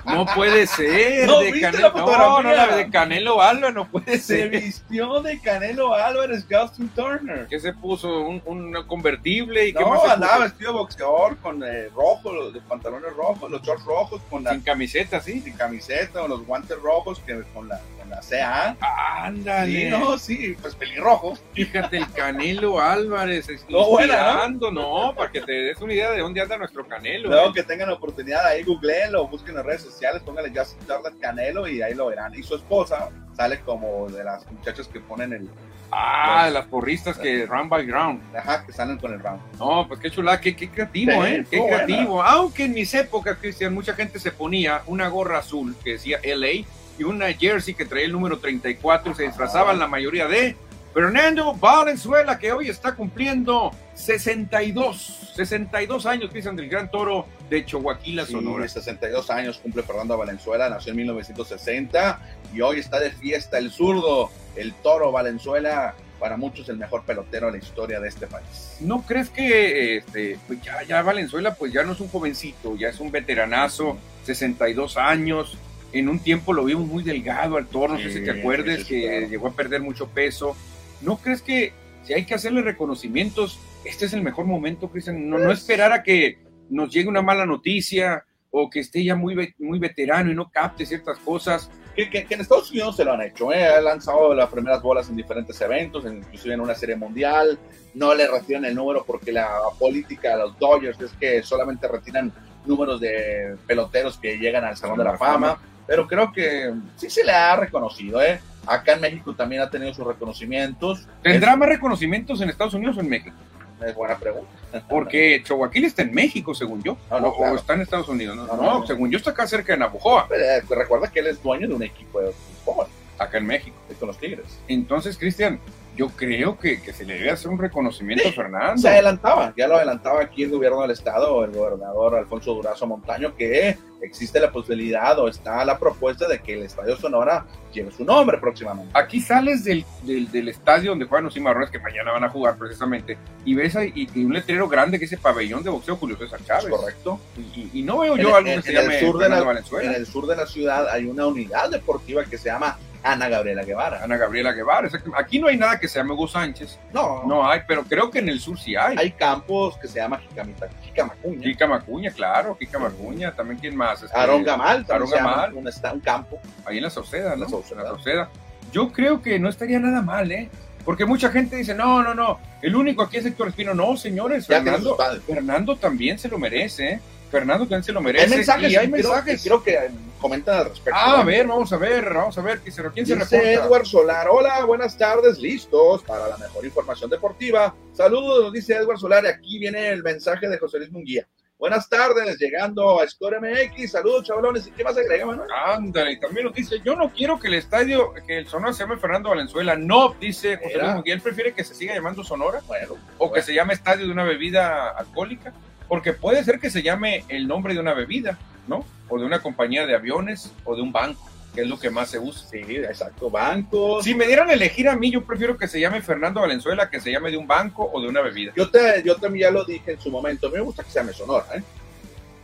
no 0.06 0.26
puede 0.28 0.68
ser. 0.68 1.28
¿No 1.28 1.40
de 1.40 1.60
Canelo. 1.60 1.92
la 1.94 2.02
No, 2.02 2.42
no, 2.44 2.52
la 2.54 2.76
de 2.76 2.90
Canelo 2.90 3.42
Alba 3.42 3.72
no 3.72 3.88
puede 3.88 4.18
Se 4.20 4.38
ser. 4.38 4.50
vistió 4.50 5.22
de 5.22 5.40
Canelo 5.42 5.94
Álvarez, 5.94 6.46
Justin 6.50 6.90
Turner. 6.90 7.48
¿Qué 7.48 7.60
se 7.60 7.74
puso? 7.74 8.22
¿Un, 8.22 8.42
un 8.46 8.74
convertible? 8.88 9.68
¿Y 9.68 9.74
qué 9.74 9.80
No, 9.80 9.90
más 9.90 10.04
se 10.04 10.12
andaba 10.12 10.40
vestido 10.40 10.74
boxeador 10.74 11.38
con 11.38 11.64
eh, 11.64 11.90
rojo, 11.96 12.32
los 12.32 12.56
pantalones 12.64 13.14
rojos, 13.16 13.50
los 13.50 13.62
shorts 13.62 13.84
rojos, 13.86 14.22
con 14.30 14.44
la 14.44 14.52
Sin 14.52 14.62
camiseta, 14.62 15.20
¿sí? 15.22 15.42
sin 15.42 15.54
camiseta, 15.58 16.22
o 16.24 16.28
los 16.28 16.46
guantes 16.46 16.78
rojos 16.82 17.20
que 17.26 17.42
con 17.54 17.68
la, 17.68 17.80
la 18.10 18.20
CA. 18.22 18.76
Ándale. 19.24 19.84
Sí, 19.86 19.90
no, 19.90 20.18
sí, 20.18 20.58
pues 20.62 20.76
pelirrojo. 20.76 21.38
Fíjate, 21.54 21.98
el 21.98 22.12
Canelo 22.12 22.80
Álvarez. 22.80 23.48
No, 23.70 23.92
inspirando, 23.92 24.72
¿no? 24.72 25.14
Para 25.16 25.32
que 25.32 25.42
te 25.42 25.52
des 25.52 25.80
una 25.82 25.94
idea 25.94 26.12
de 26.12 26.20
dónde 26.20 26.42
anda 26.42 26.58
nuestro 26.58 26.88
Canelo. 26.88 27.30
Luego 27.30 27.50
¿eh? 27.50 27.54
que 27.56 27.64
tengan 27.64 27.90
la 27.90 27.96
oportunidad 27.96 28.46
ahí, 28.46 28.64
googleenlo, 28.64 29.28
busquen 29.28 29.50
en 29.52 29.56
las 29.58 29.66
redes 29.66 29.82
sociales, 29.84 30.22
pónganle 30.24 30.52
Justin 30.58 30.86
Turner 30.88 31.14
Canelo 31.20 31.68
y 31.68 31.82
ahí 31.82 31.94
lo 31.94 32.08
verán. 32.08 32.34
Y 32.36 32.44
su 32.44 32.56
esposa 32.56 33.10
sale 33.36 33.60
como 33.62 34.08
de 34.10 34.24
las 34.24 34.50
muchachas 34.52 34.88
que 34.88 35.00
ponen 35.00 35.34
el. 35.34 35.50
Ah, 35.92 36.44
de 36.46 36.52
las 36.52 36.68
porristas 36.68 37.18
que 37.18 37.48
run 37.48 37.68
by 37.68 37.84
ground. 37.84 38.22
Ajá, 38.36 38.64
que 38.64 38.72
salen 38.72 38.98
con 39.00 39.12
el 39.12 39.20
round. 39.20 39.42
No, 39.58 39.88
pues 39.88 40.00
qué 40.00 40.12
chulada, 40.12 40.40
qué, 40.40 40.56
qué 40.56 40.70
creativo, 40.70 41.12
Sí, 41.12 41.30
¿eh? 41.32 41.46
Qué 41.50 41.58
buena. 41.60 41.84
creativo. 41.84 42.22
Aunque 42.22 42.66
en 42.66 42.74
mis 42.74 42.94
épocas, 42.94 43.38
Cristian, 43.42 43.74
mucha 43.74 43.94
gente 43.96 44.20
se 44.20 44.32
ponía 44.32 44.84
una 44.86 45.08
gorra 45.08 45.40
azul 45.40 45.76
que 45.84 45.94
decía 45.94 46.20
LA 46.24 46.64
y 47.00 47.04
una 47.04 47.32
jersey 47.34 47.74
que 47.74 47.86
traía 47.86 48.06
el 48.06 48.12
número 48.12 48.40
34 48.40 49.14
y 49.14 49.16
se 49.16 49.24
disfrazaban 49.24 49.80
la 49.80 49.88
mayoría 49.88 50.28
de 50.28 50.56
Fernando 50.94 51.54
Valenzuela, 51.54 52.38
que 52.38 52.52
hoy 52.52 52.68
está 52.68 52.94
cumpliendo 52.96 53.72
62, 53.94 55.32
62 55.36 56.06
años, 56.06 56.30
Cristian, 56.30 56.56
del 56.56 56.68
Gran 56.68 56.92
Toro 56.92 57.26
de 57.50 57.64
Chihuahua, 57.66 58.00
Sí, 58.04 58.32
Sonora. 58.32 58.68
62 58.68 59.30
años 59.30 59.60
cumple 59.60 59.84
Fernando 59.84 60.18
Valenzuela, 60.18 60.70
nació 60.70 60.92
en 60.92 60.98
1960 60.98 62.20
y 62.54 62.62
hoy 62.62 62.80
está 62.80 63.00
de 63.00 63.12
fiesta 63.12 63.58
el 63.58 63.72
zurdo, 63.72 64.30
el 64.56 64.74
toro 64.74 65.12
Valenzuela, 65.12 65.94
para 66.20 66.36
muchos 66.36 66.68
el 66.68 66.78
mejor 66.78 67.04
pelotero 67.06 67.46
de 67.46 67.54
la 67.54 67.58
historia 67.60 68.00
de 68.00 68.10
este 68.10 68.28
país. 68.28 68.78
¿No 68.82 69.04
crees 69.04 69.30
que 69.30 69.98
este, 69.98 70.38
pues 70.48 70.62
ya, 70.62 70.84
ya 70.84 71.02
Valenzuela 71.02 71.56
pues 71.56 71.72
ya 71.72 71.84
no 71.84 71.94
es 71.94 72.00
un 72.02 72.10
jovencito, 72.10 72.76
ya 72.76 72.90
es 72.90 73.00
un 73.00 73.10
veteranazo, 73.10 73.98
62 74.26 74.98
años? 74.98 75.58
En 75.92 76.08
un 76.10 76.20
tiempo 76.20 76.54
lo 76.54 76.64
vimos 76.66 76.86
muy 76.88 77.04
delgado 77.04 77.58
al 77.58 77.68
toro, 77.68 77.94
no 77.94 78.00
sé 78.00 78.12
si 78.12 78.24
te 78.24 78.32
acuerdes 78.32 78.80
sí, 78.80 78.84
sí, 78.86 78.90
que 79.02 79.08
claro. 79.08 79.28
llegó 79.28 79.48
a 79.48 79.54
perder 79.54 79.82
mucho 79.82 80.08
peso. 80.08 80.56
¿No 81.02 81.18
crees 81.18 81.42
que 81.42 81.74
si 82.04 82.14
hay 82.14 82.26
que 82.26 82.36
hacerle 82.36 82.62
reconocimientos, 82.62 83.60
este 83.86 84.06
es 84.06 84.14
el 84.14 84.22
mejor 84.22 84.46
momento, 84.46 84.90
Cristian? 84.90 85.30
No, 85.30 85.38
no 85.40 85.46
Pues- 85.48 85.60
esperar 85.60 85.92
a 85.92 86.04
que 86.04 86.38
nos 86.70 86.92
llegue 86.94 87.08
una 87.10 87.22
mala 87.24 87.46
noticia 87.46 88.24
o 88.52 88.70
que 88.70 88.80
esté 88.80 89.04
ya 89.04 89.16
muy, 89.16 89.54
muy 89.60 89.80
veterano 89.80 90.32
y 90.32 90.36
no 90.36 90.50
capte 90.52 90.86
ciertas 90.86 91.18
cosas. 91.20 91.70
Que, 91.96 92.10
que- 92.10 92.26
que 92.26 92.34
en 92.36 92.42
Estados 92.42 92.70
Unidos 92.72 92.96
se 92.96 93.04
lo 93.04 93.14
han 93.14 93.22
hecho, 93.24 93.52
¿eh? 93.52 93.66
ha 93.66 93.82
lanzado 93.82 94.34
las 94.34 94.50
primeras 94.50 94.82
bolas 94.82 95.10
en 95.10 95.16
diferentes 95.18 95.60
eventos, 95.62 96.06
inclusive 96.06 96.54
en 96.54 96.62
una 96.62 96.76
serie 96.76 96.96
mundial, 96.96 97.58
no 97.96 98.14
le 98.14 98.28
retiran 98.28 98.64
el 98.66 98.76
número 98.76 99.04
porque 99.06 99.32
la 99.32 99.50
política 99.80 100.32
de 100.32 100.44
los 100.44 100.58
Dodgers 100.60 101.00
es 101.02 101.12
que 101.20 101.42
solamente 101.44 101.88
retiran 101.88 102.32
números 102.66 103.02
de 103.02 103.56
peloteros 103.68 104.18
que 104.18 104.38
llegan 104.38 104.64
al 104.64 104.78
Salón 104.78 104.98
de 105.00 105.04
la 105.04 105.18
Fama, 105.18 105.60
pero 105.90 106.06
creo 106.06 106.32
que 106.32 106.72
sí 106.98 107.10
se 107.10 107.24
le 107.24 107.32
ha 107.32 107.56
reconocido, 107.56 108.22
¿eh? 108.22 108.40
Acá 108.68 108.94
en 108.94 109.02
México 109.02 109.34
también 109.34 109.64
ha 109.64 109.72
tenido 109.72 109.92
sus 109.92 110.06
reconocimientos. 110.06 111.08
¿Tendrá 111.24 111.56
más 111.56 111.68
reconocimientos 111.68 112.40
en 112.42 112.50
Estados 112.50 112.76
Unidos 112.76 112.98
o 112.98 113.00
en 113.00 113.10
México? 113.10 113.36
Es, 113.84 113.96
buena 113.96 114.16
pregunta. 114.16 114.52
Porque 114.88 115.42
Chihuahua 115.44 115.72
está 115.74 116.04
en 116.04 116.14
México, 116.14 116.54
según 116.54 116.84
yo. 116.84 116.96
No, 117.10 117.20
no, 117.20 117.28
o, 117.30 117.38
claro. 117.38 117.56
está 117.56 117.74
en 117.74 117.82
Estados 117.82 118.08
Unidos. 118.08 118.36
No, 118.36 118.46
No, 118.46 118.62
no, 118.62 118.86
según 118.86 119.10
yo 119.10 119.18
está 119.18 119.32
acá 119.32 119.48
cerca 119.48 119.74
de 119.74 119.80
Navojoa, 119.80 120.28
Pero, 120.30 120.44
eh, 120.44 120.62
recuerda 120.70 121.08
que 121.08 121.22
él 121.22 121.28
es 121.28 121.42
dueño 121.42 121.68
de 121.68 121.74
un 121.74 121.82
equipo 121.82 122.22
de 122.22 122.34
fútbol, 122.64 122.86
acá 123.18 123.40
en 123.40 123.48
México. 123.48 123.76
con 124.00 124.10
los 124.10 124.20
Tigres. 124.20 124.60
Entonces, 124.68 125.18
Cristian, 125.18 125.60
yo 126.00 126.08
creo 126.16 126.58
que, 126.58 126.82
que 126.82 126.94
se 126.94 127.04
le 127.04 127.16
debe 127.16 127.32
hacer 127.32 127.52
un 127.52 127.58
reconocimiento 127.60 128.24
Sí. 128.24 128.30
a 128.30 128.34
Fernando. 128.34 128.82
Se 128.82 128.88
adelantaba, 128.88 129.54
ya 129.58 129.68
lo 129.68 129.76
adelantaba 129.76 130.22
aquí 130.22 130.44
el 130.44 130.50
gobierno 130.52 130.82
del 130.84 130.92
estado, 130.92 131.44
el 131.44 131.52
gobernador 131.52 132.16
Alfonso 132.16 132.54
Durazo 132.54 132.88
Montaño, 132.88 133.36
que 133.36 133.78
existe 134.02 134.40
la 134.40 134.50
posibilidad 134.50 135.20
o 135.20 135.28
está 135.28 135.66
la 135.66 135.78
propuesta 135.78 136.26
de 136.30 136.40
que 136.40 136.54
el 136.54 136.64
Estadio 136.64 136.96
Sonora 136.96 137.46
lleve 137.74 137.92
su 137.92 138.06
nombre 138.06 138.38
próximamente. 138.38 138.92
Aquí 138.98 139.20
sales 139.20 139.66
del, 139.66 139.84
del, 140.04 140.32
del 140.32 140.48
estadio 140.48 140.92
donde 140.92 141.04
juegan 141.06 141.26
los 141.26 141.34
cimarrones, 141.34 141.70
que 141.70 141.80
mañana 141.80 142.14
van 142.14 142.24
a 142.24 142.30
jugar 142.30 142.58
precisamente, 142.58 143.18
y 143.44 143.54
ves 143.56 143.76
ahí 143.76 143.92
y, 143.94 144.22
y 144.22 144.24
un 144.24 144.32
letrero 144.32 144.70
grande 144.70 145.00
que 145.00 145.04
es 145.06 145.12
el 145.12 145.20
pabellón 145.20 145.64
de 145.64 145.70
boxeo 145.70 145.98
Julio 145.98 146.16
César 146.18 146.40
Chávez. 146.46 146.70
Correcto. 146.70 147.20
Y, 147.38 147.70
y 147.74 147.82
no 147.84 148.00
veo 148.00 148.16
yo 148.16 148.30
En- 148.30 148.36
algo 148.36 148.50
en- 148.52 148.56
que 148.62 148.62
se 148.62 148.72
en 148.72 148.78
el 148.78 148.84
llame 148.86 149.00
sur 149.02 149.18
de 149.18 149.28
la- 149.30 149.44
Valenzuela. 149.44 149.90
En 149.90 149.96
el 149.96 150.06
sur 150.06 150.26
de 150.28 150.36
la 150.38 150.46
ciudad 150.46 150.88
hay 150.90 151.06
una 151.08 151.28
unidad 151.28 151.70
deportiva 151.70 152.24
que 152.24 152.38
se 152.38 152.46
llama 152.48 152.78
Ana 153.04 153.30
Gabriela 153.30 153.64
Guevara. 153.64 154.04
Ana 154.04 154.18
Gabriela 154.18 154.52
Guevara. 154.52 154.90
Aquí 155.18 155.40
no 155.40 155.48
hay 155.48 155.58
nada 155.58 155.80
que 155.80 155.88
se 155.88 156.00
llame 156.00 156.14
Hugo 156.14 156.28
Sánchez. 156.28 156.78
No, 156.94 157.24
No 157.26 157.50
hay, 157.50 157.62
pero 157.68 157.84
creo 157.84 158.12
que 158.12 158.20
en 158.20 158.30
el 158.30 158.40
sur 158.40 158.60
sí 158.60 158.76
hay. 158.76 158.98
hay 158.98 159.12
campos 159.12 159.78
que 159.78 159.88
se 159.88 160.00
llama 160.00 160.20
Jicamacuña. 160.20 161.42
Kika 161.42 161.68
Macuña, 161.68 162.12
claro, 162.12 162.58
Kika 162.58 162.80
Macuña. 162.80 163.34
También, 163.34 163.60
¿quién 163.60 163.76
más? 163.76 164.04
Este, 164.04 164.18
Aarón 164.18 164.44
Gamal, 164.44 164.86
Aarón 164.90 165.10
Gamal. 165.10 165.54
un, 165.54 165.68
un 165.68 166.00
campo. 166.02 166.40
ahí 166.66 166.78
en 166.78 166.84
la 166.84 166.90
Sauceda, 166.90 167.36
¿no? 167.36 167.44
La 167.46 167.50
Sauceda. 167.50 167.78
En 167.80 167.84
la 167.84 167.90
Sauceda. 167.92 168.30
Yo 168.72 168.92
creo 168.92 169.22
que 169.22 169.40
no 169.40 169.50
estaría 169.50 169.80
nada 169.80 170.02
mal, 170.02 170.32
¿eh? 170.32 170.50
Porque 170.86 171.06
mucha 171.06 171.30
gente 171.30 171.56
dice, 171.56 171.76
no, 171.76 172.02
no, 172.04 172.14
no, 172.14 172.40
el 172.62 172.76
único 172.76 173.04
aquí 173.04 173.18
es 173.18 173.26
Héctor 173.26 173.50
Espino. 173.50 173.74
No, 173.74 173.96
señores, 173.98 174.48
Ya 174.48 174.62
Fernando. 174.62 174.98
Fernando 175.26 175.76
también 175.76 176.18
se 176.18 176.30
lo 176.30 176.38
merece, 176.40 176.90
¿eh? 176.94 177.00
Fernando 177.32 177.66
también 177.66 177.84
se 177.84 177.92
lo 177.92 178.00
Hay 178.00 178.06
merece. 178.06 178.36
mensajes, 178.36 178.72
y 178.72 178.76
hay 178.76 178.90
creo- 178.92 179.10
mensajes. 179.10 179.42
y 179.46 179.48
creo 179.50 179.64
que 179.64 179.78
comentan 180.20 180.58
al 180.60 180.66
respecto. 180.70 181.00
Ah, 181.02 181.22
a 181.22 181.24
ver, 181.24 181.46
vamos 181.48 181.72
a 181.72 181.78
ver, 181.78 182.14
vamos 182.14 182.38
a 182.38 182.42
ver, 182.42 182.60
¿quién 182.60 182.74
se, 182.74 182.82
quién 182.92 183.06
se 183.06 183.16
Dice 183.16 183.38
reporta? 183.40 183.54
Edward 183.66 183.86
Solar, 183.86 184.28
hola, 184.30 184.66
buenas 184.66 184.98
tardes, 184.98 185.38
listos 185.40 186.04
para 186.04 186.28
la 186.28 186.38
mejor 186.38 186.66
información 186.66 187.10
deportiva. 187.10 187.74
Saludos, 187.94 188.44
nos 188.46 188.54
dice 188.54 188.74
Edward 188.76 188.98
Solar, 189.00 189.24
y 189.24 189.28
aquí 189.28 189.60
viene 189.60 189.90
el 189.90 190.04
mensaje 190.04 190.48
de 190.50 190.58
José 190.58 190.80
Luis 190.80 190.92
Munguía. 190.92 191.28
Buenas 191.58 191.90
tardes, 191.90 192.38
llegando 192.40 193.02
a 193.02 193.08
Score 193.10 193.42
MX, 193.42 193.92
saludos 193.92 194.24
chavalones, 194.24 194.66
¿y 194.68 194.72
qué 194.72 194.82
más 194.82 194.98
agrega, 194.98 195.26
Manuel? 195.26 195.50
Ándale, 195.66 196.14
y 196.14 196.20
también 196.20 196.46
nos 196.46 196.56
dice, 196.56 196.78
yo 196.86 196.96
no 196.96 197.10
quiero 197.12 197.38
que 197.38 197.48
el 197.50 197.56
estadio, 197.56 198.14
que 198.26 198.38
el 198.38 198.48
Sonora 198.48 198.72
se 198.72 198.84
llame 198.84 198.96
Fernando 198.96 199.28
Valenzuela. 199.30 199.76
No, 199.76 200.14
dice 200.22 200.56
José. 200.56 200.78
Luis 200.82 200.96
Miguel, 200.96 201.20
prefiere 201.20 201.54
que 201.54 201.66
se 201.66 201.76
siga 201.76 201.94
llamando 201.94 202.24
Sonora 202.24 202.62
Bueno, 202.66 202.96
o 203.18 203.30
que 203.32 203.42
se 203.42 203.54
llame 203.54 203.74
estadio 203.74 204.06
de 204.06 204.12
una 204.14 204.24
bebida 204.24 204.90
alcohólica. 204.92 205.52
Porque 205.90 206.14
puede 206.14 206.44
ser 206.46 206.60
que 206.60 206.70
se 206.70 206.82
llame 206.82 207.26
el 207.28 207.48
nombre 207.48 207.74
de 207.74 207.82
una 207.82 207.94
bebida, 207.94 208.38
¿no? 208.68 208.86
O 209.10 209.20
de 209.20 209.26
una 209.26 209.42
compañía 209.42 209.86
de 209.86 209.96
aviones 209.96 210.54
o 210.64 210.76
de 210.76 210.82
un 210.82 210.94
banco, 210.94 211.28
que 211.54 211.62
es 211.62 211.68
lo 211.68 211.78
que 211.78 211.90
más 211.90 212.10
se 212.10 212.20
usa. 212.20 212.48
Sí, 212.50 212.62
exacto, 212.78 213.30
bancos. 213.30 214.06
Si 214.06 214.16
me 214.16 214.28
dieran 214.28 214.50
a 214.50 214.54
elegir 214.54 214.88
a 214.88 214.96
mí, 214.96 215.12
yo 215.12 215.26
prefiero 215.26 215.58
que 215.58 215.68
se 215.68 215.82
llame 215.82 216.02
Fernando 216.02 216.40
Valenzuela 216.40 216.90
que 216.90 217.02
se 217.02 217.12
llame 217.12 217.32
de 217.32 217.38
un 217.38 217.48
banco 217.48 217.90
o 217.92 218.00
de 218.00 218.08
una 218.08 218.22
bebida. 218.22 218.54
Yo, 218.56 218.70
te, 218.70 219.04
yo 219.04 219.16
también 219.18 219.48
ya 219.48 219.52
lo 219.52 219.66
dije 219.66 219.94
en 219.94 220.00
su 220.00 220.10
momento, 220.10 220.48
a 220.48 220.50
mí 220.52 220.58
me 220.58 220.62
gusta 220.62 220.84
que 220.84 220.92
se 220.92 221.00
llame 221.00 221.12
Sonora, 221.12 221.46
¿eh? 221.56 221.64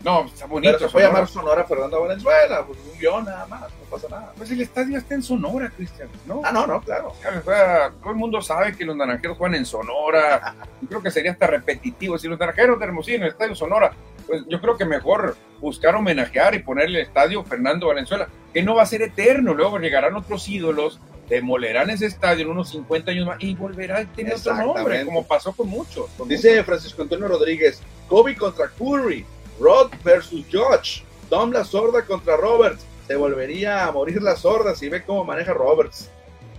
No, 0.06 0.24
está 0.26 0.46
bonito. 0.46 0.74
Pero 0.78 0.88
se 0.88 0.94
puede 0.94 1.08
llamar 1.08 1.28
Sonora 1.28 1.64
Fernando 1.64 2.00
Valenzuela, 2.00 2.64
pues 2.64 2.78
un 2.80 3.00
guion 3.00 3.26
nada 3.26 3.48
más, 3.48 3.62
no 3.62 3.90
pasa 3.90 4.08
nada. 4.08 4.34
Pues 4.38 4.52
el 4.52 4.62
estadio 4.62 5.00
está 5.00 5.16
en 5.16 5.24
Sonora, 5.24 5.72
Cristian, 5.76 6.08
¿no? 6.28 6.42
Ah, 6.44 6.52
no, 6.52 6.68
no, 6.68 6.80
claro. 6.80 7.08
O 7.08 7.42
sea, 7.44 7.92
todo 8.00 8.12
el 8.12 8.16
mundo 8.16 8.40
sabe 8.40 8.78
que 8.78 8.86
los 8.86 8.96
naranjeros 8.96 9.36
juegan 9.36 9.56
en 9.56 9.66
Sonora. 9.66 10.56
Yo 10.82 10.90
creo 10.90 11.02
que 11.02 11.10
sería 11.10 11.32
hasta 11.32 11.48
repetitivo. 11.48 12.20
Si 12.20 12.28
los 12.28 12.40
naranjeros 12.40 12.78
de 12.78 12.86
Hermosillo 12.86 13.18
en 13.18 13.24
el 13.24 13.30
estadio 13.30 13.56
Sonora, 13.56 13.94
pues 14.28 14.44
yo 14.48 14.62
creo 14.62 14.78
que 14.78 14.86
mejor 14.86 15.36
buscar 15.60 15.96
homenajear 15.96 16.54
y 16.54 16.60
ponerle 16.60 17.00
el 17.00 17.06
estadio 17.08 17.44
Fernando 17.44 17.88
Valenzuela, 17.88 18.28
que 18.54 18.62
no 18.62 18.76
va 18.76 18.84
a 18.84 18.88
ser 18.88 19.02
eterno. 19.02 19.56
Luego 19.56 19.80
llegarán 19.80 20.16
otros 20.16 20.48
ídolos, 20.48 21.00
demolerán 21.30 21.90
ese 21.90 22.06
estadio 22.06 22.46
en 22.46 22.52
unos 22.52 22.70
50 22.70 23.12
años 23.12 23.26
más 23.26 23.38
y 23.40 23.56
volverá 23.56 24.00
a 24.00 24.06
tener 24.06 24.36
otro 24.36 24.56
nombre, 24.56 25.04
como 25.04 25.26
pasó 25.26 25.52
con 25.54 25.68
muchos. 25.68 26.12
con 26.18 26.28
Dice 26.28 26.64
Francisco 26.64 27.02
Antonio 27.02 27.28
Rodríguez, 27.28 27.82
Kobe 28.08 28.36
contra 28.36 28.68
Curry, 28.70 29.26
Rod 29.60 29.92
versus 30.04 30.46
George, 30.50 31.04
Dom 31.30 31.52
la 31.52 31.64
sorda 31.64 32.06
contra 32.06 32.38
Roberts. 32.38 32.86
Se 33.08 33.16
volvería 33.16 33.86
a 33.86 33.92
morir 33.92 34.22
la 34.22 34.36
sorda 34.36 34.76
si 34.76 34.90
ve 34.90 35.04
cómo 35.04 35.24
maneja 35.24 35.54
Roberts. 35.54 36.10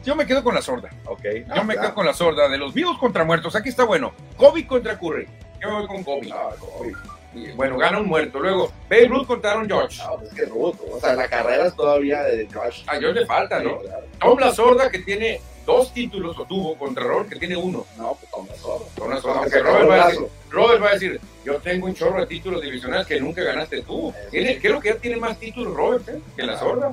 Yo 0.05 0.15
me 0.15 0.27
quedo 0.27 0.45
con 0.45 0.55
la 0.55 0.63
sorda. 0.63 0.89
Ok. 1.07 1.25
Yo 1.55 1.65
me 1.65 1.75
quedo 1.75 1.93
con 1.93 2.07
la 2.07 2.15
sorda 2.15 2.49
de 2.49 2.59
los 2.59 2.73
vivos 2.73 2.97
contra 2.99 3.25
muertos. 3.25 3.57
Aquí 3.57 3.69
está 3.69 3.85
bueno. 3.85 4.13
Kobe 4.37 4.65
contra 4.65 4.97
Curry. 4.97 5.27
Yo 5.61 5.69
me 5.69 5.79
voy 5.79 5.87
con 5.89 6.05
Kobe. 6.05 6.31
Ah, 6.33 6.51
Kobe. 6.61 6.93
Y, 7.35 7.51
Bueno, 7.53 7.77
gana 7.77 7.99
un 7.99 8.07
muerto. 8.07 8.39
Luego, 8.39 8.71
Babe 8.89 9.09
Ruth 9.09 9.27
contra 9.27 9.51
Aaron 9.51 9.67
George. 9.67 10.01
No, 10.03 10.23
es 10.23 10.33
que 10.33 10.45
Ruth, 10.45 10.77
o 10.93 11.01
sea, 11.01 11.15
la 11.15 11.29
carrera 11.29 11.67
es 11.67 11.75
todavía 11.75 12.23
de 12.23 12.47
Josh. 12.47 12.85
A 12.87 12.99
George 12.99 13.21
le 13.21 13.27
falta, 13.27 13.59
¿no? 13.61 13.81
Sí, 13.81 13.87
claro. 13.87 14.05
Tom 14.21 14.39
la 14.39 14.53
sorda 14.55 14.91
que 14.91 15.01
tiene 15.01 15.41
dos 15.67 15.93
títulos, 15.93 16.39
o 16.39 16.45
tuvo, 16.45 16.79
contra 16.79 17.03
Robert 17.03 17.29
que 17.29 17.37
tiene 17.41 17.57
uno. 17.57 17.85
No, 17.99 18.15
pues 18.15 18.31
con 18.31 18.47
la 18.47 18.55
sorda. 18.55 18.87
Con 18.97 19.09
una 19.09 19.21
sorda. 19.21 19.41
Aunque 19.41 19.59
Robert 19.59 19.91
va, 19.91 20.05
a 20.05 20.09
decir, 20.09 20.29
Robert 20.57 20.83
va 20.83 20.89
a 20.91 20.93
decir, 20.95 21.21
yo 21.45 21.57
tengo 21.59 21.87
un 21.87 21.95
chorro 21.95 22.21
de 22.21 22.27
títulos 22.27 22.63
divisionales 22.63 23.07
que 23.07 23.21
nunca 23.21 23.43
ganaste 23.43 23.83
tú. 23.83 24.13
Creo 24.31 24.81
que 24.81 24.89
ya 24.89 24.97
tiene 24.97 25.17
más 25.19 25.39
títulos 25.39 25.75
Robert 25.75 26.09
eh, 26.09 26.19
que 26.37 26.43
la 26.43 26.59
sorda. 26.59 26.93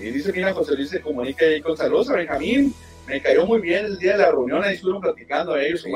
Y 0.00 0.10
dice 0.10 0.32
que 0.32 0.44
José 0.52 0.74
Luis 0.76 0.90
se 0.90 1.00
comunica 1.00 1.44
ahí 1.44 1.60
con 1.60 1.76
saludos 1.76 2.10
a 2.10 2.14
Benjamín. 2.14 2.72
Me 3.06 3.20
cayó 3.20 3.44
muy 3.46 3.60
bien 3.60 3.84
el 3.84 3.98
día 3.98 4.12
de 4.12 4.18
la 4.18 4.30
reunión, 4.30 4.64
ahí 4.64 4.74
estuvieron 4.76 5.02
platicando 5.02 5.56
ellos. 5.58 5.82
Sí. 5.82 5.90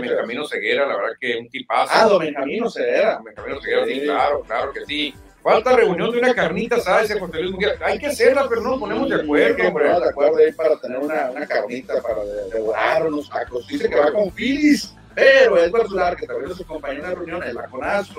Benjamino 0.00 0.46
Ceguera, 0.46 0.86
la 0.86 0.96
verdad 0.96 1.12
que 1.20 1.36
un 1.38 1.48
tipazo. 1.48 1.90
Ah, 1.92 2.04
don 2.06 2.20
Benjamín 2.20 2.70
Cedera. 2.70 3.20
Benjamino 3.24 3.60
Ceguera, 3.60 3.84
sí, 3.86 3.94
Sí. 3.94 4.00
claro, 4.02 4.40
claro 4.42 4.72
que 4.72 4.84
sí. 4.86 5.14
Falta 5.42 5.74
reunión 5.74 6.12
de 6.12 6.18
una 6.20 6.34
carnita, 6.34 6.78
¿sabes? 6.78 7.18
José 7.18 7.40
Luis. 7.42 7.56
Hay 7.84 7.98
que 7.98 8.06
hacerla, 8.06 8.46
pero 8.48 8.60
no 8.60 8.70
nos 8.70 8.78
ponemos 8.80 9.08
de 9.10 9.16
acuerdo, 9.22 9.56
que 9.56 9.66
hombre. 9.66 9.88
de 9.88 10.08
acuerdo 10.08 10.36
ahí 10.36 10.52
para 10.52 10.78
tener 10.80 10.98
una, 10.98 11.30
una 11.32 11.46
carnita, 11.48 12.00
para 12.00 12.24
de- 12.24 12.50
devorar 12.54 13.06
unos 13.08 13.28
tacos. 13.28 13.66
Dice 13.66 13.88
que 13.88 13.96
va 13.96 14.12
con 14.12 14.30
Phillies, 14.30 14.94
pero 15.14 15.58
Edward 15.58 15.88
Solar, 15.88 16.16
que 16.16 16.26
también 16.26 16.54
se 16.54 16.62
acompañó 16.62 16.98
en 16.98 17.02
la 17.02 17.10
reunión, 17.10 17.40
la. 17.40 17.68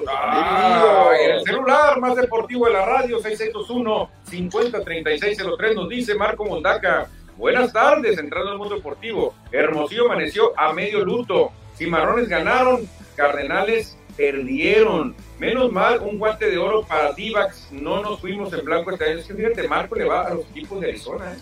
Ah, 0.07 1.11
en 1.19 1.31
el 1.31 1.43
celular 1.43 1.99
más 1.99 2.15
deportivo 2.15 2.67
de 2.67 2.73
la 2.73 2.85
radio 2.85 3.19
661-503603 3.21 5.75
nos 5.75 5.89
dice 5.89 6.15
Marco 6.15 6.45
Mondaca. 6.45 7.09
Buenas 7.37 7.73
tardes, 7.73 8.17
entrando 8.17 8.51
al 8.51 8.57
mundo 8.57 8.75
deportivo. 8.75 9.33
Hermosillo 9.51 10.05
amaneció 10.05 10.57
a 10.57 10.71
medio 10.73 11.03
luto. 11.03 11.51
Cimarrones 11.75 12.29
ganaron, 12.29 12.87
Cardenales 13.15 13.97
perdieron. 14.15 15.15
Menos 15.39 15.71
mal, 15.71 15.99
un 16.01 16.19
guante 16.19 16.49
de 16.49 16.57
oro 16.57 16.83
para 16.83 17.13
Divax. 17.13 17.69
No 17.71 18.01
nos 18.01 18.19
fuimos 18.21 18.53
en 18.53 18.63
blanco 18.63 18.91
este 18.91 19.05
año. 19.05 19.19
Es 19.19 19.25
que 19.25 19.33
fíjate, 19.33 19.67
Marco 19.67 19.95
le 19.95 20.05
va 20.05 20.27
a 20.27 20.33
los 20.33 20.45
equipos 20.51 20.79
de 20.79 20.89
Arizona. 20.89 21.35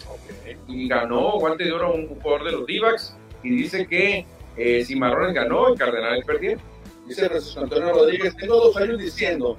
¿eh? 0.46 0.58
Y 0.68 0.88
ganó 0.88 1.40
guante 1.40 1.66
de 1.66 1.72
oro 1.72 1.88
a 1.88 1.92
un 1.92 2.08
jugador 2.08 2.46
de 2.46 2.52
los 2.54 2.66
Divax. 2.66 3.16
Y 3.44 3.50
dice 3.50 3.86
que 3.88 4.26
eh, 4.58 4.84
Cimarrones 4.86 5.34
ganó 5.34 5.74
y 5.74 5.78
Cardenales 5.78 6.26
perdieron. 6.26 6.62
Dice 7.08 7.28
Francisco 7.28 7.62
Antonio 7.62 7.94
Rodríguez, 7.94 8.36
tengo 8.38 8.56
dos 8.56 8.78
años 8.78 9.00
diciendo, 9.00 9.58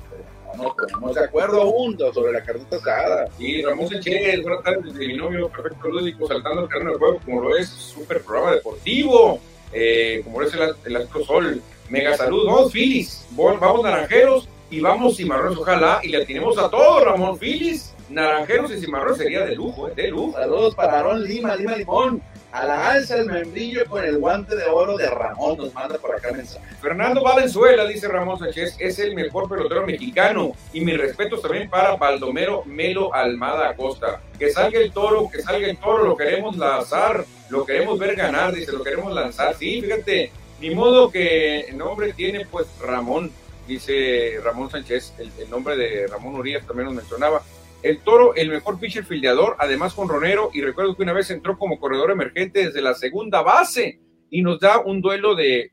no 0.56 0.74
ponemos 0.74 1.14
de 1.14 1.24
acuerdo 1.24 1.62
aún 1.62 1.98
sobre 1.98 2.32
la 2.32 2.42
carnita 2.42 2.76
asada. 2.76 3.28
Y 3.38 3.62
Ramón 3.62 3.88
Sánchez, 3.88 4.42
buenas 4.42 4.62
tardes, 4.62 4.94
de 4.94 5.06
mi 5.06 5.16
novio 5.16 5.48
perfecto 5.48 5.88
lúdico, 5.88 6.26
saltando 6.26 6.62
el 6.62 6.68
terreno 6.68 6.90
del 6.90 6.98
juego, 6.98 7.20
como 7.24 7.42
lo 7.42 7.56
es, 7.56 7.68
súper 7.68 8.22
programa 8.22 8.52
deportivo, 8.52 9.40
eh, 9.72 10.20
como 10.24 10.40
lo 10.40 10.46
es 10.46 10.54
el, 10.54 10.74
el 10.84 10.96
Astro 10.96 11.24
Sol. 11.24 11.62
Mega 11.88 12.16
salud, 12.16 12.46
vamos 12.46 12.72
Filis, 12.72 13.26
vamos 13.32 13.82
Naranjeros 13.82 14.48
y 14.70 14.80
vamos 14.80 15.16
Cimarrones, 15.16 15.58
ojalá, 15.58 16.00
y 16.02 16.08
le 16.08 16.24
tenemos 16.24 16.56
a 16.56 16.70
todos, 16.70 17.04
Ramón 17.04 17.38
Filis, 17.38 17.94
Naranjeros 18.08 18.70
y 18.70 18.80
Cimarrones 18.80 19.18
sería 19.18 19.44
de 19.44 19.54
lujo, 19.54 19.88
eh, 19.88 19.92
de 19.94 20.08
lujo. 20.08 20.32
Saludos 20.38 20.74
para 20.74 20.94
Aarón 20.94 21.22
Lima, 21.22 21.54
Lima 21.56 21.76
Limón. 21.76 22.22
A 22.52 22.66
la 22.66 22.90
alza 22.90 23.16
el 23.16 23.24
membrillo 23.24 23.86
con 23.86 24.04
el 24.04 24.18
guante 24.18 24.54
de 24.54 24.66
oro 24.66 24.98
de 24.98 25.08
Ramón, 25.08 25.56
nos 25.56 25.72
manda 25.72 25.96
por 25.96 26.14
acá 26.14 26.32
mensaje. 26.32 26.62
Fernando 26.82 27.22
Valenzuela, 27.22 27.86
dice 27.86 28.08
Ramón 28.08 28.38
Sánchez, 28.38 28.76
es 28.78 28.98
el 28.98 29.14
mejor 29.14 29.48
pelotero 29.48 29.86
mexicano. 29.86 30.52
Y 30.70 30.82
mis 30.82 30.98
respetos 30.98 31.40
también 31.40 31.70
para 31.70 31.96
Baldomero 31.96 32.62
Melo 32.66 33.14
Almada 33.14 33.70
Acosta. 33.70 34.20
Que 34.38 34.50
salga 34.50 34.78
el 34.80 34.92
toro, 34.92 35.30
que 35.30 35.40
salga 35.40 35.66
el 35.66 35.78
toro, 35.78 36.04
lo 36.04 36.14
queremos 36.14 36.54
lanzar, 36.58 37.24
lo 37.48 37.64
queremos 37.64 37.98
ver 37.98 38.16
ganar, 38.16 38.52
dice, 38.52 38.72
lo 38.72 38.84
queremos 38.84 39.14
lanzar. 39.14 39.54
Sí, 39.54 39.80
fíjate, 39.80 40.30
ni 40.60 40.74
modo 40.74 41.10
que 41.10 41.72
nombre 41.74 42.12
tiene 42.12 42.44
pues 42.44 42.66
Ramón, 42.82 43.32
dice 43.66 44.38
Ramón 44.44 44.70
Sánchez, 44.70 45.14
el, 45.16 45.32
el 45.38 45.48
nombre 45.48 45.74
de 45.78 46.06
Ramón 46.06 46.34
Urias 46.34 46.66
también 46.66 46.84
nos 46.84 46.96
mencionaba. 46.96 47.40
El 47.82 47.98
toro, 47.98 48.34
el 48.34 48.48
mejor 48.50 48.78
pitcher 48.78 49.04
fildeador, 49.04 49.56
además 49.58 49.94
con 49.94 50.08
Ronero, 50.08 50.50
y 50.52 50.60
recuerdo 50.60 50.96
que 50.96 51.02
una 51.02 51.12
vez 51.12 51.30
entró 51.30 51.58
como 51.58 51.80
corredor 51.80 52.10
emergente 52.10 52.66
desde 52.66 52.80
la 52.80 52.94
segunda 52.94 53.42
base 53.42 54.00
y 54.30 54.42
nos 54.42 54.60
da 54.60 54.78
un 54.78 55.00
duelo 55.00 55.34
de 55.34 55.72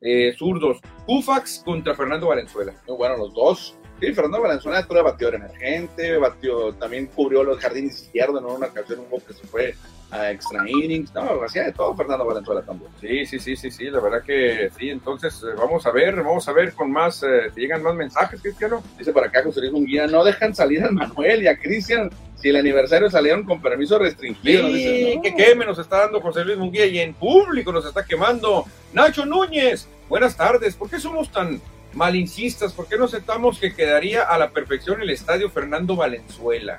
eh, 0.00 0.34
zurdos. 0.36 0.78
Ufax 1.06 1.62
contra 1.64 1.94
Fernando 1.94 2.28
Valenzuela. 2.28 2.74
Muy 2.86 2.96
bueno 2.96 3.16
los 3.16 3.34
dos. 3.34 3.76
Sí, 4.00 4.12
Fernando 4.12 4.40
Valenzuela 4.40 4.82
de 4.82 5.02
bateador 5.02 5.34
emergente, 5.34 6.16
batió, 6.18 6.72
también 6.74 7.06
cubrió 7.06 7.42
los 7.42 7.58
jardines 7.58 8.02
izquierdos 8.02 8.40
en 8.40 8.48
una 8.48 8.66
ocasión, 8.66 9.00
un 9.00 9.06
poco 9.06 9.26
que 9.26 9.32
se 9.34 9.46
fue 9.48 9.74
a 10.10 10.30
extra 10.30 10.68
innings. 10.68 11.12
No, 11.14 11.42
hacía 11.44 11.64
de 11.64 11.72
todo 11.72 11.94
Fernando 11.94 12.24
Valenzuela 12.24 12.62
también. 12.62 12.90
Sí, 13.00 13.26
sí, 13.26 13.38
sí, 13.38 13.56
sí, 13.56 13.70
sí, 13.70 13.84
la 13.90 14.00
verdad 14.00 14.22
que 14.22 14.70
sí. 14.78 14.90
Entonces, 14.90 15.42
eh, 15.42 15.54
vamos 15.56 15.86
a 15.86 15.90
ver, 15.90 16.16
vamos 16.16 16.48
a 16.48 16.52
ver 16.52 16.72
con 16.72 16.90
más, 16.90 17.22
eh, 17.22 17.50
si 17.54 17.60
llegan 17.60 17.82
más 17.82 17.94
mensajes, 17.94 18.40
Cristiano. 18.40 18.82
Dice 18.98 19.12
por 19.12 19.24
acá 19.24 19.42
José 19.42 19.60
Luis 19.60 19.72
Munguía, 19.72 20.06
no 20.06 20.24
dejan 20.24 20.54
salir 20.54 20.82
al 20.82 20.92
Manuel 20.92 21.42
y 21.42 21.48
a 21.48 21.58
Cristian 21.58 22.10
si 22.36 22.50
el 22.50 22.56
aniversario 22.56 23.10
salieron 23.10 23.44
con 23.44 23.60
permiso 23.60 23.98
restringido. 23.98 24.66
Sí, 24.68 24.72
Dice, 24.72 25.16
no. 25.16 25.22
que 25.22 25.34
queme 25.34 25.66
nos 25.66 25.78
está 25.78 25.98
dando 25.98 26.20
José 26.20 26.44
Luis 26.44 26.56
Munguía 26.58 26.86
y 26.86 26.98
en 27.00 27.14
público 27.14 27.72
nos 27.72 27.84
está 27.84 28.04
quemando. 28.04 28.64
Nacho 28.92 29.26
Núñez, 29.26 29.88
buenas 30.08 30.36
tardes. 30.36 30.76
¿Por 30.76 30.88
qué 30.88 31.00
somos 31.00 31.30
tan 31.30 31.60
malincistas? 31.94 32.72
¿Por 32.72 32.86
qué 32.86 32.96
no 32.96 33.06
aceptamos 33.06 33.58
que 33.58 33.74
quedaría 33.74 34.22
a 34.22 34.38
la 34.38 34.50
perfección 34.50 35.02
el 35.02 35.10
estadio 35.10 35.50
Fernando 35.50 35.96
Valenzuela? 35.96 36.78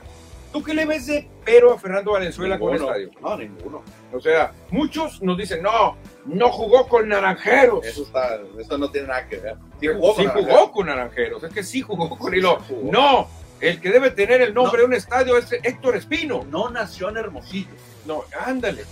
¿Tú 0.52 0.64
qué 0.64 0.74
le 0.74 0.86
ves 0.86 1.06
de 1.08 1.28
pero 1.46 1.74
a 1.74 1.80
Fernando 1.80 2.12
Valenzuela 2.12 2.58
con 2.58 2.74
el 2.74 2.82
estadio? 2.82 3.12
No, 3.22 3.38
ninguno. 3.38 3.84
O 4.12 4.20
sea, 4.20 4.52
muchos 4.72 5.22
nos 5.22 5.38
dicen, 5.38 5.62
no, 5.62 5.96
no 6.26 6.50
jugó 6.50 6.88
con 6.88 7.08
Naranjeros. 7.08 7.86
Eso 7.86 8.04
está, 8.04 8.40
eso 8.58 8.78
no 8.78 8.90
tiene 8.90 9.08
nada 9.08 9.28
que 9.28 9.38
ver. 9.38 9.58
Sí 9.80 9.88
jugó, 9.88 10.16
con 10.16 10.72
con 10.72 10.88
Naranjeros, 10.88 11.44
es 11.44 11.54
que 11.54 11.64
sí 11.64 11.82
jugó 11.82 12.10
con 12.10 12.34
Hilo. 12.34 12.58
No, 12.84 13.28
el 13.62 13.82
que 13.82 13.92
debe 13.92 14.12
tener 14.12 14.42
el 14.42 14.54
nombre 14.54 14.82
de 14.82 14.88
un 14.88 14.94
estadio 14.94 15.38
es 15.38 15.52
Héctor 15.52 15.98
Espino. 15.98 16.46
No 16.50 16.70
nació 16.70 17.10
en 17.10 17.18
Hermosillo. 17.18 17.70
No, 18.06 18.24
ándale. 18.46 18.86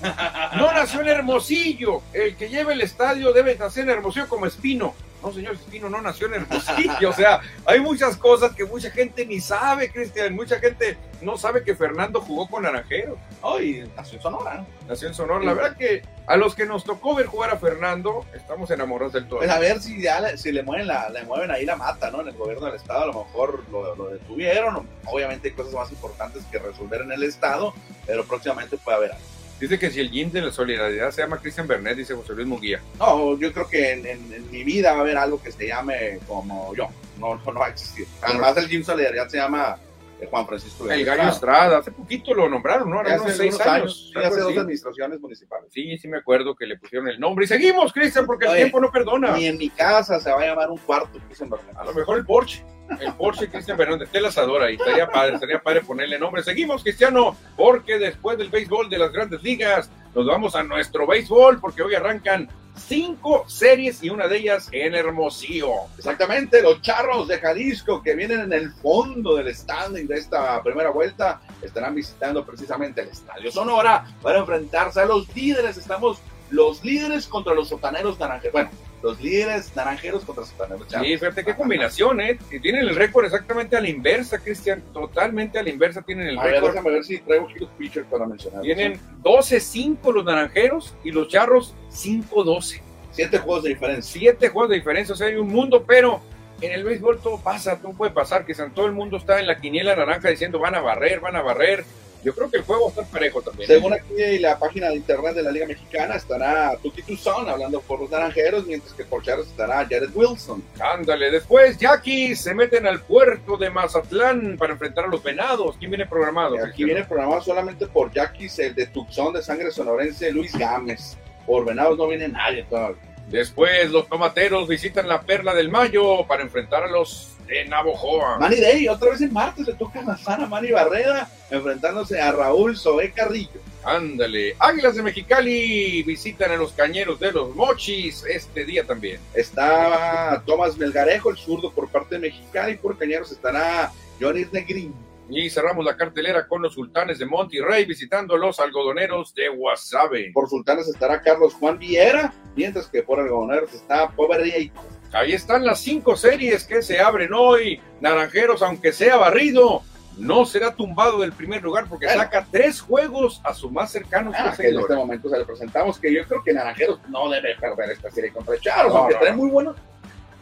No 0.57 0.71
nació 0.73 1.01
en 1.01 1.07
Hermosillo. 1.07 2.01
El 2.13 2.35
que 2.35 2.49
lleva 2.49 2.73
el 2.73 2.81
estadio 2.81 3.31
debe 3.33 3.55
nacer 3.55 3.83
en 3.83 3.91
Hermosillo 3.91 4.27
como 4.27 4.45
Espino. 4.45 4.93
No, 5.21 5.33
señor 5.33 5.55
Espino 5.55 5.89
no 5.89 6.01
nació 6.01 6.27
en 6.27 6.35
Hermosillo. 6.35 7.09
O 7.09 7.13
sea, 7.13 7.41
hay 7.65 7.79
muchas 7.79 8.17
cosas 8.17 8.53
que 8.53 8.65
mucha 8.65 8.91
gente 8.91 9.25
ni 9.25 9.39
sabe, 9.39 9.91
Cristian. 9.91 10.35
Mucha 10.35 10.59
gente 10.59 10.97
no 11.21 11.37
sabe 11.37 11.63
que 11.63 11.75
Fernando 11.75 12.21
jugó 12.21 12.47
con 12.47 12.63
Naranjeros. 12.63 13.17
Hoy 13.41 13.89
nació 13.95 14.17
en 14.17 14.21
Sonora. 14.21 14.65
Nació 14.87 15.07
en 15.07 15.13
Sonora. 15.13 15.43
La 15.43 15.53
verdad 15.53 15.75
que 15.75 16.03
a 16.27 16.37
los 16.37 16.55
que 16.55 16.65
nos 16.65 16.83
tocó 16.83 17.15
ver 17.15 17.25
jugar 17.25 17.49
a 17.49 17.57
Fernando, 17.57 18.25
estamos 18.33 18.69
enamorados 18.69 19.13
del 19.13 19.27
todo. 19.27 19.39
Pues 19.39 19.49
a 19.49 19.59
ver 19.59 19.81
si 19.81 20.01
ya 20.01 20.19
le, 20.21 20.37
si 20.37 20.51
le 20.51 20.61
mueven 20.61 20.87
la, 20.87 21.09
le 21.09 21.23
mueven 21.23 21.49
ahí 21.49 21.65
la 21.65 21.75
mata, 21.75 22.11
¿no? 22.11 22.21
En 22.21 22.27
el 22.27 22.35
gobierno 22.35 22.67
del 22.67 22.75
estado 22.75 23.03
a 23.03 23.07
lo 23.07 23.25
mejor 23.25 23.63
lo, 23.71 23.95
lo 23.95 24.09
detuvieron. 24.09 24.87
Obviamente 25.05 25.49
hay 25.49 25.53
cosas 25.55 25.73
más 25.73 25.91
importantes 25.91 26.43
que 26.51 26.59
resolver 26.59 27.01
en 27.01 27.11
el 27.11 27.23
estado, 27.23 27.73
pero 28.05 28.23
próximamente 28.23 28.77
puede 28.77 28.97
haber 28.97 29.11
algo. 29.13 29.36
Dice 29.59 29.79
que 29.79 29.89
si 29.89 29.99
el 29.99 30.11
jean 30.11 30.31
de 30.31 30.41
la 30.41 30.51
solidaridad 30.51 31.09
se 31.11 31.21
llama 31.21 31.39
Cristian 31.39 31.67
Bernet, 31.67 31.97
dice 31.97 32.13
José 32.13 32.33
Luis 32.33 32.47
Munguía. 32.47 32.79
No, 32.99 33.37
yo 33.39 33.51
creo 33.51 33.67
que 33.67 33.91
en, 33.93 34.05
en- 34.05 34.33
en 34.33 34.51
mi 34.51 34.63
vida 34.63 34.91
va 34.93 34.99
a 34.99 35.01
haber 35.01 35.17
algo 35.17 35.41
que 35.41 35.51
se 35.51 35.67
llame 35.67 36.19
como 36.27 36.75
yo. 36.75 36.87
No, 37.19 37.35
no, 37.35 37.51
no 37.53 37.59
va 37.59 37.65
a 37.67 37.69
existir. 37.69 38.05
Además, 38.21 38.55
el 38.57 38.67
Gym 38.67 38.83
Solidaridad 38.83 39.27
se 39.27 39.37
llama 39.37 39.77
de 40.19 40.27
Juan 40.27 40.47
Francisco. 40.47 40.89
El 40.89 41.03
Gallo 41.05 41.29
Estrada, 41.29 41.77
hace 41.79 41.91
poquito 41.91 42.33
lo 42.33 42.47
nombraron, 42.49 42.89
¿no? 42.89 42.99
Hace 43.01 43.19
unos 43.19 43.35
seis 43.37 43.59
años, 43.61 44.11
sí, 44.13 44.19
hace 44.19 44.39
dos 44.39 44.57
administraciones 44.57 45.19
municipales. 45.19 45.69
Sí, 45.71 45.97
sí 45.97 46.07
me 46.07 46.17
acuerdo 46.17 46.55
que 46.55 46.65
le 46.65 46.77
pusieron 46.77 47.07
el 47.07 47.19
nombre. 47.19 47.45
Y 47.45 47.47
seguimos, 47.47 47.91
Cristian, 47.93 48.25
porque 48.25 48.45
el 48.47 48.55
tiempo 48.55 48.79
no 48.79 48.91
perdona. 48.91 49.31
Ni 49.37 49.45
en 49.47 49.57
mi 49.57 49.69
casa 49.69 50.19
se 50.19 50.31
va 50.31 50.41
a 50.41 50.45
llamar 50.45 50.69
un 50.69 50.77
cuarto, 50.77 51.19
Cristian 51.27 51.49
A 51.75 51.83
lo 51.85 51.93
mejor 51.93 52.17
el 52.19 52.25
Porsche. 52.25 52.63
El 52.99 53.13
Porsche 53.13 53.49
Cristian 53.49 53.77
Fernández, 53.77 54.09
el 54.13 54.25
asador 54.25 54.63
ahí, 54.63 54.75
estaría 54.75 55.07
padre, 55.07 55.35
estaría 55.35 55.59
padre 55.59 55.81
ponerle 55.81 56.19
nombre. 56.19 56.43
Seguimos, 56.43 56.83
Cristiano, 56.83 57.35
porque 57.55 57.97
después 57.99 58.37
del 58.37 58.49
béisbol 58.49 58.89
de 58.89 58.97
las 58.97 59.11
grandes 59.11 59.43
ligas, 59.43 59.89
nos 60.15 60.25
vamos 60.25 60.55
a 60.55 60.63
nuestro 60.63 61.05
béisbol, 61.05 61.59
porque 61.59 61.83
hoy 61.83 61.95
arrancan 61.95 62.49
cinco 62.77 63.45
series 63.47 64.03
y 64.03 64.09
una 64.09 64.27
de 64.27 64.37
ellas 64.37 64.69
en 64.71 64.95
Hermosillo. 64.95 65.71
Exactamente, 65.97 66.61
los 66.61 66.81
charros 66.81 67.27
de 67.27 67.39
Jalisco 67.39 68.01
que 68.01 68.15
vienen 68.15 68.41
en 68.41 68.53
el 68.53 68.71
fondo 68.71 69.35
del 69.35 69.53
standing 69.53 70.07
de 70.07 70.17
esta 70.17 70.61
primera 70.63 70.89
vuelta 70.89 71.41
estarán 71.61 71.95
visitando 71.95 72.45
precisamente 72.45 73.01
el 73.01 73.09
Estadio 73.09 73.51
Sonora 73.51 74.05
para 74.21 74.39
enfrentarse 74.39 75.01
a 75.01 75.05
los 75.05 75.33
líderes. 75.35 75.77
Estamos 75.77 76.19
los 76.49 76.83
líderes 76.83 77.27
contra 77.27 77.53
los 77.53 77.69
sotaneros 77.69 78.19
naranjeros. 78.19 78.53
Bueno, 78.53 78.69
los 79.01 79.21
líderes 79.21 79.75
naranjeros 79.75 80.25
contra 80.25 80.45
sotaneros. 80.45 80.87
Sí, 80.89 81.17
fíjate 81.17 81.43
qué 81.43 81.55
combinación, 81.55 82.19
¿eh? 82.21 82.37
Tienen 82.61 82.81
el 82.81 82.95
récord 82.95 83.25
exactamente 83.25 83.77
a 83.77 83.81
la 83.81 83.89
inversa, 83.89 84.39
Cristian. 84.39 84.81
Totalmente 84.93 85.59
a 85.59 85.63
la 85.63 85.69
inversa 85.69 86.01
tienen 86.01 86.27
el 86.27 86.39
récord. 86.39 86.71
déjame 86.71 86.91
ver 86.91 87.03
si 87.03 87.19
traigo 87.19 87.47
aquí 87.47 87.59
los 87.59 87.69
pitchers 87.71 88.07
para 88.07 88.25
mencionar. 88.25 88.61
Tienen 88.61 88.99
12-5 89.23 90.13
los 90.13 90.25
naranjeros 90.25 90.95
y 91.03 91.11
los 91.11 91.27
charros 91.27 91.75
5-12. 91.91 92.81
Siete 93.11 93.37
juegos 93.39 93.63
de 93.63 93.69
diferencia. 93.69 94.19
Siete 94.19 94.49
juegos 94.49 94.69
de 94.69 94.75
diferencia, 94.75 95.13
o 95.13 95.15
sea, 95.15 95.27
hay 95.27 95.35
un 95.35 95.47
mundo, 95.47 95.83
pero 95.87 96.21
en 96.61 96.71
el 96.71 96.83
béisbol 96.83 97.19
todo 97.19 97.39
pasa, 97.39 97.77
todo 97.77 97.93
puede 97.93 98.11
pasar, 98.11 98.45
que 98.45 98.53
todo 98.53 98.85
el 98.85 98.91
mundo 98.91 99.17
está 99.17 99.39
en 99.39 99.47
la 99.47 99.57
quiniela 99.57 99.95
naranja 99.95 100.29
diciendo 100.29 100.59
van 100.59 100.75
a 100.75 100.81
barrer, 100.81 101.19
van 101.19 101.35
a 101.35 101.41
barrer, 101.41 101.85
yo 102.23 102.33
creo 102.33 102.49
que 102.49 102.57
el 102.57 102.63
juego 102.63 102.89
está 102.89 103.03
parejo 103.03 103.41
también. 103.41 103.67
Según 103.67 103.93
aquí 103.93 104.39
la 104.39 104.57
página 104.57 104.89
de 104.89 104.95
internet 104.95 105.35
de 105.35 105.43
la 105.43 105.51
Liga 105.51 105.67
Mexicana, 105.67 106.15
estará 106.15 106.77
Tuki 106.81 107.03
Tuzón 107.03 107.47
hablando 107.49 107.81
por 107.81 107.99
los 107.99 108.09
naranjeros, 108.09 108.65
mientras 108.65 108.93
que 108.93 109.05
por 109.05 109.23
Charros 109.23 109.47
estará 109.47 109.77
Jared 109.77 110.09
Wilson. 110.13 110.63
Ándale, 110.79 111.31
después 111.31 111.77
Jackie 111.77 112.35
se 112.35 112.53
meten 112.53 112.87
al 112.87 113.01
puerto 113.01 113.57
de 113.57 113.69
Mazatlán 113.69 114.57
para 114.57 114.73
enfrentar 114.73 115.05
a 115.05 115.07
los 115.07 115.23
venados. 115.23 115.75
¿Quién 115.77 115.91
viene 115.91 116.05
programado? 116.05 116.57
Aquí 116.63 116.83
viene 116.83 117.03
programado 117.05 117.41
solamente 117.41 117.87
por 117.87 118.11
Jackie, 118.11 118.49
el 118.57 118.75
de 118.75 118.87
Tucson 118.87 119.33
de 119.33 119.41
sangre 119.41 119.71
sonorense, 119.71 120.31
Luis 120.31 120.57
Gámez. 120.57 121.17
Por 121.45 121.65
venados 121.65 121.97
no 121.97 122.07
viene 122.07 122.27
nadie 122.27 122.63
todavía. 122.63 123.06
Después 123.27 123.91
los 123.91 124.07
tomateros 124.07 124.67
visitan 124.67 125.07
la 125.07 125.21
Perla 125.21 125.53
del 125.53 125.69
Mayo 125.69 126.25
para 126.27 126.43
enfrentar 126.43 126.83
a 126.83 126.87
los 126.87 127.33
de 127.47 127.65
Navojoa. 127.65 128.39
Manny 128.39 128.57
Day, 128.57 128.87
otra 128.87 129.11
vez 129.11 129.21
en 129.21 129.33
martes 129.33 129.65
le 129.65 129.73
toca 129.73 129.99
a 129.99 130.17
sana 130.17 130.45
Manny 130.45 130.71
Barrera 130.71 131.29
enfrentándose 131.49 132.19
a 132.19 132.31
Raúl 132.31 132.77
Sobe 132.77 133.11
Carrillo. 133.11 133.61
Ándale, 133.83 134.55
Águilas 134.59 134.95
de 134.95 135.03
Mexicali 135.03 136.03
visitan 136.03 136.51
a 136.51 136.57
los 136.57 136.73
Cañeros 136.73 137.19
de 137.19 137.31
los 137.31 137.55
Mochis 137.55 138.23
este 138.29 138.65
día 138.65 138.85
también. 138.85 139.19
Está 139.33 140.43
Tomás 140.45 140.77
Melgarejo, 140.77 141.29
el 141.29 141.37
zurdo 141.37 141.71
por 141.71 141.89
parte 141.89 142.15
de 142.15 142.21
Mexicali, 142.21 142.75
por 142.75 142.97
Cañeros 142.97 143.31
estará 143.31 143.91
Johnny 144.19 144.45
Negrín. 144.51 144.93
Y 145.29 145.49
cerramos 145.49 145.83
la 145.83 145.97
cartelera 145.97 146.47
con 146.47 146.61
los 146.61 146.73
sultanes 146.73 147.19
de 147.19 147.25
Monterrey 147.25 147.85
visitando 147.85 148.37
los 148.37 148.59
algodoneros 148.59 149.33
de 149.35 149.49
Guasave. 149.49 150.31
Por 150.33 150.49
sultanes 150.49 150.87
estará 150.87 151.21
Carlos 151.21 151.53
Juan 151.55 151.77
Viera, 151.77 152.33
mientras 152.55 152.87
que 152.87 153.03
por 153.03 153.19
algodoneros 153.19 153.73
está 153.73 154.09
Pobre 154.09 154.71
Ahí 155.13 155.33
están 155.33 155.65
las 155.65 155.79
cinco 155.79 156.15
series 156.15 156.65
que 156.65 156.81
se 156.81 156.99
abren 156.99 157.33
hoy. 157.33 157.81
Naranjeros, 158.01 158.61
aunque 158.61 158.91
sea 158.91 159.15
barrido, 159.15 159.81
no 160.17 160.45
será 160.45 160.73
tumbado 160.73 161.19
del 161.19 161.31
primer 161.31 161.61
lugar 161.63 161.85
porque 161.87 162.07
saca 162.07 162.45
tres 162.49 162.81
juegos 162.81 163.39
a 163.43 163.53
su 163.53 163.69
más 163.69 163.91
cercano 163.91 164.31
ah, 164.35 164.53
en 164.57 164.79
este 164.79 164.95
momento 164.95 165.29
se 165.29 165.37
le 165.37 165.45
presentamos 165.45 165.99
que 165.99 166.13
yo 166.13 166.25
creo 166.25 166.43
que 166.43 166.53
Naranjeros 166.53 166.99
no 167.09 167.29
debe 167.29 167.55
perder 167.55 167.91
esta 167.91 168.09
serie 168.11 168.31
contra 168.31 168.57
Charros, 168.59 168.95
aunque 168.95 169.15
trae 169.15 169.33
muy 169.33 169.49
buenos 169.49 169.75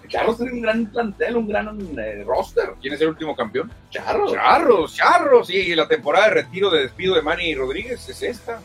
Charros 0.07 0.37
tiene 0.37 0.53
un 0.53 0.61
gran 0.61 0.85
plantel, 0.91 1.37
un 1.37 1.47
gran 1.47 1.99
eh, 1.99 2.23
roster. 2.25 2.71
¿Quién 2.81 2.93
es 2.93 3.01
el 3.01 3.09
último 3.09 3.35
campeón? 3.35 3.71
Charros. 3.89 4.33
Charros, 4.33 4.95
Charros. 4.95 5.49
Y 5.49 5.75
la 5.75 5.87
temporada 5.87 6.25
de 6.25 6.33
retiro 6.35 6.69
de 6.69 6.83
despido 6.83 7.15
de 7.15 7.21
Manny 7.21 7.55
Rodríguez 7.55 8.07
es 8.09 8.21
esta. 8.21 8.59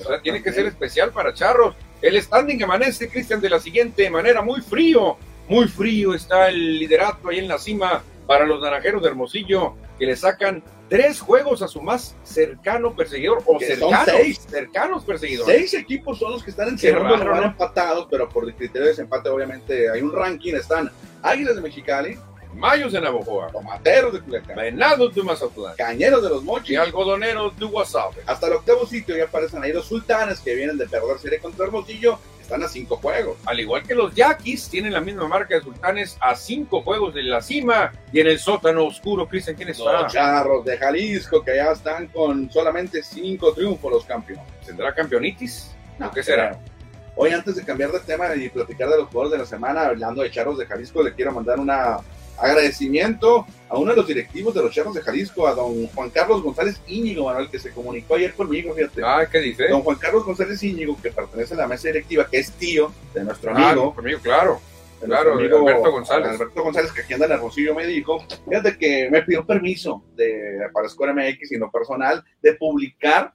O 0.00 0.04
sea, 0.04 0.20
tiene 0.20 0.42
que 0.42 0.52
ser 0.52 0.66
especial 0.66 1.10
para 1.10 1.34
Charros. 1.34 1.74
El 2.00 2.20
standing 2.20 2.62
amanece, 2.62 3.08
Cristian, 3.08 3.40
de 3.40 3.50
la 3.50 3.60
siguiente 3.60 4.08
manera, 4.10 4.42
muy 4.42 4.60
frío. 4.60 5.16
Muy 5.48 5.68
frío 5.68 6.14
está 6.14 6.48
el 6.48 6.78
liderato 6.78 7.28
ahí 7.28 7.38
en 7.38 7.48
la 7.48 7.58
cima 7.58 8.02
para 8.32 8.46
los 8.46 8.62
naranjeros 8.62 9.02
de 9.02 9.08
Hermosillo, 9.08 9.74
que 9.98 10.06
le 10.06 10.16
sacan 10.16 10.62
tres 10.88 11.20
juegos 11.20 11.60
a 11.60 11.68
su 11.68 11.82
más 11.82 12.16
cercano 12.22 12.96
perseguidor 12.96 13.42
o 13.44 13.60
cercanos, 13.60 14.06
seis. 14.06 14.46
cercanos 14.48 15.04
perseguidores. 15.04 15.54
Seis 15.54 15.74
equipos 15.74 16.18
son 16.18 16.32
los 16.32 16.42
que 16.42 16.50
están 16.50 16.68
en 16.68 16.78
segundo 16.78 17.14
lugar 17.14 17.42
empatados, 17.42 18.08
pero 18.10 18.30
por 18.30 18.44
el 18.44 18.54
criterio 18.54 18.84
de 18.84 18.88
desempate 18.88 19.28
obviamente 19.28 19.90
hay 19.90 20.00
un 20.00 20.14
ranking, 20.14 20.54
están 20.54 20.90
Águilas 21.20 21.56
de 21.56 21.60
Mexicali, 21.60 22.18
Mayos 22.54 22.94
de 22.94 23.02
Navojoa, 23.02 23.48
Tomateros 23.52 24.14
de 24.14 24.20
Culiacán, 24.22 24.56
Venados 24.56 25.14
de 25.14 25.22
Mazatlán, 25.22 25.74
Cañeros 25.76 26.22
de 26.22 26.30
los 26.30 26.42
Mochis 26.42 26.70
y 26.70 26.76
Algodoneros 26.76 27.54
de 27.58 27.66
WhatsApp. 27.66 28.12
Hasta 28.24 28.46
el 28.46 28.54
octavo 28.54 28.86
sitio 28.86 29.14
ya 29.14 29.24
aparecen 29.24 29.62
ahí 29.62 29.74
los 29.74 29.84
Sultanes 29.84 30.40
que 30.40 30.54
vienen 30.54 30.78
de 30.78 30.86
perder 30.86 31.18
serie 31.18 31.38
contra 31.38 31.66
Hermosillo 31.66 32.18
están 32.42 32.62
a 32.62 32.68
cinco 32.68 32.96
juegos. 32.96 33.38
Al 33.46 33.58
igual 33.60 33.82
que 33.82 33.94
los 33.94 34.14
Yaquis, 34.14 34.68
tienen 34.68 34.92
la 34.92 35.00
misma 35.00 35.26
marca 35.26 35.54
de 35.54 35.62
Sultanes 35.62 36.16
a 36.20 36.34
cinco 36.34 36.82
juegos 36.82 37.14
de 37.14 37.22
la 37.22 37.40
cima. 37.40 37.92
Y 38.12 38.20
en 38.20 38.26
el 38.26 38.38
sótano 38.38 38.84
oscuro, 38.84 39.26
Cristian, 39.26 39.56
¿quién 39.56 39.70
está? 39.70 40.02
Los 40.02 40.12
Charros 40.12 40.64
de 40.64 40.76
Jalisco, 40.76 41.42
que 41.42 41.56
ya 41.56 41.72
están 41.72 42.08
con 42.08 42.50
solamente 42.50 43.02
cinco 43.02 43.52
triunfos 43.52 43.90
los 43.90 44.04
campeones. 44.04 44.46
¿Tendrá 44.66 44.94
campeonitis? 44.94 45.74
No, 45.98 46.10
¿Qué 46.10 46.22
será? 46.22 46.58
Hoy, 47.14 47.30
antes 47.30 47.56
de 47.56 47.64
cambiar 47.64 47.92
de 47.92 48.00
tema 48.00 48.34
y 48.34 48.48
platicar 48.48 48.88
de 48.88 48.96
los 48.98 49.08
jugadores 49.08 49.32
de 49.32 49.38
la 49.38 49.46
semana, 49.46 49.86
hablando 49.86 50.22
de 50.22 50.30
Charros 50.30 50.58
de 50.58 50.66
Jalisco, 50.66 51.02
le 51.02 51.14
quiero 51.14 51.32
mandar 51.32 51.60
una 51.60 51.98
agradecimiento 52.38 53.46
a 53.68 53.78
uno 53.78 53.92
de 53.92 53.96
los 53.96 54.06
directivos 54.06 54.54
de 54.54 54.62
los 54.62 54.74
Charros 54.74 54.94
de 54.94 55.00
Jalisco, 55.00 55.46
a 55.46 55.54
don 55.54 55.86
Juan 55.88 56.10
Carlos 56.10 56.42
González 56.42 56.80
Íñigo, 56.86 57.24
Manuel, 57.24 57.48
que 57.48 57.58
se 57.58 57.70
comunicó 57.70 58.16
ayer 58.16 58.34
conmigo, 58.34 58.74
fíjate. 58.74 59.02
Ah, 59.04 59.26
¿qué 59.30 59.40
dice? 59.40 59.68
Don 59.68 59.82
Juan 59.82 59.96
Carlos 59.96 60.24
González 60.24 60.62
Íñigo, 60.62 61.00
que 61.00 61.10
pertenece 61.10 61.54
a 61.54 61.58
la 61.58 61.66
mesa 61.66 61.88
directiva, 61.88 62.28
que 62.28 62.38
es 62.38 62.52
tío 62.52 62.92
de 63.14 63.24
nuestro 63.24 63.50
ah, 63.54 63.70
amigo. 63.70 63.94
amigo, 63.96 64.18
claro. 64.20 64.60
Claro, 65.04 65.32
amigo, 65.32 65.58
Alberto 65.58 65.90
González. 65.90 66.28
Alberto 66.28 66.62
González, 66.62 66.92
que 66.92 67.00
aquí 67.00 67.14
anda 67.14 67.26
en 67.26 67.32
Hermosillo, 67.32 67.74
me 67.74 67.86
dijo, 67.86 68.24
fíjate 68.48 68.78
que 68.78 69.08
me 69.10 69.22
pidió 69.22 69.44
permiso 69.44 70.04
de, 70.14 70.60
para 70.72 70.88
Score 70.88 71.12
MX 71.12 71.52
y 71.52 71.58
no 71.58 71.70
personal, 71.70 72.22
de 72.40 72.54
publicar 72.54 73.34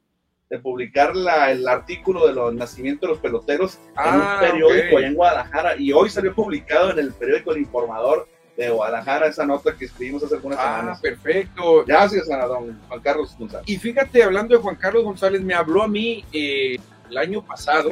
de 0.50 0.60
publicar 0.60 1.14
la, 1.14 1.52
el 1.52 1.68
artículo 1.68 2.26
de 2.26 2.34
los 2.34 2.54
nacimientos 2.54 3.02
de 3.02 3.14
los 3.14 3.20
peloteros 3.20 3.80
en 3.98 4.16
un 4.16 4.22
ah, 4.24 4.38
periódico 4.40 5.00
en 5.00 5.14
Guadalajara 5.14 5.76
y 5.76 5.92
hoy 5.92 6.10
salió 6.10 6.34
publicado 6.34 6.92
en 6.92 7.00
el 7.00 7.12
periódico 7.12 7.52
El 7.52 7.58
Informador 7.60 8.30
de 8.58 8.70
Guadalajara, 8.70 9.28
esa 9.28 9.46
nota 9.46 9.76
que 9.78 9.86
escribimos 9.86 10.24
hace 10.24 10.36
algunas 10.36 10.58
ah, 10.60 10.78
semanas. 10.80 11.00
perfecto. 11.00 11.86
Gracias 11.86 12.30
a 12.30 12.46
don 12.46 12.78
Juan 12.88 13.00
Carlos 13.02 13.36
González. 13.38 13.70
Y 13.70 13.78
fíjate, 13.78 14.24
hablando 14.24 14.56
de 14.56 14.62
Juan 14.62 14.76
Carlos 14.76 15.04
González, 15.04 15.42
me 15.42 15.54
habló 15.54 15.84
a 15.84 15.88
mí 15.88 16.26
eh, 16.34 16.78
el 17.10 17.18
año 17.18 17.46
pasado 17.46 17.92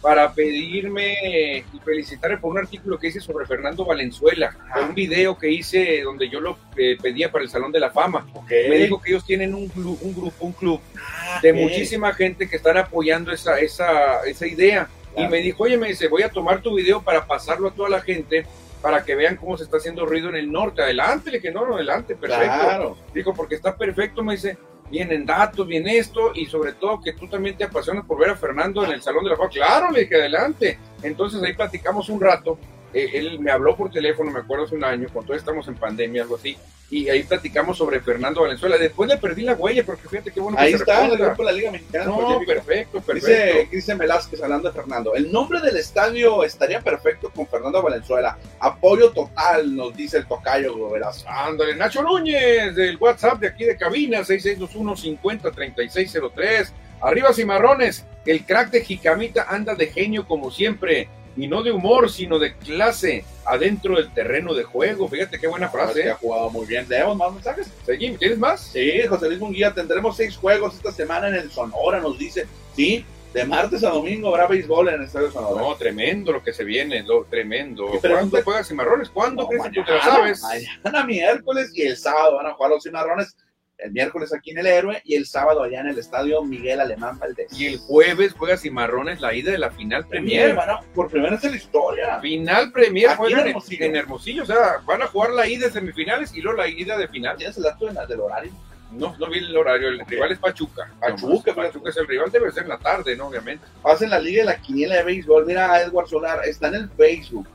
para 0.00 0.32
pedirme 0.32 1.64
y 1.72 1.78
felicitarme 1.80 2.38
por 2.38 2.52
un 2.52 2.58
artículo 2.58 2.98
que 2.98 3.08
hice 3.08 3.20
sobre 3.20 3.46
Fernando 3.46 3.84
Valenzuela, 3.84 4.56
un 4.88 4.94
video 4.94 5.36
que 5.36 5.50
hice 5.50 6.02
donde 6.02 6.28
yo 6.28 6.40
lo 6.40 6.56
eh, 6.76 6.96
pedía 7.02 7.32
para 7.32 7.42
el 7.42 7.50
Salón 7.50 7.72
de 7.72 7.80
la 7.80 7.90
Fama. 7.90 8.24
Me 8.48 8.76
dijo 8.76 9.02
que 9.02 9.10
ellos 9.10 9.24
tienen 9.24 9.54
un, 9.54 9.70
un 9.74 10.14
grupo, 10.14 10.46
un 10.46 10.52
club 10.52 10.80
ah, 10.96 11.40
de 11.42 11.52
muchísima 11.52 12.12
gente 12.14 12.48
que 12.48 12.56
están 12.56 12.76
apoyando 12.76 13.32
esa, 13.32 13.58
esa, 13.58 14.20
esa 14.24 14.46
idea. 14.46 14.88
Y 15.16 15.26
me 15.28 15.38
dijo, 15.38 15.64
oye, 15.64 15.78
me 15.78 15.88
dice, 15.88 16.08
voy 16.08 16.22
a 16.22 16.28
tomar 16.28 16.60
tu 16.60 16.74
video 16.76 17.02
para 17.02 17.26
pasarlo 17.26 17.68
a 17.68 17.74
toda 17.74 17.88
la 17.88 18.02
gente 18.02 18.46
para 18.82 19.04
que 19.04 19.14
vean 19.14 19.36
cómo 19.36 19.56
se 19.56 19.64
está 19.64 19.78
haciendo 19.78 20.06
ruido 20.06 20.28
en 20.28 20.36
el 20.36 20.50
norte. 20.50 20.82
Adelante, 20.82 21.30
le 21.30 21.40
que 21.40 21.50
no, 21.50 21.74
adelante, 21.74 22.16
perfecto. 22.16 22.60
Claro. 22.60 22.96
Dijo, 23.14 23.34
porque 23.34 23.54
está 23.54 23.76
perfecto, 23.76 24.22
me 24.22 24.34
dice, 24.34 24.58
vienen 24.90 25.26
datos, 25.26 25.66
viene 25.66 25.98
esto, 25.98 26.32
y 26.34 26.46
sobre 26.46 26.72
todo 26.72 27.00
que 27.00 27.12
tú 27.12 27.28
también 27.28 27.56
te 27.56 27.64
apasionas 27.64 28.04
por 28.04 28.18
ver 28.18 28.30
a 28.30 28.36
Fernando 28.36 28.84
en 28.84 28.92
el 28.92 29.02
Salón 29.02 29.24
de 29.24 29.30
la 29.30 29.36
Fama. 29.36 29.50
Claro, 29.50 29.90
le 29.90 30.00
dije, 30.00 30.16
adelante. 30.16 30.78
Entonces 31.02 31.42
ahí 31.42 31.54
platicamos 31.54 32.08
un 32.08 32.20
rato. 32.20 32.58
Eh, 32.96 33.10
él 33.12 33.38
me 33.40 33.50
habló 33.50 33.76
por 33.76 33.90
teléfono, 33.90 34.30
me 34.30 34.38
acuerdo 34.38 34.64
hace 34.64 34.74
un 34.74 34.82
año, 34.82 35.06
cuando 35.12 35.34
estamos 35.34 35.68
en 35.68 35.74
pandemia, 35.74 36.22
algo 36.22 36.36
así, 36.36 36.56
y 36.88 37.10
ahí 37.10 37.24
platicamos 37.24 37.76
sobre 37.76 38.00
Fernando 38.00 38.40
Valenzuela. 38.40 38.78
Después 38.78 39.06
le 39.06 39.18
perdí 39.18 39.42
la 39.42 39.52
huella, 39.52 39.84
porque 39.84 40.08
fíjate 40.08 40.30
qué 40.30 40.40
bueno 40.40 40.56
Ahí 40.58 40.72
está, 40.72 41.04
en 41.04 41.12
el 41.12 41.18
grupo 41.18 41.42
de 41.42 41.44
la 41.44 41.52
Liga 41.52 41.72
Mexicana. 41.72 42.06
No, 42.06 42.40
perfecto, 42.46 43.02
perfecto. 43.02 43.28
Dice, 43.28 43.68
dice 43.70 43.94
Velázquez 43.96 44.42
hablando 44.42 44.70
de 44.70 44.74
Fernando. 44.74 45.14
El 45.14 45.30
nombre 45.30 45.60
del 45.60 45.76
estadio 45.76 46.42
estaría 46.42 46.80
perfecto 46.80 47.30
con 47.30 47.46
Fernando 47.46 47.82
Valenzuela. 47.82 48.38
Apoyo 48.60 49.10
total, 49.10 49.76
nos 49.76 49.94
dice 49.94 50.16
el 50.16 50.26
tocayo 50.26 50.88
Velázquez. 50.88 51.26
Ándale, 51.28 51.76
Nacho 51.76 52.02
Núñez, 52.02 52.74
del 52.74 52.96
WhatsApp 52.96 53.40
de 53.40 53.48
aquí 53.48 53.64
de 53.64 53.76
cabina, 53.76 54.20
6621-503603. 54.20 56.70
Arriba 57.02 57.34
Cimarrones, 57.34 58.06
el 58.24 58.46
crack 58.46 58.70
de 58.70 58.82
Jicamita 58.82 59.48
anda 59.50 59.74
de 59.74 59.88
genio 59.88 60.26
como 60.26 60.50
siempre 60.50 61.10
y 61.36 61.48
no 61.48 61.62
de 61.62 61.70
humor, 61.72 62.10
sino 62.10 62.38
de 62.38 62.54
clase 62.56 63.24
adentro 63.44 63.96
del 63.96 64.12
terreno 64.12 64.54
de 64.54 64.64
juego. 64.64 65.08
Fíjate 65.08 65.38
qué 65.38 65.46
buena 65.46 65.68
frase. 65.68 66.02
Que 66.02 66.10
ha 66.10 66.14
jugado 66.14 66.50
muy 66.50 66.66
bien. 66.66 66.86
¿Leemos 66.88 67.16
más 67.16 67.32
mensajes? 67.32 67.70
Seguimos. 67.84 68.18
¿Tienes 68.18 68.38
más? 68.38 68.60
Sí, 68.72 69.02
José 69.08 69.26
Luis 69.28 69.40
Munguía, 69.40 69.72
tendremos 69.74 70.16
seis 70.16 70.36
juegos 70.36 70.74
esta 70.74 70.92
semana 70.92 71.28
en 71.28 71.34
el 71.34 71.50
Sonora, 71.50 72.00
nos 72.00 72.18
dice. 72.18 72.46
Sí, 72.74 73.04
de 73.34 73.44
martes 73.44 73.84
a 73.84 73.90
domingo 73.90 74.28
habrá 74.30 74.46
béisbol 74.46 74.88
en 74.88 74.94
el 74.94 75.02
Estadio 75.02 75.30
Sonora. 75.30 75.60
No, 75.60 75.76
tremendo 75.76 76.32
lo 76.32 76.42
que 76.42 76.54
se 76.54 76.64
viene, 76.64 77.02
lo, 77.02 77.24
tremendo. 77.24 77.86
Pero- 78.00 78.14
¿Cuándo 78.14 78.42
juegas 78.42 78.68
Cimarrones? 78.68 79.10
¿Cuándo 79.10 79.42
No, 79.42 79.48
crees 79.48 79.62
que 79.64 79.70
tú 79.70 79.84
te 79.84 79.92
mañana, 79.92 80.06
lo 80.06 80.34
sabes? 80.34 80.42
Mañana 80.82 81.04
miércoles 81.06 81.70
y 81.74 81.82
el 81.82 81.96
sábado 81.98 82.36
van 82.36 82.46
a 82.46 82.54
jugar 82.54 82.70
los 82.70 82.82
cimarrones. 82.82 83.36
El 83.78 83.92
miércoles 83.92 84.32
aquí 84.32 84.52
en 84.52 84.58
el 84.58 84.66
Héroe 84.66 85.02
y 85.04 85.16
el 85.16 85.26
sábado 85.26 85.62
allá 85.62 85.80
en 85.82 85.88
el 85.88 85.98
estadio 85.98 86.42
Miguel 86.42 86.80
Alemán 86.80 87.18
Valdés. 87.18 87.52
Y 87.58 87.66
el 87.66 87.78
jueves 87.78 88.32
juega 88.36 88.56
Cimarrones 88.56 89.20
la 89.20 89.34
ida 89.34 89.52
de 89.52 89.58
la 89.58 89.70
final 89.70 90.06
Premier. 90.08 90.58
A- 90.58 90.80
por 90.94 91.10
primera 91.10 91.32
vez 91.32 91.44
en 91.44 91.50
la 91.50 91.56
historia. 91.58 92.18
Final 92.20 92.72
Premier 92.72 93.10
juegan 93.16 93.40
en 93.40 93.44
en, 93.44 93.48
Hermosillo. 93.50 93.84
en 93.84 93.96
Hermosillo. 93.96 94.42
O 94.44 94.46
sea, 94.46 94.76
van 94.86 95.02
a 95.02 95.06
jugar 95.06 95.30
la 95.30 95.46
ida 95.46 95.66
de 95.66 95.72
semifinales 95.72 96.34
y 96.34 96.40
luego 96.40 96.58
la 96.58 96.68
ida 96.68 96.96
de 96.96 97.06
final. 97.08 97.36
¿Tienes 97.36 97.56
el 97.58 97.64
dato 97.64 97.86
de 97.86 97.92
la- 97.92 98.06
del 98.06 98.20
horario? 98.20 98.50
No, 98.92 99.14
no 99.18 99.28
vi 99.28 99.38
el 99.40 99.54
horario. 99.56 99.88
El 99.88 100.00
rival 100.06 100.32
es 100.32 100.38
Pachuca. 100.38 100.90
Pachuca, 100.98 101.54
Pachuca 101.54 101.90
es 101.90 101.96
el 101.98 102.06
rival. 102.06 102.30
Debe 102.30 102.50
ser 102.52 102.62
en 102.62 102.70
la 102.70 102.78
tarde, 102.78 103.14
¿no? 103.16 103.26
Obviamente. 103.26 103.66
Pasen 103.82 104.08
la 104.08 104.18
liga 104.18 104.40
de 104.42 104.46
la 104.46 104.56
quiniela 104.62 104.94
de 104.96 105.02
béisbol. 105.02 105.44
Mira 105.44 105.70
a 105.70 105.82
Edward 105.82 106.08
Solar, 106.08 106.40
está 106.46 106.68
en 106.68 106.76
el 106.76 106.88
Facebook. 106.90 107.46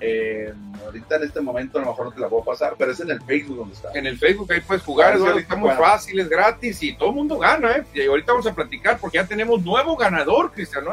Eh, 0.00 0.52
ahorita 0.84 1.16
en 1.16 1.24
este 1.24 1.40
momento 1.40 1.78
a 1.78 1.82
lo 1.82 1.88
mejor 1.88 2.06
no 2.06 2.12
te 2.12 2.20
la 2.20 2.28
puedo 2.28 2.44
pasar, 2.44 2.74
pero 2.78 2.92
es 2.92 3.00
en 3.00 3.10
el 3.10 3.20
Facebook 3.22 3.58
donde 3.58 3.74
está. 3.74 3.90
En 3.94 4.06
el 4.06 4.18
Facebook 4.18 4.50
ahí 4.52 4.60
puedes 4.60 4.82
jugar, 4.82 5.14
Eduardo, 5.14 5.34
ahorita 5.34 5.54
está 5.54 5.56
muy 5.56 5.70
fácil, 5.76 6.20
es 6.20 6.28
gratis 6.28 6.82
y 6.82 6.94
todo 6.94 7.10
el 7.10 7.16
mundo 7.16 7.38
gana, 7.38 7.76
¿eh? 7.76 7.84
Y 7.94 8.06
ahorita 8.06 8.32
vamos 8.32 8.46
a 8.46 8.54
platicar 8.54 8.98
porque 8.98 9.18
ya 9.18 9.26
tenemos 9.26 9.62
nuevo 9.62 9.96
ganador, 9.96 10.52
Cristian, 10.52 10.84
¿no? 10.84 10.92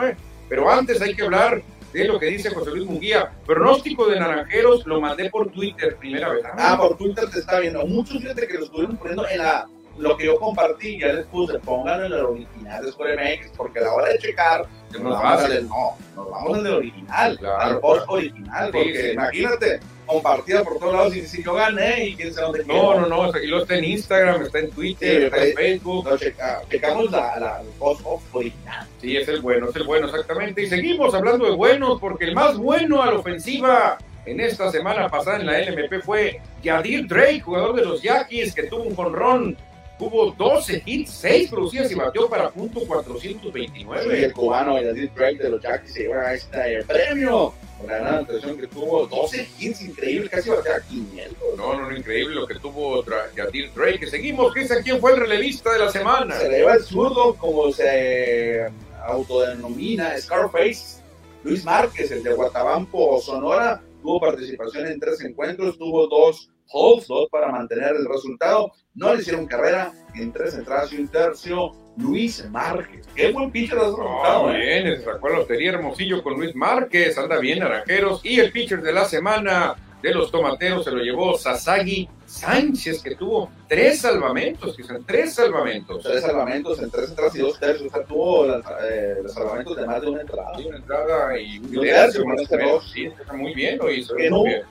Pero 0.49 0.69
antes 0.69 1.01
hay 1.01 1.15
que 1.15 1.23
hablar 1.23 1.61
de 1.93 2.05
lo 2.05 2.19
que 2.19 2.27
dice 2.27 2.49
José 2.49 2.71
Luis 2.71 2.85
Munguía. 2.85 3.31
Pronóstico 3.45 4.07
de 4.07 4.19
Naranjeros 4.19 4.85
lo 4.85 4.99
mandé 4.99 5.29
por 5.29 5.51
Twitter 5.51 5.95
primera 5.95 6.29
vez. 6.29 6.43
Ah, 6.57 6.77
por 6.77 6.97
Twitter 6.97 7.29
te 7.29 7.39
está 7.39 7.59
viendo. 7.59 7.85
Muchos 7.85 8.21
fíjate 8.21 8.47
que 8.47 8.53
lo 8.55 8.65
estuvieron 8.65 8.97
poniendo 8.97 9.27
en 9.27 9.37
la 9.39 9.67
lo 9.97 10.15
que 10.17 10.25
yo 10.25 10.37
compartí, 10.39 10.99
ya 10.99 11.07
les 11.13 11.25
puse, 11.25 11.57
pónganlo 11.59 12.05
en 12.05 12.13
el 12.13 12.19
original 12.25 12.85
de 12.85 12.91
Square 12.91 13.15
MX, 13.15 13.51
porque 13.57 13.79
a 13.79 13.83
la 13.83 13.93
hora 13.93 14.09
de 14.09 14.19
checar, 14.19 14.65
Es 14.89 14.99
nos 14.99 15.13
más 15.13 15.23
vamos 15.23 15.41
fácil. 15.41 15.45
al 15.45 15.57
del, 15.61 15.69
no, 15.69 15.97
nos 16.15 16.31
vamos 16.31 16.57
al 16.57 16.63
del 16.63 16.73
original, 16.73 17.37
Claro, 17.39 17.61
al 17.61 17.79
post 17.79 17.97
claro. 18.05 18.13
original, 18.13 18.69
porque 18.71 19.01
sí. 19.01 19.09
imagínate, 19.11 19.79
compartida 20.05 20.63
por 20.63 20.79
todos 20.79 20.93
lados 20.93 21.15
y 21.15 21.25
si 21.27 21.43
yo 21.43 21.53
gané 21.53 22.05
y 22.05 22.15
quién 22.15 22.33
sabe 22.33 22.59
dónde 22.59 22.65
No, 22.65 22.99
no, 23.01 23.07
no, 23.31 23.37
y 23.41 23.47
lo 23.47 23.61
está 23.63 23.75
en 23.75 23.83
Instagram, 23.85 24.41
está 24.43 24.59
en 24.59 24.71
Twitter, 24.71 25.17
Sí, 25.19 25.25
está 25.25 25.37
en 25.43 25.49
sí. 25.49 25.53
Facebook. 25.55 26.05
Lo 26.09 26.17
checa- 26.17 26.61
checamos 26.69 27.11
la, 27.11 27.39
la, 27.39 27.61
el 27.61 27.67
post 27.79 28.01
original. 28.31 28.87
Sí, 29.01 29.17
es 29.17 29.27
el 29.27 29.41
bueno, 29.41 29.69
es 29.69 29.75
el 29.75 29.83
bueno, 29.83 30.07
exactamente. 30.07 30.61
Y 30.63 30.67
seguimos 30.67 31.13
hablando 31.13 31.45
de 31.45 31.51
buenos, 31.51 31.99
porque 31.99 32.23
el 32.25 32.35
más 32.35 32.55
bueno 32.57 33.01
a 33.03 33.07
la 33.07 33.19
ofensiva 33.19 33.97
en 34.25 34.39
esta 34.39 34.71
semana 34.71 35.09
pasada 35.09 35.37
en 35.39 35.45
la 35.45 35.59
LMP 35.59 36.01
fue 36.03 36.39
Yadir 36.63 37.07
Drake, 37.07 37.41
jugador 37.41 37.75
de 37.75 37.83
los 37.85 38.01
Yankees, 38.01 38.53
que 38.53 38.63
tuvo 38.63 38.83
un 38.83 38.95
jonrón, 38.95 39.57
tuvo 39.97 40.31
12 40.31 40.83
hits, 40.85 41.11
6 41.11 41.49
producidas 41.49 41.91
y 41.91 41.95
batió 41.95 42.29
para 42.29 42.49
punto 42.49 42.81
Y 42.81 42.85
429. 42.85 44.25
el 44.25 44.33
cubano 44.33 44.81
Yadir 44.81 45.11
Drake 45.13 45.37
de 45.37 45.49
los 45.49 45.61
Yankees 45.61 45.93
se 45.93 46.01
lleva 46.01 46.33
este 46.33 46.83
premio 46.85 47.53
por 47.77 47.89
la 47.89 47.97
gran 47.97 48.15
actuación 48.15 48.57
que 48.57 48.67
tuvo 48.67 49.05
12 49.07 49.47
hits, 49.59 49.81
increíble, 49.81 50.29
casi 50.29 50.49
batea 50.49 50.77
a 50.77 50.81
500. 50.81 51.37
No, 51.57 51.73
no, 51.73 51.89
no, 51.89 51.95
increíble 51.95 52.35
lo 52.35 52.47
que 52.47 52.55
tuvo 52.55 53.03
Yadir 53.35 53.71
Drake. 53.73 53.99
Que 53.99 54.07
seguimos, 54.07 54.53
Cristian, 54.53 54.83
¿quién 54.83 54.99
fue 54.99 55.13
el 55.13 55.19
relevista 55.19 55.71
de 55.73 55.79
la 55.79 55.91
semana? 55.91 56.37
Se 56.39 56.49
le 56.49 56.59
lleva 56.59 56.73
el 56.73 56.83
zurdo, 56.83 57.35
como 57.35 57.71
se 57.71 58.67
autodenomina, 59.05 60.17
Scarface. 60.17 60.97
Luis 61.43 61.63
Márquez, 61.63 62.11
el 62.11 62.23
de 62.23 62.33
Guatabampo, 62.33 63.21
Sonora, 63.21 63.81
tuvo 64.01 64.19
participación 64.19 64.87
en 64.87 64.99
tres 64.99 65.21
encuentros, 65.21 65.77
tuvo 65.77 66.07
dos 66.07 66.49
holds, 66.71 67.07
dos 67.07 67.27
para 67.31 67.51
mantener 67.51 67.95
el 67.95 68.07
resultado. 68.07 68.71
No 68.93 69.13
le 69.13 69.21
hicieron 69.21 69.45
carrera 69.45 69.91
en 70.15 70.31
tres 70.31 70.55
entradas 70.55 70.91
y 70.93 70.97
un 70.97 71.07
tercio. 71.07 71.71
Luis 71.97 72.47
Márquez. 72.51 73.07
Qué 73.15 73.31
buen 73.31 73.49
pitcher 73.49 73.79
has 73.79 73.85
Oh, 73.85 73.97
resultado, 73.97 74.51
¿eh? 74.53 74.83
bien, 74.83 75.03
sacó 75.03 75.29
la 75.29 75.37
lotería 75.39 75.71
Hermosillo 75.71 76.21
con 76.21 76.35
Luis 76.35 76.55
Márquez, 76.55 77.17
anda 77.17 77.39
bien 77.39 77.59
Naranjeros. 77.59 78.21
Y 78.23 78.39
el 78.39 78.51
pitcher 78.51 78.81
de 78.83 78.93
la 78.93 79.05
semana 79.05 79.75
de 80.01 80.13
los 80.13 80.29
tomateros 80.31 80.83
se 80.85 80.91
lo 80.91 81.01
llevó 81.01 81.37
Sasagi 81.37 82.07
Sánchez, 82.25 83.01
que 83.01 83.15
tuvo 83.15 83.49
tres 83.67 84.01
salvamentos, 84.01 84.75
que 84.75 84.83
son 84.83 85.03
tres 85.05 85.33
salvamentos. 85.33 86.03
Tres 86.03 86.21
salvamentos 86.21 86.79
en 86.79 86.91
tres 86.91 87.09
entradas 87.09 87.35
y 87.35 87.39
dos 87.39 87.59
tercios. 87.59 87.91
O 87.91 87.95
sea, 87.95 88.05
tuvo 88.05 88.45
eh, 88.45 89.15
los 89.23 89.33
salvamentos 89.33 89.75
de 89.77 89.85
más 89.85 90.01
de 90.01 90.07
una 90.07 90.21
entrada. 90.21 90.51
Una 90.57 90.77
entrada 90.77 91.39
y 91.39 91.57
un 91.59 91.71
tercio. 91.81 92.81
Sí, 92.93 93.05
está 93.05 93.33
muy 93.33 93.53
bien, 93.53 93.77
lo 93.77 93.91
hizo. 93.91 94.15
Que 94.15 94.29
no. 94.29 94.43
bien. 94.43 94.63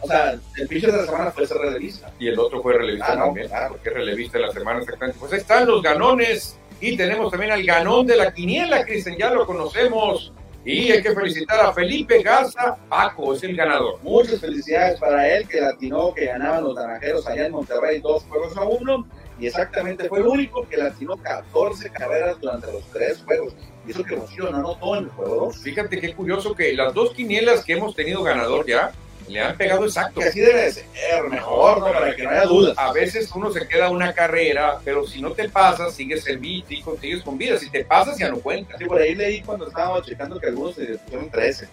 O 0.00 0.06
sea, 0.06 0.38
el 0.58 0.68
pitcher 0.68 0.92
de 0.92 0.98
la 0.98 1.06
semana 1.06 1.30
fue 1.30 1.44
ese 1.44 1.54
relevista. 1.54 2.12
Y 2.18 2.28
el 2.28 2.38
otro 2.38 2.62
fue 2.62 2.74
relevista 2.74 3.12
Ah, 3.12 3.16
no, 3.16 3.24
también, 3.26 3.48
claro. 3.48 3.68
porque 3.70 3.88
es 3.88 3.94
relevista 3.94 4.38
de 4.38 4.46
la 4.46 4.52
semana 4.52 4.80
exactamente. 4.80 5.18
Pues 5.18 5.32
ahí 5.32 5.38
están 5.38 5.66
los 5.66 5.82
ganones. 5.82 6.58
Y 6.80 6.96
tenemos 6.96 7.30
también 7.30 7.52
al 7.52 7.62
ganón 7.64 8.06
de 8.06 8.16
la 8.16 8.32
quiniela, 8.34 8.84
Cristian, 8.84 9.16
ya 9.16 9.30
lo 9.30 9.46
conocemos. 9.46 10.32
Y 10.64 10.90
hay 10.90 11.02
que 11.02 11.14
felicitar 11.14 11.60
a 11.60 11.72
Felipe 11.72 12.22
Garza. 12.22 12.76
Paco 12.88 13.34
es 13.34 13.42
el 13.42 13.54
ganador. 13.54 13.98
Muchas 14.02 14.40
felicidades 14.40 14.98
para 14.98 15.28
él 15.28 15.46
que 15.46 15.60
latinó 15.60 16.14
que 16.14 16.24
ganaban 16.26 16.64
los 16.64 16.74
naranjeros 16.74 17.26
allá 17.26 17.46
en 17.46 17.52
Monterrey 17.52 18.00
dos 18.00 18.24
juegos 18.24 18.56
a 18.56 18.62
uno. 18.62 19.06
Y 19.38 19.46
exactamente 19.46 20.08
fue 20.08 20.20
el 20.20 20.26
único 20.26 20.66
que 20.66 20.76
latinó 20.76 21.16
14 21.16 21.90
carreras 21.90 22.40
durante 22.40 22.72
los 22.72 22.82
tres 22.92 23.22
juegos. 23.24 23.54
Y 23.86 23.90
eso 23.90 24.02
que 24.04 24.16
no 24.16 24.48
anotó 24.48 24.96
en 24.96 25.04
el 25.04 25.10
juego 25.10 25.46
2. 25.46 25.58
Fíjate 25.58 26.00
qué 26.00 26.14
curioso 26.14 26.54
que 26.54 26.72
las 26.72 26.94
dos 26.94 27.12
quinielas 27.12 27.64
que 27.64 27.74
hemos 27.74 27.94
tenido 27.94 28.22
ganador 28.22 28.64
ya 28.66 28.92
le 29.28 29.40
han 29.40 29.56
pegado 29.56 29.84
exacto. 29.84 30.20
Que 30.20 30.28
así 30.28 30.40
debe 30.40 30.62
de 30.62 30.72
ser 30.72 30.84
mejor, 31.30 31.80
¿no? 31.80 31.92
Para 31.92 32.14
que 32.14 32.22
no 32.22 32.30
haya 32.30 32.44
dudas. 32.44 32.76
A 32.78 32.92
veces 32.92 33.30
uno 33.34 33.50
se 33.50 33.66
queda 33.66 33.90
una 33.90 34.12
carrera, 34.12 34.78
pero 34.84 35.06
si 35.06 35.20
no 35.22 35.32
te 35.32 35.48
pasas, 35.48 35.94
sigues 35.94 36.26
en 36.26 36.40
vida, 36.40 36.66
sigues 37.00 37.22
con 37.22 37.38
vida. 37.38 37.58
Si 37.58 37.70
te 37.70 37.84
pasas, 37.84 38.18
ya 38.18 38.28
no 38.28 38.38
cuenta. 38.38 38.76
Sí, 38.78 38.84
por 38.84 39.00
ahí 39.00 39.14
leí 39.14 39.40
cuando 39.42 39.68
estaba 39.68 40.02
checando 40.02 40.38
que 40.38 40.48
algunos 40.48 40.74
se 40.74 40.98
pusieron 40.98 41.30
13. 41.30 41.68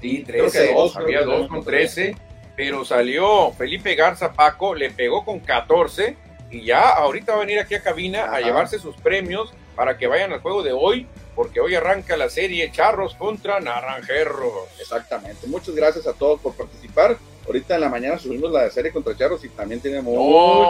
Sí, 0.00 0.24
Creo 0.26 0.50
13. 0.50 0.66
que 0.68 0.74
dos, 0.74 0.96
había 0.96 1.22
dos 1.22 1.48
con 1.48 1.64
13, 1.64 2.16
pero 2.56 2.84
salió 2.84 3.52
Felipe 3.52 3.94
Garza 3.94 4.32
Paco, 4.32 4.74
le 4.74 4.90
pegó 4.90 5.24
con 5.24 5.40
14 5.40 6.16
y 6.50 6.64
ya 6.64 6.90
ahorita 6.90 7.32
va 7.32 7.38
a 7.38 7.40
venir 7.40 7.58
aquí 7.58 7.74
a 7.74 7.82
cabina 7.82 8.24
a 8.32 8.40
llevarse 8.40 8.78
sus 8.78 8.96
premios 8.96 9.52
para 9.74 9.96
que 9.98 10.06
vayan 10.06 10.32
al 10.32 10.40
juego 10.40 10.62
de 10.62 10.72
hoy, 10.72 11.06
porque 11.36 11.60
hoy 11.60 11.74
arranca 11.76 12.16
la 12.16 12.28
serie 12.28 12.72
Charros 12.72 13.14
contra 13.14 13.60
Naranjeros. 13.60 14.68
Exactamente. 14.80 15.46
Muchas 15.46 15.74
gracias 15.76 16.06
a 16.08 16.14
todos 16.14 16.40
por 16.40 16.54
participar. 16.54 17.16
Ahorita 17.46 17.76
en 17.76 17.82
la 17.82 17.88
mañana 17.88 18.18
subimos 18.18 18.50
la 18.50 18.68
serie 18.70 18.90
contra 18.90 19.16
Charros 19.16 19.44
y 19.44 19.48
también 19.50 19.80
tenemos. 19.80 20.12
No, 20.14 20.20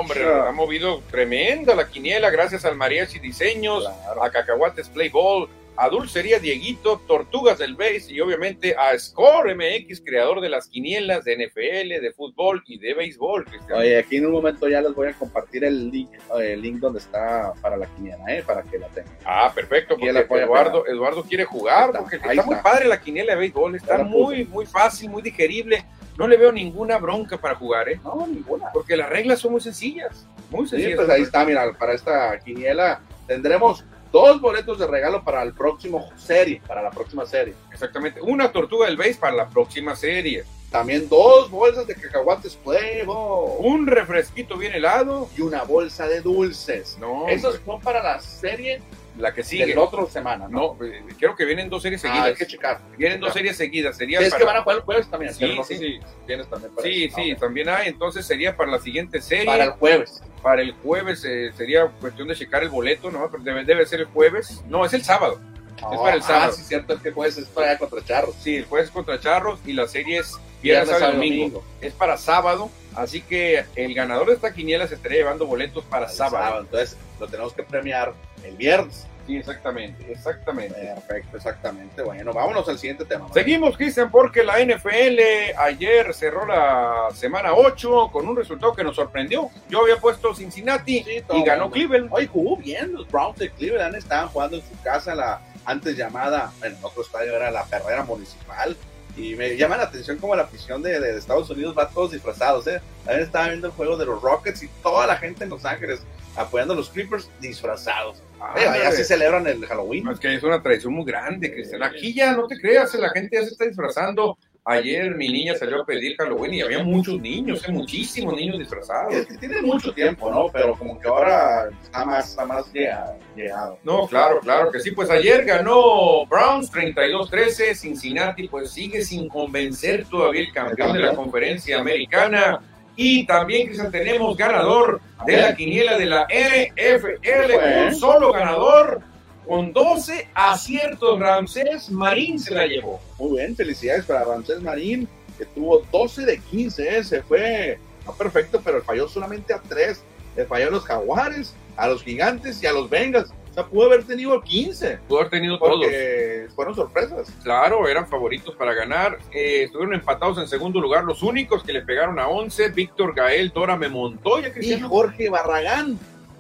hombre, 0.01 0.23
ha 0.27 0.53
movido 0.53 1.01
tremenda 1.11 1.75
la 1.75 1.89
quiniela 1.89 2.29
gracias 2.29 2.67
al 2.67 2.77
Mariachi 2.77 3.19
Diseños, 3.19 3.85
Claro. 4.05 4.23
a 4.25 4.31
Cacahuates 4.31 4.89
Play 4.91 5.09
Ball, 5.09 5.49
a 5.77 5.89
Dulcería 5.89 6.39
Dieguito, 6.39 7.01
Tortugas 7.07 7.59
del 7.59 7.75
Base 7.77 8.07
y 8.11 8.21
obviamente 8.21 8.75
a 8.77 8.99
Score 8.99 9.55
MX, 9.55 10.01
creador 10.05 10.41
de 10.41 10.49
las 10.49 10.69
quinielas 10.69 11.25
de 11.25 11.37
NFL, 11.37 12.01
de 12.01 12.13
fútbol 12.17 12.63
y 12.67 12.79
de 12.79 12.95
béisbol. 12.95 13.45
Cristian. 13.45 13.79
Oye, 13.79 13.99
aquí 13.99 14.17
en 14.17 14.27
un 14.27 14.33
momento 14.33 14.69
ya 14.69 14.81
les 14.81 14.95
voy 14.95 15.09
a 15.09 15.13
compartir 15.13 15.65
el 15.65 15.91
link, 15.91 16.11
eh, 16.41 16.53
el 16.55 16.63
link 16.63 16.77
donde 16.79 16.99
está 17.01 17.53
para 17.61 17.77
la 17.77 17.87
quiniela, 17.87 18.25
¿eh? 18.29 18.43
Para 18.47 18.63
que 18.63 18.79
la 18.79 18.89
tengan. 18.89 19.13
Ah, 19.25 19.53
perfecto, 19.55 19.97
porque 19.99 20.09
Eduardo, 20.41 20.87
Eduardo 20.87 21.23
quiere 21.25 21.45
jugar, 21.45 21.87
está, 21.91 21.99
porque 22.01 22.17
está 22.17 22.43
muy 22.43 22.57
padre 22.57 22.89
la 22.89 23.01
quiniela 23.01 23.33
de 23.35 23.39
béisbol, 23.41 23.75
está 23.75 23.99
muy, 24.03 24.45
muy 24.47 24.67
fácil, 24.67 25.11
muy 25.11 25.23
digerible. 25.23 25.85
No 26.19 26.27
le 26.27 26.39
veo 26.39 26.51
ninguna 26.51 26.97
bronca 26.97 27.37
para 27.37 27.55
jugar, 27.55 27.91
¿eh? 27.91 28.01
No, 28.03 28.27
ninguna. 28.27 28.71
Porque 28.73 28.97
las 28.97 29.11
reglas 29.11 29.39
son 29.41 29.53
muy 29.53 29.61
sencillas, 29.61 30.27
muy 30.51 30.65
Sí, 30.65 30.71
sencillas. 30.71 30.97
pues 30.97 31.11
ahí 31.11 31.21
está, 31.23 31.45
mira, 31.45 31.71
para 31.79 31.93
esta 31.93 32.39
quiniela 32.41 33.03
tendremos 33.27 33.85
dos 34.13 34.41
boletos 34.41 34.79
de 34.79 34.87
regalo 34.87 35.23
para 35.23 35.43
el 35.43 35.53
próximo 35.53 36.11
serie, 36.17 36.61
para 36.67 36.83
la 36.83 36.91
próxima 36.91 37.27
serie. 37.27 37.55
Exactamente, 37.73 38.21
una 38.21 38.51
tortuga 38.53 38.87
del 38.87 38.97
base 38.97 39.17
para 39.17 39.35
la 39.35 39.49
próxima 39.49 39.95
serie. 39.97 40.45
También 40.71 41.09
dos 41.09 41.49
bolsas 41.49 41.87
de 41.87 41.95
cacahuates 41.95 42.57
Playboy 42.57 43.53
Un 43.61 43.87
refresquito 43.87 44.57
bien 44.57 44.75
helado. 44.75 45.29
y 45.37 45.41
una 45.43 45.63
bolsa 45.63 46.09
de 46.09 46.21
dulces. 46.21 46.99
No, 47.01 47.29
Esos 47.29 47.61
son 47.65 47.81
para 47.81 48.03
la 48.03 48.21
serie 48.21 48.83
la 49.19 49.33
que 49.33 49.43
sigue. 49.43 49.75
la 49.75 49.81
otra 49.81 50.05
semana, 50.07 50.49
¿no? 50.49 50.77
No, 50.79 50.85
eh, 50.85 51.03
creo 51.19 51.35
que 51.35 51.45
vienen 51.45 51.69
dos 51.71 51.83
series 51.83 52.05
Ah, 52.05 52.09
seguidas. 52.09 52.27
hay 52.27 52.35
que 52.35 52.47
checar. 52.47 52.81
Vienen 52.99 53.21
dos 53.21 53.33
series 53.33 53.57
seguidas. 53.57 53.97
Sería 53.97 54.21
Es 54.21 54.29
para- 54.31 54.39
que 54.41 54.45
van 54.47 54.57
a 54.57 54.63
jugar 54.63 54.77
el 54.79 54.83
jueves 54.85 55.11
también. 55.11 55.33
Sí, 55.35 55.59
sí. 55.67 56.01
tienes 56.27 56.49
también 56.49 56.75
para 56.75 56.87
Sí, 56.87 57.11
sí, 57.15 57.33
Ah, 57.33 57.37
también 57.39 57.69
hay. 57.69 57.89
Entonces 57.89 58.27
sería 58.27 58.57
para 58.57 58.71
la 58.73 58.79
siguiente 58.79 59.21
serie. 59.21 59.47
Para 59.47 59.65
el 59.65 59.71
jueves. 59.71 60.23
Para 60.43 60.63
el 60.63 60.73
jueves 60.75 61.25
eh, 61.25 61.51
sería 61.57 61.87
cuestión 61.87 62.29
de 62.29 62.35
checar 62.37 62.63
el 62.63 62.69
boleto, 62.69 63.11
¿no? 63.11 63.29
Pero 63.31 63.43
debe, 63.43 63.65
debe 63.65 63.87
ser 63.87 64.01
el 64.01 64.07
jueves. 64.07 64.63
No, 64.69 64.85
es 64.85 64.93
el 64.93 65.03
sábado. 65.03 65.41
Para 65.81 66.15
el 66.15 66.23
sábado. 66.23 66.51
Ah, 66.53 66.57
sí, 66.57 66.63
cierto, 66.63 66.95
es 66.95 67.01
que 67.01 67.13
jueves 67.13 67.39
es 67.39 67.49
para 67.49 67.79
contra 67.79 68.05
Charros. 68.05 68.35
Sí, 68.41 68.57
el 68.57 68.67
jueves 68.67 68.91
contra 68.91 69.21
Charros 69.21 69.61
y 69.67 69.73
la 69.73 69.87
serie 69.87 70.19
es 70.19 70.33
viernes, 70.63 70.89
sábado 70.89 71.13
y 71.13 71.17
domingo. 71.17 71.65
Es 71.81 71.93
para 71.93 72.17
sábado. 72.17 72.71
Así 72.95 73.21
que 73.21 73.65
el 73.75 73.95
ganador 73.95 74.29
de 74.29 74.35
esta 74.35 74.55
quiniela 74.55 74.87
se 74.89 74.95
estaría 74.95 75.19
llevando 75.19 75.47
boletos 75.47 75.85
para 75.85 76.09
sábado. 76.09 76.61
Entonces 76.61 76.97
lo 77.21 77.27
tenemos 77.29 77.53
que 77.53 77.63
premiar 77.63 78.15
el 78.43 78.57
viernes. 78.57 79.07
Sí, 79.27 79.37
exactamente, 79.37 80.11
exactamente. 80.11 80.75
Perfecto, 80.79 81.37
exactamente. 81.37 82.01
Bueno, 82.01 82.33
vámonos 82.33 82.69
al 82.69 82.79
siguiente 82.79 83.05
tema. 83.05 83.27
Seguimos, 83.35 83.77
Cristian, 83.77 84.09
porque 84.09 84.45
la 84.45 84.61
NFL 84.65 85.19
ayer 85.59 86.15
cerró 86.15 86.47
la 86.47 87.09
semana 87.13 87.53
8 87.53 88.11
con 88.13 88.29
un 88.29 88.37
resultado 88.37 88.73
que 88.73 88.85
nos 88.85 88.95
sorprendió. 88.95 89.51
Yo 89.69 89.81
había 89.81 89.97
puesto 89.97 90.33
Cincinnati 90.33 91.03
Sí, 91.03 91.25
y 91.33 91.43
ganó. 91.43 91.71
Cleveland. 91.73 92.09
Hoy 92.13 92.29
jugó 92.29 92.57
bien 92.57 92.95
los 92.95 93.09
Browns 93.09 93.39
de 93.39 93.51
Cleveland, 93.51 93.97
estaban 93.97 94.29
jugando 94.29 94.59
en 94.59 94.63
su 94.63 94.81
casa 94.83 95.15
la 95.17 95.41
antes 95.67 95.97
llamada, 95.97 96.53
en 96.63 96.77
otro 96.83 97.03
estadio 97.03 97.35
era 97.35 97.51
la 97.51 97.65
Perrera 97.65 98.05
Municipal. 98.05 98.77
Y 99.17 99.35
me 99.35 99.57
llama 99.57 99.79
la 99.79 99.85
atención 99.85 100.19
como 100.19 100.37
la 100.37 100.43
afición 100.43 100.83
de, 100.83 101.01
de 101.01 101.17
Estados 101.17 101.49
Unidos 101.49 101.75
va 101.77 101.89
todos 101.89 102.13
disfrazados, 102.13 102.67
¿eh? 102.67 102.83
También 103.05 103.27
estaba 103.27 103.49
viendo 103.49 103.69
el 103.69 103.73
juego 103.73 103.97
de 103.97 104.05
los 104.05 104.21
Rockets 104.21 104.63
y 104.63 104.69
toda 104.83 105.07
la 105.07 105.17
gente 105.17 105.45
en 105.45 105.51
Los 105.51 105.65
Ángeles 105.65 106.01
apoyando 106.37 106.75
a 106.75 106.77
los 106.77 106.91
Clippers 106.91 107.31
disfrazados. 107.41 108.19
Eh, 108.57 108.69
allá 108.69 108.93
sí 108.93 109.05
celebran 109.05 109.47
el 109.47 109.65
Halloween. 109.67 110.09
Es 110.09 110.21
que 110.21 110.35
es 110.35 110.43
una 110.43 110.63
tradición 110.63 110.93
muy 110.93 111.07
grande, 111.07 111.53
Cristian. 111.53 111.83
Aquí 111.83 112.13
ya 112.13 112.33
no 112.33 112.47
te 112.47 112.59
creas, 112.59 112.95
la 112.95 113.11
gente 113.11 113.37
ya 113.37 113.43
se 113.43 113.53
está 113.53 113.65
disfrazando. 113.65 114.39
Ayer 114.69 115.15
mi 115.15 115.29
niña 115.29 115.55
salió 115.55 115.83
a 115.83 115.87
pedir 115.87 116.17
Halloween 116.17 116.55
y 116.55 116.61
había 116.61 116.83
muchos 116.83 117.21
niños, 117.21 117.63
eh, 117.69 117.71
muchísimos 117.71 118.35
niños 118.35 118.59
disfrazados. 118.59 119.15
Es 119.15 119.27
que 119.27 119.39
tiene 119.39 119.63
mucho 119.63 119.93
tiempo, 119.93 120.29
¿no? 120.29 120.49
Pero 120.53 120.75
como 120.77 120.99
que 120.99 121.07
ahora 121.07 121.69
está 121.81 122.05
más, 122.05 122.31
está 122.31 122.45
más 122.45 122.73
llegado. 122.73 123.79
No, 123.85 124.09
claro, 124.09 124.41
claro 124.41 124.73
que 124.73 124.81
sí. 124.81 124.91
Pues 124.91 125.09
ayer 125.09 125.45
ganó 125.45 126.27
Browns 126.27 126.73
32-13. 126.73 127.77
Cincinnati 127.77 128.49
pues 128.49 128.73
sigue 128.73 129.03
sin 129.03 129.29
convencer 129.29 130.05
todavía 130.07 130.41
el 130.41 130.53
campeón 130.53 130.95
de 130.95 130.99
la 130.99 131.15
conferencia 131.15 131.79
americana. 131.79 132.61
Y 132.97 133.25
también, 133.25 133.69
Cristian, 133.69 133.93
tenemos 133.93 134.37
ganador 134.37 135.01
de 135.27 135.37
la 135.37 135.55
quiniela 135.55 135.97
de 135.97 136.07
la 136.07 136.27
NFL. 136.29 137.87
Un 137.87 137.95
solo 137.95 138.33
ganador 138.33 139.01
con 139.47 139.73
12 139.73 140.29
aciertos. 140.35 141.19
Ramsés 141.21 141.91
Marín 141.91 142.39
se 142.39 142.55
la 142.55 142.67
llevó. 142.67 143.01
Muy 143.19 143.39
bien, 143.39 143.55
felicidades 143.57 144.05
para 144.05 144.25
Ramsés 144.25 144.61
Marín, 144.63 145.09
que 145.39 145.45
tuvo 145.47 145.83
12 145.93 146.25
de 146.27 146.39
15, 146.39 146.99
¿eh? 146.99 147.05
se 147.05 147.23
fue, 147.23 147.79
no 148.05 148.13
perfecto, 148.15 148.61
pero 148.65 148.83
falló 148.83 149.09
solamente 149.09 149.53
a 149.55 149.61
3. 149.61 150.03
Le 150.37 150.45
falló 150.45 150.69
a 150.69 150.71
los 150.71 150.85
Jaguares, 150.85 151.55
a 151.77 151.89
los 151.89 152.03
Gigantes 152.03 152.63
y 152.63 152.67
a 152.67 152.73
los 152.73 152.91
Bengals. 152.91 153.31
O 153.51 153.55
sea, 153.55 153.65
pudo 153.65 153.87
haber 153.87 154.05
tenido 154.05 154.39
15, 154.43 154.99
Pudo 155.09 155.21
haber 155.21 155.31
tenido 155.31 155.59
todos. 155.59 155.77
porque 155.77 156.47
fueron 156.55 156.75
sorpresas. 156.75 157.33
Claro, 157.43 157.89
eran 157.89 158.07
favoritos 158.07 158.55
para 158.55 158.75
ganar. 158.75 159.17
Eh, 159.33 159.63
estuvieron 159.65 159.95
empatados 159.95 160.37
en 160.37 160.47
segundo 160.47 160.79
lugar. 160.79 161.05
Los 161.05 161.23
únicos 161.23 161.63
que 161.65 161.73
le 161.73 161.81
pegaron 161.81 162.19
a 162.19 162.29
11, 162.29 162.69
Víctor 162.69 163.15
Gael, 163.15 163.51
Dórame 163.55 163.89
Montoya, 163.89 164.49
Y 164.49 164.53
Cristiano. 164.53 164.91
Jorge 164.91 165.31
Barragán, 165.31 165.99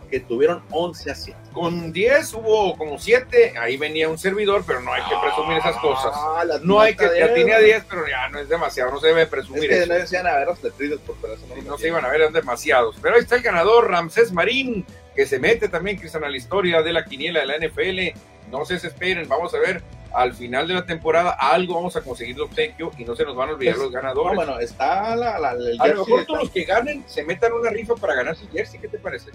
que 0.08 0.20
tuvieron 0.20 0.62
11 0.70 1.10
aciertos. 1.10 1.48
Con 1.52 1.92
10 1.92 2.34
hubo 2.34 2.76
como 2.76 2.98
7. 2.98 3.54
Ahí 3.58 3.76
venía 3.76 4.08
un 4.08 4.18
servidor, 4.18 4.62
pero 4.66 4.80
no 4.80 4.92
hay 4.92 5.02
que 5.02 5.14
presumir 5.22 5.58
esas 5.58 5.76
cosas. 5.78 6.12
Ah, 6.14 6.44
No 6.62 6.80
hay 6.80 6.94
que, 6.96 7.08
ya 7.18 7.32
tenía 7.34 7.58
10, 7.58 7.84
pero 7.88 8.06
ya 8.06 8.28
no 8.28 8.38
es 8.38 8.48
demasiado, 8.48 8.90
no 8.92 9.00
se 9.00 9.08
debe 9.08 9.22
Es 9.22 9.28
presumir 9.28 9.68
que 9.68 9.78
eso. 9.78 9.86
no 9.88 9.94
decían 9.94 10.26
a 10.26 10.36
ver 10.36 10.46
los 10.46 10.58
tetridos, 10.60 11.00
por 11.00 11.16
eso 11.30 11.46
no, 11.48 11.56
lo 11.56 11.62
No 11.62 11.78
se 11.78 11.88
iban 11.88 12.04
a 12.04 12.08
ver, 12.08 12.20
eran 12.20 12.32
demasiados. 12.32 12.96
Pero 13.00 13.14
ahí 13.14 13.20
está 13.22 13.36
el 13.36 13.42
ganador, 13.42 13.90
Ramsés 13.90 14.32
Marín, 14.32 14.84
que 15.14 15.26
se 15.26 15.38
mete 15.38 15.68
también, 15.68 15.96
Cristian, 15.98 16.24
a 16.24 16.28
la 16.28 16.36
historia 16.36 16.82
de 16.82 16.92
la 16.92 17.04
quiniela 17.04 17.40
de 17.40 17.46
la 17.46 17.56
NFL. 17.58 18.18
No 18.50 18.64
se 18.64 18.74
desesperen, 18.74 19.28
vamos 19.28 19.52
a 19.54 19.58
ver 19.58 19.82
al 20.14 20.32
final 20.32 20.66
de 20.66 20.72
la 20.72 20.86
temporada 20.86 21.32
algo 21.32 21.74
vamos 21.74 21.94
a 21.96 22.00
conseguir 22.00 22.36
de 22.36 22.42
obsequio 22.42 22.90
y 22.96 23.04
no 23.04 23.14
se 23.14 23.24
nos 23.24 23.36
van 23.36 23.50
a 23.50 23.52
olvidar 23.52 23.74
Pues, 23.74 23.84
los 23.86 23.92
No, 23.92 24.00
ganadores. 24.00 24.34
bueno, 24.36 24.58
está 24.60 25.14
la, 25.14 25.38
la, 25.38 25.50
el 25.52 25.76
a 25.78 25.86
lo 25.88 26.06
mejor 26.06 26.24
todos 26.24 26.40
los 26.44 26.50
que 26.50 26.64
ganen 26.64 27.04
se 27.06 27.22
metan 27.24 27.52
una 27.52 27.68
rifa 27.68 27.96
para 27.96 28.14
ganar 28.14 28.34
su 28.34 28.48
jersey, 28.48 28.80
¿qué 28.80 28.88
te 28.88 28.98
parece? 28.98 29.30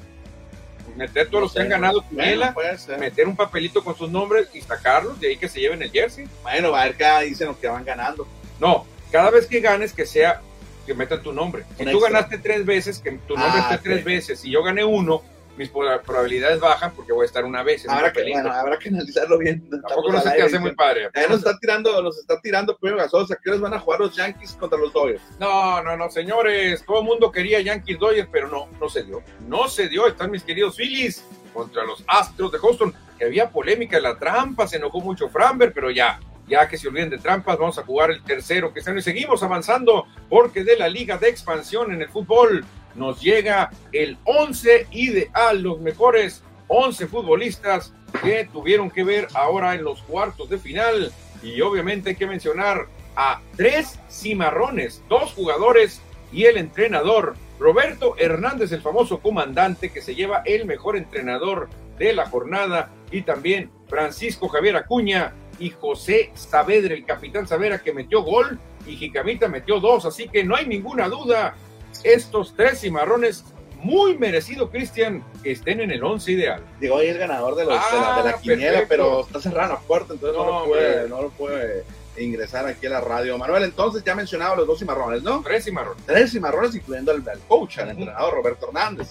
Meter 0.96 1.28
todos 1.30 1.34
no 1.34 1.40
los 1.42 1.54
que 1.54 1.62
han 1.62 1.70
ganado 1.70 2.04
Bueno, 2.12 2.54
ser. 2.78 3.00
meter 3.00 3.28
un 3.28 3.36
papelito 3.36 3.84
con 3.84 3.96
sus 3.98 4.10
nombres 4.10 4.48
y 4.54 4.62
sacarlos, 4.62 5.20
de 5.20 5.30
ahí 5.30 5.38
que 5.38 5.48
se 5.50 5.60
lleven 5.60 5.82
el 5.82 5.92
jersey. 5.92 6.28
Bueno, 6.44 6.76
a 6.76 6.84
ver 6.86 6.96
qué 6.96 7.06
dicen 7.26 7.48
los 7.48 7.58
que 7.58 7.68
van 7.68 7.86
ganando. 7.86 8.28
No, 8.60 8.86
cada 9.12 9.30
vez 9.32 9.48
que 9.48 9.60
ganes 9.60 9.94
que 9.94 10.06
sea 10.06 10.42
que 10.86 10.94
metan 10.94 11.22
tu 11.22 11.32
nombre. 11.32 11.64
Si 11.78 11.84
Un 11.84 11.92
tú 11.92 11.98
extra. 11.98 12.10
ganaste 12.14 12.38
tres 12.40 12.66
veces, 12.66 13.00
que 13.00 13.12
tu 13.12 13.36
nombre 13.36 13.62
Ah, 13.64 13.70
esté 13.76 13.90
tres 13.90 14.04
veces. 14.04 14.40
Si 14.40 14.50
yo 14.52 14.64
gané 14.64 14.84
uno, 14.84 15.22
mis 15.62 15.72
proba- 15.72 16.02
probabilidades 16.02 16.60
bajan 16.60 16.92
porque 16.94 17.14
voy 17.14 17.24
a 17.24 17.26
estar 17.28 17.46
una 17.46 17.62
vez 17.64 17.86
en 17.86 17.92
Habrá 17.92 18.12
que, 18.12 18.24
bueno, 18.24 18.52
habrá 18.52 18.78
que 18.80 18.90
analizarlo 18.90 19.38
bien. 19.38 19.70
Tampoco 19.70 20.12
no 20.12 20.20
se 20.22 20.32
te 20.32 20.42
hace 20.42 20.60
muy 20.60 20.74
padre. 20.76 21.10
Ya 21.14 21.28
nos 21.28 21.38
está 21.38 21.58
tirando, 21.60 22.02
nos 22.02 22.18
está 22.18 22.42
tirando 22.42 22.78
Pedro 22.78 22.98
Gasosa. 22.98 23.38
¿Qué 23.42 23.52
van 23.52 23.74
a 23.74 23.80
jugar 23.80 24.00
los 24.00 24.16
Yankees 24.16 24.54
contra 24.60 24.80
los 24.80 24.92
Dodgers? 24.92 25.22
No, 25.40 25.82
no, 25.84 25.96
no, 25.96 26.10
señores. 26.10 26.84
Todo 26.86 27.00
el 27.00 27.06
mundo 27.06 27.32
quería 27.32 27.62
Yankees 27.62 28.00
Dodgers, 28.00 28.28
pero 28.32 28.48
no, 28.48 28.68
no 28.80 28.90
se 28.90 29.04
dio. 29.04 29.22
No 29.48 29.68
se 29.68 29.88
dio. 29.88 30.08
Están 30.08 30.32
mis 30.32 30.44
queridos 30.44 30.76
Phillies 30.76 31.24
contra 31.54 31.84
los 31.84 32.04
Astros 32.08 32.52
de 32.52 32.58
Houston. 32.58 32.94
Que 33.20 33.26
había 33.26 33.50
polémica 33.50 33.98
en 33.98 34.04
la 34.04 34.18
trampa, 34.18 34.68
se 34.68 34.78
enojó 34.78 35.00
mucho 35.00 35.30
Framber, 35.30 35.72
pero 35.74 35.92
ya, 35.92 36.20
ya 36.48 36.68
que 36.68 36.76
se 36.76 36.88
olviden 36.88 37.12
de 37.12 37.20
trampas, 37.20 37.56
vamos 37.60 37.78
a 37.78 37.84
jugar 37.84 38.10
el 38.10 38.24
tercero 38.24 38.74
que 38.74 38.80
están 38.80 38.98
y 38.98 39.02
seguimos 39.04 39.44
avanzando 39.44 40.08
porque 40.28 40.64
de 40.64 40.76
la 40.76 40.88
Liga 40.88 41.18
de 41.20 41.30
Expansión 41.30 41.92
en 41.94 42.02
el 42.02 42.10
fútbol 42.10 42.66
nos 42.96 43.22
llega 43.22 43.72
el 43.92 44.18
11 44.26 44.88
ideal, 44.92 45.62
los 45.62 45.80
mejores 45.80 46.44
11 46.68 47.08
futbolistas 47.08 47.94
que 48.24 48.48
tuvieron 48.52 48.90
que 48.90 49.04
ver 49.04 49.28
ahora 49.34 49.76
en 49.76 49.84
los 49.84 50.02
cuartos 50.04 50.50
de 50.50 50.58
final. 50.58 51.12
Y 51.44 51.62
obviamente 51.62 52.10
hay 52.10 52.16
que 52.16 52.28
mencionar 52.28 52.88
a 53.16 53.42
tres 53.56 54.00
cimarrones, 54.10 55.04
dos 55.10 55.34
jugadores 55.34 56.02
y 56.32 56.46
el 56.46 56.58
entrenador. 56.58 57.36
Roberto 57.60 58.16
Hernández, 58.18 58.72
el 58.72 58.82
famoso 58.82 59.20
comandante 59.20 59.92
que 59.92 60.02
se 60.02 60.16
lleva 60.16 60.42
el 60.46 60.66
mejor 60.66 60.98
entrenador 60.98 61.70
de 61.98 62.14
la 62.14 62.28
jornada, 62.28 62.90
y 63.12 63.22
también 63.22 63.70
Francisco 63.88 64.48
Javier 64.48 64.78
Acuña 64.78 65.34
y 65.60 65.70
José 65.70 66.32
Saavedra, 66.34 66.94
el 66.94 67.06
capitán 67.06 67.48
Saavedra 67.48 67.80
que 67.80 67.94
metió 67.94 68.24
gol 68.24 68.60
y 68.88 68.96
Jicamita 68.96 69.48
metió 69.48 69.80
dos, 69.80 70.06
así 70.06 70.28
que 70.28 70.44
no 70.44 70.56
hay 70.56 70.66
ninguna 70.66 71.08
duda, 71.08 71.56
estos 72.04 72.54
tres 72.56 72.82
cimarrones, 72.82 73.44
muy 73.82 74.18
merecido, 74.18 74.70
Cristian, 74.70 75.24
que 75.44 75.52
estén 75.52 75.80
en 75.80 75.90
el 75.92 76.04
once 76.04 76.32
ideal. 76.32 76.64
Digo, 76.80 76.96
hoy 76.96 77.08
es 77.08 77.18
ganador 77.18 77.56
de, 77.56 77.66
los, 77.66 77.74
de 77.74 78.00
la, 78.00 78.18
de 78.18 78.24
la 78.24 78.30
Ah, 78.30 78.40
quiniela, 78.42 78.84
pero 78.88 79.22
está 79.22 79.42
cerrada 79.42 79.74
la 79.74 79.80
puerta, 79.80 80.14
entonces 80.14 80.38
no, 80.38 80.46
No, 80.46 80.60
lo 80.60 80.66
puede, 80.66 81.10
no 81.10 81.22
lo 81.24 81.30
puede 81.30 81.84
ingresar 82.18 82.68
aquí 82.68 82.86
a 82.86 82.92
la 82.92 83.02
radio. 83.02 83.38
Manuel, 83.38 83.64
entonces 83.64 84.04
ya 84.04 84.14
mencionaba 84.14 84.56
los 84.56 84.68
dos 84.68 84.78
cimarrones, 84.80 85.24
¿no? 85.24 85.42
Tres 85.42 85.64
cimarrones. 85.66 86.06
Tres 86.06 86.32
cimarrones, 86.32 86.76
incluyendo 86.76 87.12
al, 87.12 87.28
al 87.28 87.40
coach, 87.48 87.80
al 87.80 87.90
entrenador 87.90 88.36
Roberto 88.36 88.68
Hernández. 88.68 89.08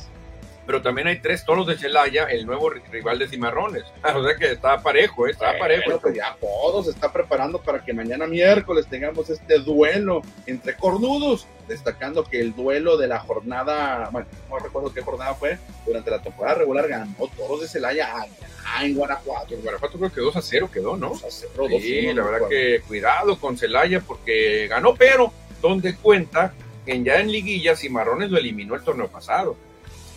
Pero 0.71 0.83
también 0.83 1.09
hay 1.09 1.19
tres 1.19 1.45
toros 1.45 1.67
de 1.67 1.77
Celaya, 1.77 2.27
el 2.27 2.47
nuevo 2.47 2.71
ri- 2.71 2.81
rival 2.93 3.19
de 3.19 3.27
Cimarrones. 3.27 3.83
O 4.15 4.23
sea 4.23 4.37
que 4.37 4.53
está 4.53 4.81
parejo, 4.81 5.27
¿eh? 5.27 5.33
está 5.33 5.59
parejo. 5.59 5.83
Bueno, 5.87 6.01
pues 6.01 6.15
ya 6.15 6.37
todo 6.41 6.85
se 6.85 6.91
está 6.91 7.13
preparando 7.13 7.61
para 7.61 7.85
que 7.85 7.93
mañana 7.93 8.29
miércoles 8.29 8.87
tengamos 8.89 9.29
este 9.31 9.59
duelo 9.59 10.23
entre 10.47 10.77
cornudos, 10.77 11.49
destacando 11.67 12.23
que 12.23 12.39
el 12.41 12.55
duelo 12.55 12.97
de 12.97 13.09
la 13.09 13.19
jornada, 13.19 14.11
bueno, 14.13 14.29
no 14.49 14.61
recuerdo 14.61 14.95
qué 14.95 15.01
jornada 15.01 15.35
fue, 15.35 15.59
durante 15.85 16.09
la 16.09 16.23
temporada 16.23 16.59
regular 16.59 16.87
ganó 16.87 17.13
Toros 17.37 17.63
de 17.63 17.67
Celaya 17.67 18.15
allá 18.17 18.85
en 18.85 18.95
Guanajuato. 18.95 19.55
El 19.57 19.63
Guanajuato 19.63 19.99
creo 19.99 20.13
que 20.13 20.21
2 20.21 20.37
a 20.37 20.43
0 20.43 20.71
quedó, 20.73 20.97
¿no? 20.97 21.11
O 21.11 21.17
sea, 21.19 21.31
cerró 21.33 21.67
dos, 21.69 21.83
Sí, 21.83 22.07
uno, 22.07 22.23
la 22.23 22.31
verdad 22.31 22.49
que 22.49 22.81
cuidado 22.87 23.41
con 23.41 23.59
Celaya 23.59 23.99
porque 24.07 24.69
ganó, 24.69 24.95
pero 24.95 25.33
donde 25.61 25.97
cuenta 25.97 26.53
que 26.87 27.03
ya 27.03 27.19
en 27.19 27.33
liguilla 27.33 27.75
Cimarrones 27.75 28.31
lo 28.31 28.39
eliminó 28.39 28.77
el 28.77 28.83
torneo 28.85 29.09
pasado. 29.09 29.57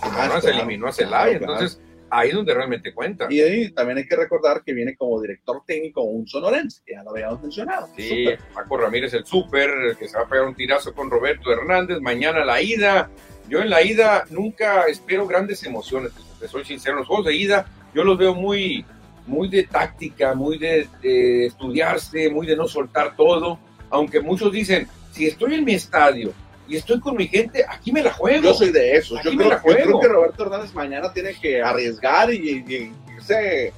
Cimarrones 0.03 0.35
Ah, 0.37 0.39
claro, 0.41 0.57
eliminó 0.57 0.87
a 0.87 0.91
claro, 0.91 1.09
Celaya, 1.09 1.37
claro. 1.39 1.53
entonces 1.53 1.81
ahí 2.09 2.29
es 2.29 2.35
donde 2.35 2.53
realmente 2.53 2.93
cuenta. 2.93 3.27
Y 3.29 3.41
ahí 3.41 3.71
también 3.71 3.97
hay 3.97 4.07
que 4.07 4.15
recordar 4.15 4.63
que 4.63 4.73
viene 4.73 4.95
como 4.95 5.19
director 5.21 5.63
técnico 5.65 6.03
un 6.03 6.27
sonorense, 6.27 6.81
que 6.85 6.93
ya 6.93 7.03
lo 7.03 7.11
habíamos 7.11 7.41
mencionado. 7.41 7.87
Sí, 7.95 8.25
Súper. 8.25 8.39
Paco 8.53 8.77
Ramírez 8.77 9.13
el 9.13 9.25
súper, 9.25 9.69
el 9.69 9.97
que 9.97 10.07
se 10.07 10.17
va 10.17 10.23
a 10.23 10.27
pegar 10.27 10.45
un 10.45 10.55
tirazo 10.55 10.93
con 10.93 11.09
Roberto 11.09 11.51
Hernández. 11.51 11.99
Mañana 12.01 12.45
la 12.45 12.61
ida. 12.61 13.09
Yo 13.49 13.59
en 13.59 13.69
la 13.69 13.81
ida 13.83 14.25
nunca 14.29 14.85
espero 14.87 15.27
grandes 15.27 15.63
emociones, 15.63 16.11
te 16.39 16.47
soy 16.47 16.63
sincero. 16.63 16.97
Los 16.97 17.07
juegos 17.07 17.25
de 17.25 17.35
ida 17.35 17.65
yo 17.93 18.03
los 18.03 18.17
veo 18.17 18.33
muy, 18.33 18.85
muy 19.27 19.49
de 19.49 19.63
táctica, 19.63 20.33
muy 20.33 20.57
de, 20.57 20.87
de 21.01 21.47
estudiarse, 21.47 22.29
muy 22.29 22.47
de 22.47 22.55
no 22.55 22.67
soltar 22.67 23.15
todo. 23.15 23.59
Aunque 23.89 24.21
muchos 24.21 24.51
dicen, 24.51 24.87
si 25.11 25.27
estoy 25.27 25.55
en 25.55 25.65
mi 25.65 25.73
estadio 25.73 26.31
y 26.67 26.77
estoy 26.77 26.99
con 26.99 27.15
mi 27.17 27.27
gente, 27.27 27.65
aquí 27.67 27.91
me 27.91 28.01
la 28.01 28.13
juego. 28.13 28.41
Yo 28.43 28.53
soy 28.53 28.71
de 28.71 28.95
esos. 28.95 29.21
Yo 29.23 29.29
Aquí 29.29 29.37
me 29.37 29.45
creo, 29.45 29.49
la 29.49 29.55
yo 29.57 29.61
creo 29.85 29.99
que 29.99 30.07
Roberto 30.07 30.43
Hernández 30.43 30.73
mañana 30.73 31.11
tiene 31.13 31.33
que 31.33 31.61
arriesgar 31.61 32.33
y, 32.33 32.63
y 32.67 32.93
irse 33.15 33.73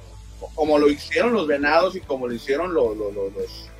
como 0.54 0.78
lo 0.78 0.88
hicieron 0.88 1.32
los 1.32 1.46
Venados 1.46 1.96
y 1.96 2.00
como 2.00 2.26
lo 2.28 2.34
hicieron 2.34 2.72
los, 2.74 2.96
los, 2.96 3.14
los- 3.14 3.32
los, 3.32 3.70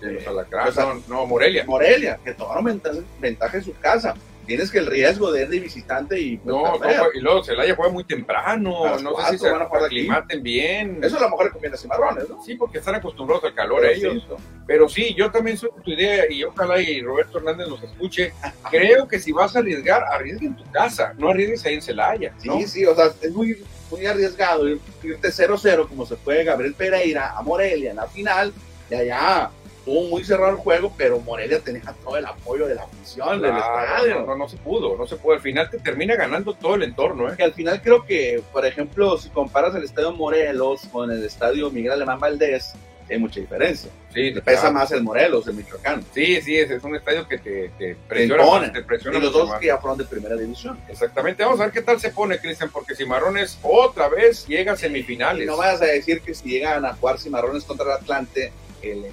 Los 0.00 0.22
eh, 0.22 0.26
Alacranes, 0.26 0.76
los- 0.76 1.08
no, 1.08 1.16
no, 1.16 1.26
Morelia. 1.26 1.64
Morelia, 1.66 2.18
que 2.24 2.32
tomaron 2.34 2.64
ventaja, 2.64 2.98
ventaja 3.20 3.56
en 3.58 3.64
su 3.64 3.74
casa. 3.78 4.14
Tienes 4.48 4.70
que 4.72 4.78
el 4.78 4.86
riesgo 4.86 5.30
de 5.30 5.42
ir 5.42 5.48
de 5.48 5.60
visitante 5.60 6.18
y 6.18 6.38
pues, 6.38 6.46
No, 6.56 6.76
no, 6.78 6.80
y 7.14 7.20
luego 7.20 7.44
Celaya 7.44 7.76
juega 7.76 7.92
muy 7.92 8.02
temprano, 8.02 8.84
A 8.84 8.90
no 8.92 9.10
sé 9.10 9.14
cuatro 9.14 9.32
si 9.32 9.38
se 9.38 9.50
van 9.50 9.62
a 9.62 9.64
aclimaten 9.66 10.42
bien. 10.42 10.98
Eso 11.04 11.18
a 11.18 11.20
lo 11.20 11.30
mejor 11.30 11.52
conviene 11.52 11.76
a 11.76 11.78
Cimarrones, 11.78 12.28
¿no? 12.28 12.42
Sí, 12.44 12.56
porque 12.56 12.78
están 12.78 12.96
acostumbrados 12.96 13.44
al 13.44 13.54
calor 13.54 13.82
Pero 13.82 13.92
ellos. 13.94 14.24
sí, 14.28 14.34
Pero 14.66 14.88
sí, 14.88 15.14
yo 15.16 15.30
también 15.30 15.56
soy 15.56 15.70
tu 15.84 15.92
idea 15.92 16.24
y 16.28 16.42
ojalá 16.42 16.80
y 16.80 17.00
Roberto 17.02 17.38
Hernández 17.38 17.68
nos 17.68 17.82
escuche. 17.82 18.32
Creo 18.70 19.06
que 19.06 19.20
si 19.20 19.30
vas 19.30 19.54
a 19.54 19.60
arriesgar, 19.60 20.02
arriesga 20.04 20.46
en 20.46 20.56
tu 20.56 20.64
casa, 20.72 21.14
no 21.18 21.28
arriesgues 21.28 21.64
ahí 21.66 21.74
en 21.74 21.82
Celaya. 21.82 22.34
Sí, 22.38 22.48
¿no? 22.48 22.60
sí, 22.66 22.84
o 22.86 22.94
sea, 22.96 23.12
es 23.20 23.30
muy, 23.30 23.62
muy 23.90 24.06
arriesgado 24.06 24.68
ir- 24.68 24.80
irte 25.02 25.28
0-0 25.28 25.86
como 25.88 26.04
se 26.06 26.16
fue 26.16 26.42
Gabriel 26.42 26.74
Pereira 26.74 27.36
a 27.36 27.42
Morelia 27.42 27.90
en 27.90 27.96
la 27.96 28.06
final, 28.06 28.52
y 28.90 28.94
allá 28.94 29.50
tuvo 29.88 30.02
muy 30.08 30.22
cerrado 30.22 30.50
el 30.50 30.56
juego, 30.56 30.92
pero 30.98 31.18
Morelia 31.20 31.60
tenía 31.60 31.82
todo 32.04 32.16
el 32.18 32.26
apoyo 32.26 32.66
de 32.66 32.74
la 32.74 32.82
afición, 32.82 33.40
del 33.40 33.50
Claro, 33.52 33.84
estadio. 33.94 34.26
no, 34.26 34.36
no, 34.36 34.48
se 34.48 34.56
pudo, 34.58 34.96
no 34.98 35.06
se 35.06 35.16
pudo. 35.16 35.32
Al 35.34 35.40
final 35.40 35.70
te 35.70 35.78
termina 35.78 36.14
ganando 36.14 36.52
todo 36.54 36.74
el 36.74 36.82
entorno, 36.82 37.30
¿eh? 37.32 37.34
Que 37.36 37.44
al 37.44 37.54
final 37.54 37.80
creo 37.80 38.04
que, 38.04 38.42
por 38.52 38.66
ejemplo, 38.66 39.16
si 39.16 39.30
comparas 39.30 39.74
el 39.74 39.84
estadio 39.84 40.12
Morelos 40.12 40.82
con 40.92 41.10
el 41.10 41.24
estadio 41.24 41.70
Miguel 41.70 41.92
Alemán 41.92 42.20
Valdés, 42.20 42.74
hay 43.10 43.18
mucha 43.18 43.40
diferencia. 43.40 43.90
Sí, 44.12 44.34
Te 44.34 44.42
pesa 44.42 44.60
claro. 44.60 44.74
más 44.74 44.92
el 44.92 45.02
Morelos, 45.02 45.46
el 45.48 45.54
Michoacán. 45.54 46.04
Sí, 46.12 46.42
sí, 46.42 46.56
es, 46.58 46.70
es 46.70 46.84
un 46.84 46.94
estadio 46.94 47.26
que 47.26 47.38
te, 47.38 47.70
te 47.78 47.94
Te 47.94 47.96
presiona, 48.06 48.42
impone. 48.42 48.66
más, 48.66 48.72
te 48.74 48.78
Y 48.80 48.82
presiona 48.82 49.18
los 49.18 49.28
mucho 49.28 49.38
dos 49.38 49.48
más. 49.48 49.60
que 49.60 49.66
ya 49.68 49.78
fueron 49.78 49.96
de 49.96 50.04
primera 50.04 50.36
división. 50.36 50.78
Exactamente, 50.90 51.42
vamos 51.42 51.60
a 51.60 51.64
ver 51.64 51.72
qué 51.72 51.80
tal 51.80 51.98
se 51.98 52.10
pone, 52.10 52.38
Cristian, 52.38 52.68
porque 52.70 52.94
Cimarrones 52.94 53.58
otra 53.62 54.10
vez 54.10 54.46
llega 54.46 54.72
a 54.72 54.74
Y 54.74 54.78
semifinales. 54.78 55.46
no 55.46 55.56
vayas 55.56 55.80
a 55.80 55.86
decir 55.86 56.20
que 56.20 56.34
si 56.34 56.50
llegan 56.50 56.84
a 56.84 56.92
jugar 56.92 57.18
Cimarrones 57.18 57.64
contra 57.64 57.86
el 57.86 57.92
Atlante, 57.92 58.52
el 58.82 59.06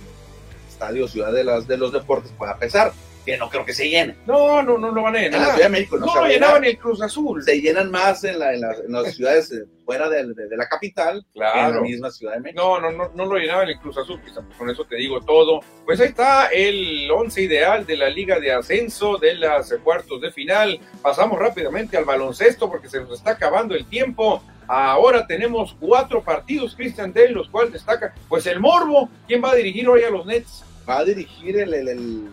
estadio 0.75 1.07
Ciudad 1.07 1.31
de, 1.31 1.43
las, 1.43 1.67
de 1.67 1.77
los 1.77 1.91
Deportes 1.91 2.31
pueda 2.37 2.57
pesar, 2.57 2.91
que 3.25 3.37
no 3.37 3.49
creo 3.49 3.65
que 3.65 3.73
se 3.73 3.89
llene. 3.89 4.15
No, 4.27 4.61
no, 4.61 4.77
no 4.77 4.91
lo 4.91 5.01
van 5.01 5.15
a 5.15 5.23
En 5.25 5.31
la 5.31 5.37
llenar. 5.39 5.53
Ciudad 5.55 5.65
de 5.65 5.69
México 5.69 5.97
no, 5.97 6.05
No 6.05 6.11
se 6.13 6.17
lo 6.19 6.23
llenar. 6.25 6.33
llenaban 6.39 6.65
el 6.65 6.77
Cruz 6.77 7.01
Azul. 7.01 7.43
Se 7.43 7.59
llenan 7.61 7.91
más 7.91 8.23
en, 8.23 8.37
la- 8.39 8.53
en 8.53 8.61
la- 8.61 8.75
en 8.85 8.91
las 8.91 9.15
ciudades 9.15 9.51
eh, 9.51 9.65
fuera 9.83 10.07
de, 10.09 10.25
de- 10.33 10.47
de 10.47 10.57
la 10.57 10.67
capital 10.67 11.25
que 11.33 11.39
en 11.39 11.45
la 11.45 11.51
Claro. 11.53 11.81
misma 11.81 12.11
Ciudad 12.11 12.33
de 12.35 12.39
México. 12.41 12.61
No, 12.63 12.79
no, 12.79 12.91
no, 12.91 13.11
no 13.13 13.25
lo 13.25 13.37
llenaba 13.37 13.63
el 13.63 13.77
Cruz 13.79 13.97
Azul, 13.97 14.21
quizá, 14.23 14.41
con 14.57 14.69
eso 14.69 14.85
te 14.85 14.95
digo 14.95 15.19
todo. 15.21 15.61
Pues 15.85 15.99
ahí 15.99 16.07
está 16.09 16.47
el 16.47 17.09
once 17.11 17.41
ideal 17.41 17.85
de 17.85 17.97
la 17.97 18.09
Liga 18.09 18.39
de 18.39 18.51
Ascenso 18.53 19.17
de 19.17 19.35
las 19.35 19.73
cuartos 19.83 20.21
de 20.21 20.31
final. 20.31 20.79
Pasamos 21.01 21.39
rápidamente 21.39 21.97
al 21.97 22.05
baloncesto 22.05 22.69
porque 22.69 22.89
se 22.89 22.99
nos 23.01 23.13
está 23.17 23.31
acabando 23.31 23.75
el 23.75 23.85
tiempo. 23.87 24.43
Ahora 24.67 25.27
tenemos 25.27 25.75
cuatro 25.79 26.23
partidos, 26.23 26.75
Cristian, 26.75 27.13
de 27.13 27.29
los 27.29 27.49
cuales 27.49 27.71
destaca, 27.73 28.13
pues 28.27 28.47
el 28.47 28.59
Morbo. 28.59 29.09
¿Quién 29.27 29.43
va 29.43 29.51
a 29.51 29.55
dirigir 29.55 29.87
hoy 29.87 30.01
a 30.03 30.09
los 30.09 30.25
Nets? 30.25 30.63
Va 30.89 30.99
a 30.99 31.03
dirigir 31.05 31.59
el, 31.59 31.73
el- 31.73 31.87
el- 31.87 31.89
el- 31.89 32.29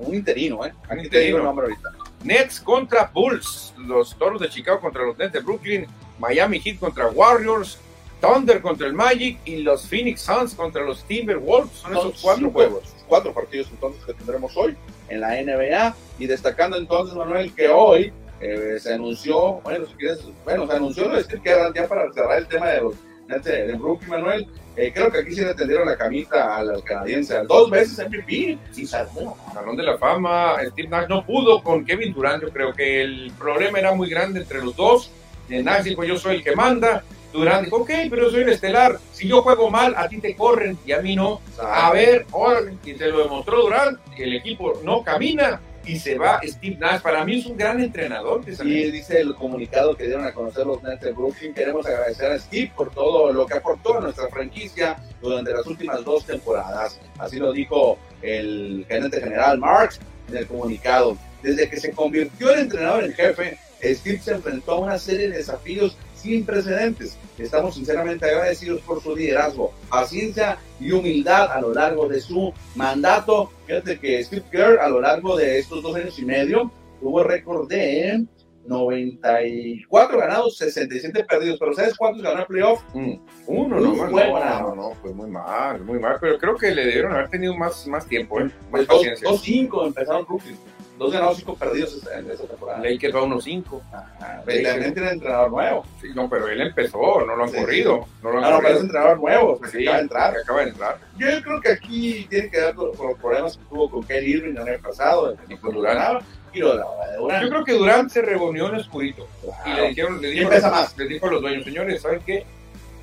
un 0.00 0.14
interino, 0.14 0.64
¿eh? 0.66 0.72
Aquí 0.88 1.08
te 1.08 1.20
digo 1.20 1.38
interino. 1.38 1.38
el 1.38 1.44
nombre 1.44 1.66
ahorita. 1.66 1.90
Nets 2.24 2.60
contra 2.60 3.10
Bulls, 3.12 3.74
los 3.78 4.16
Toros 4.18 4.40
de 4.40 4.48
Chicago 4.48 4.80
contra 4.80 5.04
los 5.04 5.16
Nets 5.18 5.32
de 5.32 5.40
Brooklyn, 5.40 5.86
Miami 6.18 6.60
Heat 6.60 6.78
contra 6.78 7.08
Warriors, 7.08 7.78
Thunder 8.20 8.60
contra 8.60 8.86
el 8.86 8.92
Magic 8.92 9.38
y 9.46 9.62
los 9.62 9.86
Phoenix 9.86 10.20
Suns 10.20 10.54
contra 10.54 10.82
los 10.84 11.02
Timberwolves. 11.04 11.72
Son 11.78 11.94
Son 11.94 12.08
esos 12.08 12.20
cuatro 12.20 12.40
cinco- 12.46 12.52
juegos. 12.52 12.82
Cuatro 13.08 13.32
partidos 13.32 13.68
entonces 13.70 14.04
que 14.04 14.12
tendremos 14.14 14.56
hoy 14.56 14.76
en 15.08 15.20
la 15.20 15.40
NBA. 15.40 15.94
Y 16.18 16.26
destacando 16.26 16.76
entonces, 16.76 17.16
Manuel, 17.16 17.52
que 17.54 17.68
hoy 17.68 18.12
eh, 18.42 18.76
se 18.80 18.92
anunció, 18.94 19.60
bueno, 19.62 19.86
si 19.86 19.94
quieres, 19.94 20.20
bueno, 20.44 20.66
se 20.66 20.72
anunció, 20.74 21.08
decir 21.08 21.40
que 21.40 21.50
eran 21.50 21.72
ya 21.72 21.88
para 21.88 22.12
cerrar 22.12 22.38
el 22.38 22.46
tema 22.46 22.68
de 22.68 22.82
los 22.82 22.94
de, 23.38 23.66
de 23.66 23.72
Brooklyn, 23.74 24.10
Manuel. 24.10 24.46
eh, 24.76 24.92
creo 24.92 25.10
que 25.10 25.18
aquí 25.18 25.32
sí 25.34 25.42
le 25.42 25.54
tendieron 25.54 25.86
la 25.86 25.96
camita 25.96 26.56
al, 26.56 26.82
canadiense, 26.82 27.38
dos 27.48 27.70
veces 27.70 28.04
MVP, 28.08 28.58
sí. 28.72 28.86
Salón 28.86 29.76
de 29.76 29.82
la 29.82 29.98
Fama, 29.98 30.56
Steve 30.70 30.88
Nash 30.88 31.08
no 31.08 31.24
pudo 31.24 31.62
con 31.62 31.84
Kevin 31.84 32.12
Durant. 32.12 32.42
Yo 32.42 32.50
creo 32.50 32.72
que 32.72 33.02
el 33.02 33.32
problema 33.38 33.78
era 33.78 33.94
muy 33.94 34.08
grande 34.08 34.40
entre 34.40 34.62
los 34.62 34.74
dos. 34.76 35.10
Nash 35.48 35.84
dijo: 35.84 36.04
Yo 36.04 36.16
soy 36.16 36.36
el 36.36 36.44
que 36.44 36.54
manda. 36.56 37.04
Durant 37.32 37.64
dijo: 37.64 37.76
Ok, 37.78 37.90
pero 38.08 38.22
yo 38.24 38.30
soy 38.30 38.42
el 38.42 38.50
estelar. 38.50 38.98
Si 39.12 39.28
yo 39.28 39.42
juego 39.42 39.70
mal, 39.70 39.94
a 39.96 40.08
ti 40.08 40.18
te 40.18 40.34
corren 40.34 40.78
y 40.84 40.92
a 40.92 41.00
mí 41.00 41.14
no. 41.14 41.40
A 41.60 41.92
ver, 41.92 42.26
órale, 42.32 42.74
y 42.84 42.94
se 42.94 43.08
lo 43.08 43.22
demostró 43.22 43.62
Durant, 43.62 43.98
el 44.16 44.34
equipo 44.34 44.80
no 44.84 45.02
camina 45.02 45.60
y 45.84 45.98
se 45.98 46.18
va 46.18 46.40
Steve 46.44 46.76
Nash. 46.78 47.00
Para 47.00 47.24
mí 47.24 47.38
es 47.38 47.46
un 47.46 47.56
gran 47.56 47.80
entrenador. 47.80 48.44
que 48.44 48.52
Y 48.64 48.90
dice 48.90 49.20
el 49.20 49.34
comunicado 49.34 49.96
que 49.96 50.04
dieron 50.04 50.24
a 50.24 50.32
conocer 50.32 50.66
los 50.66 50.82
Nets 50.82 51.00
de 51.00 51.12
Brooklyn. 51.12 51.54
Queremos 51.54 51.86
agradecer 51.86 52.30
a 52.32 52.38
Steve 52.38 52.72
por 52.74 52.92
todo 52.92 53.32
lo 53.32 53.46
que 53.46 53.54
aportó 53.54 53.98
a 53.98 54.00
nuestra 54.00 54.28
franquicia 54.28 54.96
durante 55.20 55.52
las 55.52 55.66
últimas 55.66 56.04
dos 56.04 56.24
temporadas. 56.24 57.00
Así 57.18 57.38
lo 57.38 57.52
dijo 57.52 57.98
el 58.22 58.84
gerente 58.88 59.20
general 59.20 59.58
Marks 59.58 60.00
en 60.28 60.36
el 60.36 60.46
comunicado. 60.46 61.16
Desde 61.42 61.68
que 61.70 61.80
se 61.80 61.92
convirtió 61.92 62.52
en 62.52 62.60
entrenador 62.60 63.04
en 63.04 63.14
jefe, 63.14 63.58
Steve 63.82 64.20
se 64.22 64.32
enfrentó 64.32 64.72
a 64.72 64.80
una 64.80 64.98
serie 64.98 65.28
de 65.28 65.38
desafíos 65.38 65.96
sin 66.20 66.44
precedentes. 66.44 67.16
Estamos 67.38 67.74
sinceramente 67.74 68.26
agradecidos 68.26 68.80
por 68.82 69.02
su 69.02 69.16
liderazgo, 69.16 69.72
paciencia 69.88 70.58
y 70.78 70.92
humildad 70.92 71.50
a 71.52 71.60
lo 71.60 71.72
largo 71.72 72.08
de 72.08 72.20
su 72.20 72.52
mandato. 72.74 73.50
Fíjate 73.66 73.98
que 73.98 74.22
Steve 74.24 74.44
Kerr 74.50 74.78
a 74.80 74.88
lo 74.88 75.00
largo 75.00 75.36
de 75.36 75.58
estos 75.58 75.82
dos 75.82 75.96
años 75.96 76.18
y 76.18 76.24
medio 76.24 76.70
tuvo 77.00 77.22
récord 77.22 77.68
de 77.68 78.24
94 78.66 80.18
ganados, 80.18 80.56
67 80.58 81.24
perdidos. 81.24 81.58
Pero 81.58 81.72
¿sabes 81.74 81.96
cuántos 81.96 82.22
ganó 82.22 82.40
el 82.40 82.46
playoff? 82.46 82.82
Mm, 82.94 83.14
Uno 83.46 83.80
No, 83.80 83.94
nada 84.10 84.60
no, 84.60 84.66
más. 84.68 84.76
no, 84.76 84.92
pues 85.00 85.14
muy 85.14 85.30
mal, 85.30 85.82
muy 85.84 85.98
mal. 85.98 86.18
Pero 86.20 86.38
creo 86.38 86.56
que 86.56 86.74
le 86.74 86.84
debieron 86.84 87.12
haber 87.12 87.28
tenido 87.30 87.54
más, 87.56 87.86
más 87.86 88.06
tiempo, 88.06 88.38
¿eh? 88.40 88.44
más 88.44 88.52
Pues 88.70 88.86
dos- 88.86 88.96
paciencia. 88.98 89.28
2-5 89.28 89.86
empezaron 89.86 90.26
rookies. 90.26 90.56
Dos 91.00 91.12
ganados, 91.14 91.38
cinco 91.38 91.54
perdidos 91.54 91.98
en 92.14 92.30
esta 92.30 92.44
temporada. 92.46 92.78
Lakers 92.84 93.14
va 93.14 93.22
1-5. 93.22 93.80
Ajá. 93.90 94.42
Y 94.46 94.62
también 94.62 94.92
tiene 94.92 95.08
entrenador 95.12 95.50
nuevo. 95.50 95.86
Sí, 95.98 96.08
no, 96.14 96.28
pero 96.28 96.46
él 96.46 96.60
empezó, 96.60 97.24
no 97.24 97.36
lo 97.36 97.44
han 97.44 97.48
Sí, 97.48 97.56
corrido. 97.56 98.06
No 98.22 98.30
lo 98.30 98.36
han 98.38 98.44
Ah, 98.44 98.50
no, 98.50 98.58
pero 98.58 98.74
es 98.74 98.80
entrenador 98.82 99.18
nuevo, 99.18 99.60
Sí, 99.72 99.78
acaba 99.86 99.96
de 99.96 100.02
entrar. 100.02 100.36
acaba 100.36 100.60
de 100.60 100.68
entrar. 100.68 100.98
Yo 101.16 101.26
creo 101.42 101.60
que 101.62 101.70
aquí 101.70 102.26
tiene 102.28 102.50
que 102.50 102.60
ver 102.60 102.74
con, 102.74 102.92
con 102.94 103.06
los 103.08 103.18
problemas 103.18 103.56
que 103.56 103.64
tuvo 103.70 103.90
con 103.90 104.02
Kelly 104.04 104.30
Irving 104.30 104.50
el 104.50 104.68
año 104.68 104.82
pasado, 104.82 105.34
Y 105.48 105.56
con 105.56 105.80
ganaba, 105.80 106.20
y 106.52 106.58
lo 106.58 106.76
de 106.76 106.82
Durant. 107.16 107.42
Yo 107.44 107.48
creo 107.48 107.64
que 107.64 107.72
Durant 107.72 108.10
se 108.10 108.20
reunió 108.20 108.68
en 108.68 108.74
oscurito 108.74 109.26
y 109.64 109.70
le 109.72 109.88
dijeron, 109.88 110.16
le 110.20 110.28
¿Quién 110.32 110.38
dijo, 110.40 110.50
pesa 110.50 110.70
más? 110.70 110.94
les 110.98 111.08
dijo 111.08 111.26
a 111.28 111.30
los 111.30 111.40
dueños, 111.40 111.64
señores, 111.64 112.02
¿saben 112.02 112.20
qué? 112.26 112.44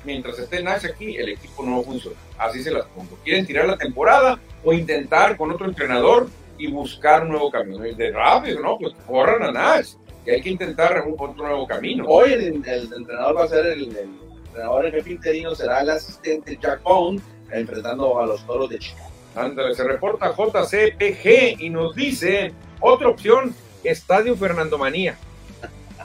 Mientras 0.04 0.38
esté 0.38 0.62
Nash 0.62 0.86
aquí, 0.86 1.16
el 1.16 1.30
equipo 1.30 1.64
no 1.64 1.82
funciona. 1.82 2.16
Así 2.38 2.62
se 2.62 2.70
las 2.70 2.84
pongo. 2.86 3.18
¿Quieren 3.24 3.44
tirar 3.44 3.66
la 3.66 3.76
temporada 3.76 4.38
o 4.62 4.72
intentar 4.72 5.36
con 5.36 5.50
otro 5.50 5.66
entrenador 5.66 6.28
y 6.58 6.70
buscar 6.70 7.22
un 7.22 7.30
nuevo 7.30 7.50
camino? 7.50 7.86
Y 7.86 7.94
de 7.94 8.10
rápido, 8.10 8.60
¿no? 8.60 8.78
Pues 8.78 8.94
corran 9.06 9.42
a 9.42 9.52
Nash. 9.52 9.94
Que 10.24 10.32
hay 10.32 10.42
que 10.42 10.50
intentar 10.50 11.04
un, 11.06 11.14
otro 11.18 11.44
nuevo 11.44 11.66
camino. 11.66 12.04
Hoy 12.06 12.32
el, 12.32 12.42
el 12.66 12.92
entrenador 12.92 13.38
va 13.38 13.44
a 13.44 13.48
ser 13.48 13.66
el, 13.66 13.96
el 13.96 14.10
entrenador 14.46 14.86
en 14.86 14.92
jefe 14.92 15.10
interino, 15.12 15.54
será 15.54 15.80
el 15.80 15.90
asistente 15.90 16.58
Jack 16.60 16.82
Bone, 16.82 17.20
enfrentando 17.50 18.20
a 18.20 18.26
los 18.26 18.44
toros 18.46 18.68
de 18.68 18.78
Chicago. 18.78 19.08
Ándale, 19.34 19.74
se 19.74 19.84
reporta 19.84 20.34
JCPG 20.34 21.62
y 21.62 21.70
nos 21.70 21.94
dice 21.94 22.52
otra 22.80 23.08
opción, 23.08 23.54
Estadio 23.84 24.36
Fernando 24.36 24.78
Manía. 24.78 25.16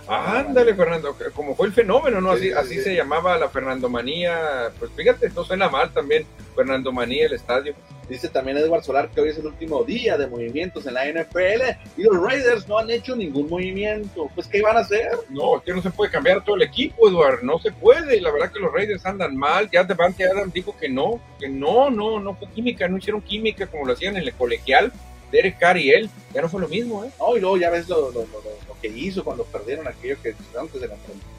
Ándale, 0.07 0.75
Fernando, 0.75 1.15
como 1.33 1.55
fue 1.55 1.67
el 1.67 1.73
fenómeno, 1.73 2.19
¿no? 2.21 2.31
Así, 2.31 2.43
Sí, 2.43 2.47
sí, 2.49 2.53
así 2.53 2.75
sí. 2.75 2.81
se 2.81 2.95
llamaba 2.95 3.37
la 3.37 3.49
Fernandomanía. 3.49 4.71
Pues 4.79 4.91
fíjate, 4.95 5.29
no 5.29 5.43
suena 5.43 5.69
mal 5.69 5.91
también, 5.93 6.25
Fernandomanía, 6.55 7.25
el 7.27 7.33
estadio. 7.33 7.73
Dice 8.09 8.27
también 8.27 8.57
Edward 8.57 8.83
Solar 8.83 9.09
que 9.09 9.21
hoy 9.21 9.29
es 9.29 9.37
el 9.37 9.45
último 9.47 9.83
día 9.85 10.17
de 10.17 10.27
movimientos 10.27 10.85
en 10.85 10.95
la 10.95 11.05
NFL 11.07 11.77
y 11.97 12.03
los 12.03 12.21
Raiders 12.21 12.67
no 12.67 12.77
han 12.77 12.89
hecho 12.89 13.15
ningún 13.15 13.49
movimiento. 13.49 14.29
Pues, 14.35 14.45
¿qué 14.47 14.61
van 14.61 14.75
a 14.75 14.81
hacer? 14.81 15.09
No, 15.29 15.57
es 15.57 15.63
que 15.63 15.73
no 15.73 15.81
se 15.81 15.89
puede 15.89 16.11
cambiar 16.11 16.43
todo 16.43 16.57
el 16.57 16.63
equipo, 16.63 17.07
Eduardo, 17.07 17.39
no 17.43 17.59
se 17.59 17.71
puede. 17.71 18.19
La 18.19 18.29
verdad 18.31 18.51
que 18.51 18.59
los 18.59 18.73
Raiders 18.73 19.05
andan 19.05 19.37
mal. 19.37 19.69
Ya 19.71 19.85
Devante 19.85 20.25
Adams 20.25 20.53
dijo 20.53 20.75
que 20.77 20.89
no, 20.89 21.21
que 21.39 21.47
no, 21.47 21.89
no, 21.89 22.19
no 22.19 22.35
fue 22.35 22.49
química, 22.49 22.87
no 22.89 22.97
hicieron 22.97 23.21
química 23.21 23.67
como 23.67 23.85
lo 23.85 23.93
hacían 23.93 24.17
en 24.17 24.23
el 24.23 24.33
colegial. 24.33 24.91
Derek 25.31 25.57
Carr 25.57 25.77
y 25.77 25.89
él, 25.89 26.09
ya 26.31 26.41
no 26.43 26.49
fue 26.49 26.61
lo 26.61 26.67
mismo, 26.67 27.03
¿eh? 27.05 27.09
No, 27.19 27.35
y 27.35 27.39
luego 27.39 27.57
ya 27.57 27.71
ves 27.71 27.89
lo- 27.89 28.11
lo- 28.11 28.21
lo- 28.21 28.41
lo 28.67 28.72
que 28.83 28.89
hizo 28.99 29.23
cuando 29.23 29.45
perdieron 29.45 29.87
aquello 29.87 30.17
que 30.21 30.35
antes 30.59 30.81
de 30.81 30.87
la 30.89 30.95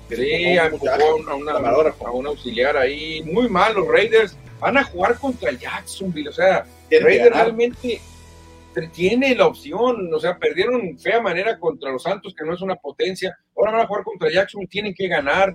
que 0.09 0.17
Sí, 0.17 0.23
le 0.23 0.57
tocó 0.57 0.65
un 0.65 0.75
empujó 0.75 0.79
muchacho, 0.87 1.31
a, 1.31 1.35
una- 1.35 1.95
a 2.07 2.11
un 2.11 2.27
auxiliar 2.27 2.77
ahí. 2.77 3.23
Muy 3.25 3.49
mal 3.49 3.75
los 3.75 3.87
Raiders. 3.87 4.37
Van 4.61 4.77
a 4.79 4.85
jugar 4.85 5.19
contra 5.19 5.53
Jacksonville. 5.53 6.29
O 6.29 6.33
sea, 6.33 6.65
que 6.89 7.01
Raiders 7.01 7.35
realmente 7.35 8.01
tiene 8.93 9.35
la 9.35 9.47
opción. 9.47 10.13
O 10.13 10.19
sea, 10.19 10.39
perdieron 10.39 10.99
fea 10.99 11.21
manera 11.21 11.59
contra 11.59 11.91
los 11.91 12.03
Santos, 12.03 12.35
que 12.37 12.45
no 12.45 12.55
es 12.55 12.61
una 12.61 12.77
potencia. 12.77 13.37
Ahora 13.57 13.73
van 13.73 13.81
a 13.83 13.87
jugar 13.87 14.05
contra 14.05 14.31
Jacksonville, 14.31 14.69
tienen 14.71 14.95
que 14.95 15.07
ganar. 15.09 15.55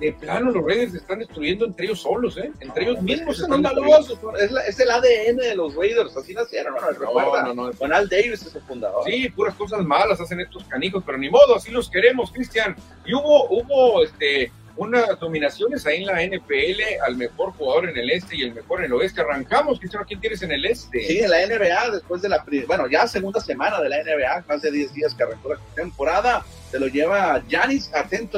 De 0.00 0.12
plano, 0.12 0.52
los 0.52 0.64
Raiders 0.64 0.92
se 0.92 0.98
están 0.98 1.18
destruyendo 1.18 1.64
entre 1.64 1.86
ellos 1.86 2.00
solos, 2.02 2.36
¿eh? 2.36 2.52
Entre 2.60 2.84
ellos 2.84 3.02
mismos 3.02 3.36
se 3.38 3.42
están 3.44 3.62
malosos, 3.62 4.16
es, 4.40 4.52
la- 4.52 4.64
es 4.64 4.78
el 4.78 4.90
ADN 4.90 5.36
de 5.36 5.56
los 5.56 5.74
Raiders, 5.74 6.16
así 6.16 6.34
nacieron, 6.34 6.74
¿no? 6.74 6.88
Recuerda, 6.88 7.42
no, 7.42 7.54
no. 7.54 7.72
con 7.72 7.92
Al 7.92 8.08
Davis 8.08 8.42
es 8.46 8.54
el 8.54 8.62
fundador. 8.62 9.02
Sí, 9.04 9.28
puras 9.30 9.54
cosas 9.56 9.84
malas 9.84 10.20
hacen 10.20 10.38
estos 10.40 10.62
canijos, 10.64 11.02
pero 11.04 11.18
ni 11.18 11.28
modo, 11.28 11.56
así 11.56 11.72
los 11.72 11.90
queremos, 11.90 12.30
Cristian. 12.30 12.76
Y 13.04 13.12
hubo, 13.14 13.48
hubo 13.50 14.04
este, 14.04 14.52
unas 14.78 15.20
nominaciones 15.20 15.84
ahí 15.86 16.02
en 16.02 16.06
la 16.06 16.22
NPL 16.22 16.80
al 17.04 17.16
mejor 17.16 17.52
jugador 17.52 17.88
en 17.90 17.98
el 17.98 18.10
este 18.10 18.36
y 18.36 18.42
el 18.42 18.54
mejor 18.54 18.78
en 18.78 18.86
el 18.86 18.92
oeste. 18.92 19.20
Arrancamos, 19.20 19.80
Cristiano, 19.80 20.06
¿quién 20.06 20.20
tienes 20.20 20.40
en 20.42 20.52
el 20.52 20.64
este? 20.64 21.04
Sí, 21.04 21.18
en 21.18 21.30
la 21.30 21.44
NBA, 21.44 21.90
después 21.90 22.22
de 22.22 22.28
la, 22.28 22.44
bueno, 22.66 22.86
ya 22.88 23.06
segunda 23.08 23.40
semana 23.40 23.80
de 23.80 23.88
la 23.88 23.96
NBA, 24.02 24.44
más 24.48 24.62
de 24.62 24.70
10 24.70 24.94
días 24.94 25.14
que 25.14 25.24
arrancó 25.24 25.54
la 25.54 25.60
temporada, 25.74 26.46
se 26.70 26.78
lo 26.78 26.86
lleva 26.86 27.42
Giannis 27.48 27.90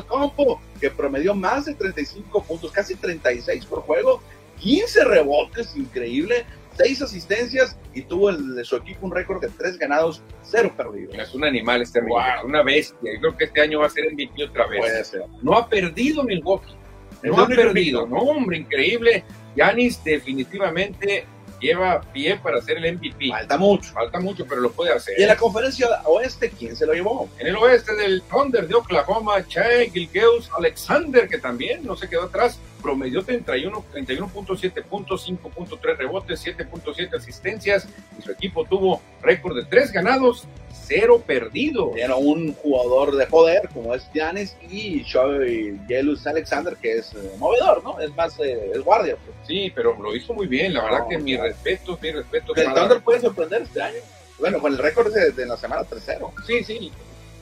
Compo, 0.08 0.62
que 0.80 0.90
promedió 0.90 1.34
más 1.34 1.66
de 1.66 1.74
35 1.74 2.42
puntos, 2.44 2.72
casi 2.72 2.94
36 2.94 3.66
por 3.66 3.82
juego, 3.82 4.22
15 4.60 5.04
rebotes, 5.04 5.76
increíble, 5.76 6.46
seis 6.82 7.02
asistencias 7.02 7.76
y 7.94 8.02
tuvo 8.02 8.30
el 8.30 8.54
de 8.54 8.64
su 8.64 8.76
equipo 8.76 9.06
un 9.06 9.12
récord 9.12 9.40
de 9.40 9.48
tres 9.50 9.76
ganados, 9.78 10.22
cero 10.42 10.72
perdidos. 10.76 11.14
Es 11.18 11.34
un 11.34 11.44
animal 11.44 11.82
este 11.82 11.98
amigo, 11.98 12.18
una 12.44 12.62
bestia. 12.62 13.12
Yo 13.14 13.20
creo 13.20 13.36
que 13.36 13.44
este 13.44 13.60
año 13.60 13.80
va 13.80 13.86
a 13.86 13.90
ser 13.90 14.10
MVP 14.12 14.44
otra 14.44 14.66
vez. 14.66 15.12
No 15.42 15.56
ha 15.56 15.68
perdido 15.68 16.22
Milwaukee. 16.22 16.74
No 17.22 17.40
ha 17.40 17.46
perdido. 17.46 18.06
No, 18.06 18.18
hombre, 18.18 18.58
increíble. 18.58 19.24
Yanis 19.56 20.02
definitivamente 20.02 21.26
lleva 21.60 22.00
pie 22.00 22.40
para 22.42 22.62
ser 22.62 22.78
el 22.78 22.96
MVP. 22.96 23.28
Falta 23.28 23.58
mucho. 23.58 23.92
Falta 23.92 24.20
mucho, 24.20 24.46
pero 24.46 24.62
lo 24.62 24.72
puede 24.72 24.94
hacer. 24.94 25.18
¿Y 25.18 25.22
en 25.22 25.28
la 25.28 25.36
conferencia 25.36 25.86
oeste 26.06 26.50
quién 26.50 26.74
se 26.74 26.86
lo 26.86 26.94
llevó? 26.94 27.28
En 27.38 27.48
el 27.48 27.56
oeste 27.56 27.94
del 27.94 28.22
Thunder 28.22 28.66
de 28.66 28.74
Oklahoma, 28.74 29.46
Chai 29.46 29.90
Gilgeus 29.90 30.50
Alexander, 30.56 31.28
que 31.28 31.36
también 31.36 31.84
no 31.84 31.94
se 31.96 32.08
quedó 32.08 32.24
atrás, 32.24 32.58
promedió 32.80 33.22
31, 33.22 33.84
31.7 33.92 34.84
puntos, 34.84 35.28
5.3 35.28 35.96
rebotes, 35.96 36.44
7.7 36.44 37.16
asistencias, 37.16 37.88
y 38.18 38.22
su 38.22 38.30
equipo 38.30 38.64
tuvo 38.64 39.00
récord 39.22 39.56
de 39.56 39.64
3 39.64 39.92
ganados, 39.92 40.46
0 40.86 41.22
perdidos. 41.26 41.96
Era 41.96 42.16
un 42.16 42.54
jugador 42.54 43.16
de 43.16 43.26
poder 43.26 43.68
como 43.72 43.94
es 43.94 44.08
Giannis 44.12 44.56
y 44.62 45.04
Gilgeus 45.04 46.26
Alexander, 46.26 46.76
que 46.76 46.98
es 46.98 47.12
eh, 47.14 47.32
movedor, 47.38 47.82
¿no? 47.84 48.00
Es 48.00 48.14
más, 48.16 48.38
eh, 48.40 48.72
es 48.74 48.80
guardia. 48.82 49.16
Pues. 49.16 49.36
Sí, 49.46 49.72
pero 49.74 49.96
lo 50.00 50.14
hizo 50.14 50.34
muy 50.34 50.46
bien, 50.46 50.74
la 50.74 50.84
verdad 50.84 51.06
que 51.08 51.18
mi 51.18 51.36
respeto, 51.36 51.98
mi 52.02 52.10
respeto. 52.10 52.54
El 52.56 52.74
Thunder 52.74 53.00
puede 53.00 53.20
sorprender 53.20 53.62
este 53.62 53.80
año. 53.80 53.98
Bueno, 54.38 54.58
con 54.58 54.72
el 54.72 54.78
récord 54.78 55.12
de, 55.12 55.46
la 55.46 55.56
semana 55.56 55.82
3-0. 55.82 56.32
Sí, 56.46 56.64
sí, 56.64 56.92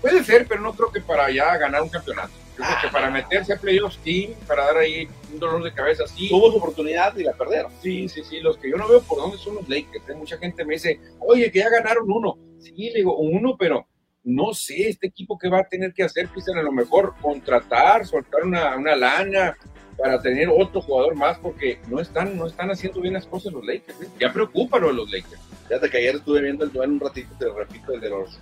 puede 0.00 0.22
ser, 0.24 0.46
pero 0.46 0.60
no 0.60 0.72
creo 0.74 0.90
que 0.90 1.00
para 1.00 1.30
ya 1.30 1.56
ganar 1.56 1.82
un 1.82 1.88
campeonato. 1.88 2.32
Creo 2.58 2.76
que 2.82 2.88
para 2.88 3.08
meterse 3.08 3.52
a 3.52 3.56
playoffs, 3.56 4.00
sí, 4.02 4.34
para 4.46 4.66
dar 4.66 4.78
ahí 4.78 5.08
un 5.32 5.38
dolor 5.38 5.62
de 5.62 5.72
cabeza, 5.72 6.06
sí. 6.08 6.28
Tuvo 6.28 6.50
su 6.50 6.58
oportunidad 6.58 7.16
y 7.16 7.22
la 7.22 7.32
perdieron. 7.32 7.70
Sí, 7.80 8.08
sí, 8.08 8.24
sí. 8.24 8.40
Los 8.40 8.58
que 8.58 8.68
yo 8.68 8.76
no 8.76 8.88
veo 8.88 9.00
por 9.00 9.18
dónde 9.18 9.38
son 9.38 9.54
los 9.54 9.68
Lakers. 9.68 10.08
¿eh? 10.08 10.14
Mucha 10.14 10.38
gente 10.38 10.64
me 10.64 10.74
dice, 10.74 11.00
oye, 11.20 11.52
que 11.52 11.60
ya 11.60 11.70
ganaron 11.70 12.10
uno. 12.10 12.36
Sí, 12.58 12.72
le 12.76 12.98
digo, 12.98 13.16
uno, 13.16 13.56
pero 13.56 13.86
no 14.24 14.52
sé, 14.52 14.88
este 14.88 15.06
equipo 15.06 15.38
que 15.38 15.48
va 15.48 15.60
a 15.60 15.68
tener 15.68 15.94
que 15.94 16.02
hacer, 16.02 16.28
Cristian, 16.28 16.58
a 16.58 16.62
lo 16.62 16.72
mejor 16.72 17.14
contratar, 17.20 18.04
soltar 18.04 18.42
una, 18.42 18.76
una 18.76 18.96
lana, 18.96 19.56
para 19.98 20.20
tener 20.22 20.48
otro 20.48 20.80
jugador 20.80 21.14
más 21.16 21.38
porque 21.38 21.80
no 21.88 22.00
están, 22.00 22.36
no 22.36 22.46
están 22.46 22.70
haciendo 22.70 23.00
bien 23.00 23.14
las 23.14 23.26
cosas 23.26 23.52
los 23.52 23.64
Lakers. 23.64 24.00
¿eh? 24.00 24.08
Ya 24.20 24.32
preocupa 24.32 24.78
lo 24.78 24.88
de 24.88 24.94
los 24.94 25.10
Lakers. 25.10 25.40
Fíjate 25.66 25.90
que 25.90 25.96
ayer 25.98 26.14
estuve 26.16 26.40
viendo 26.40 26.64
el 26.64 26.72
duelo 26.72 26.92
un 26.94 27.00
ratito, 27.00 27.28
te 27.38 27.46
repito, 27.50 27.92
el 27.92 28.00
de 28.00 28.08
los, 28.08 28.38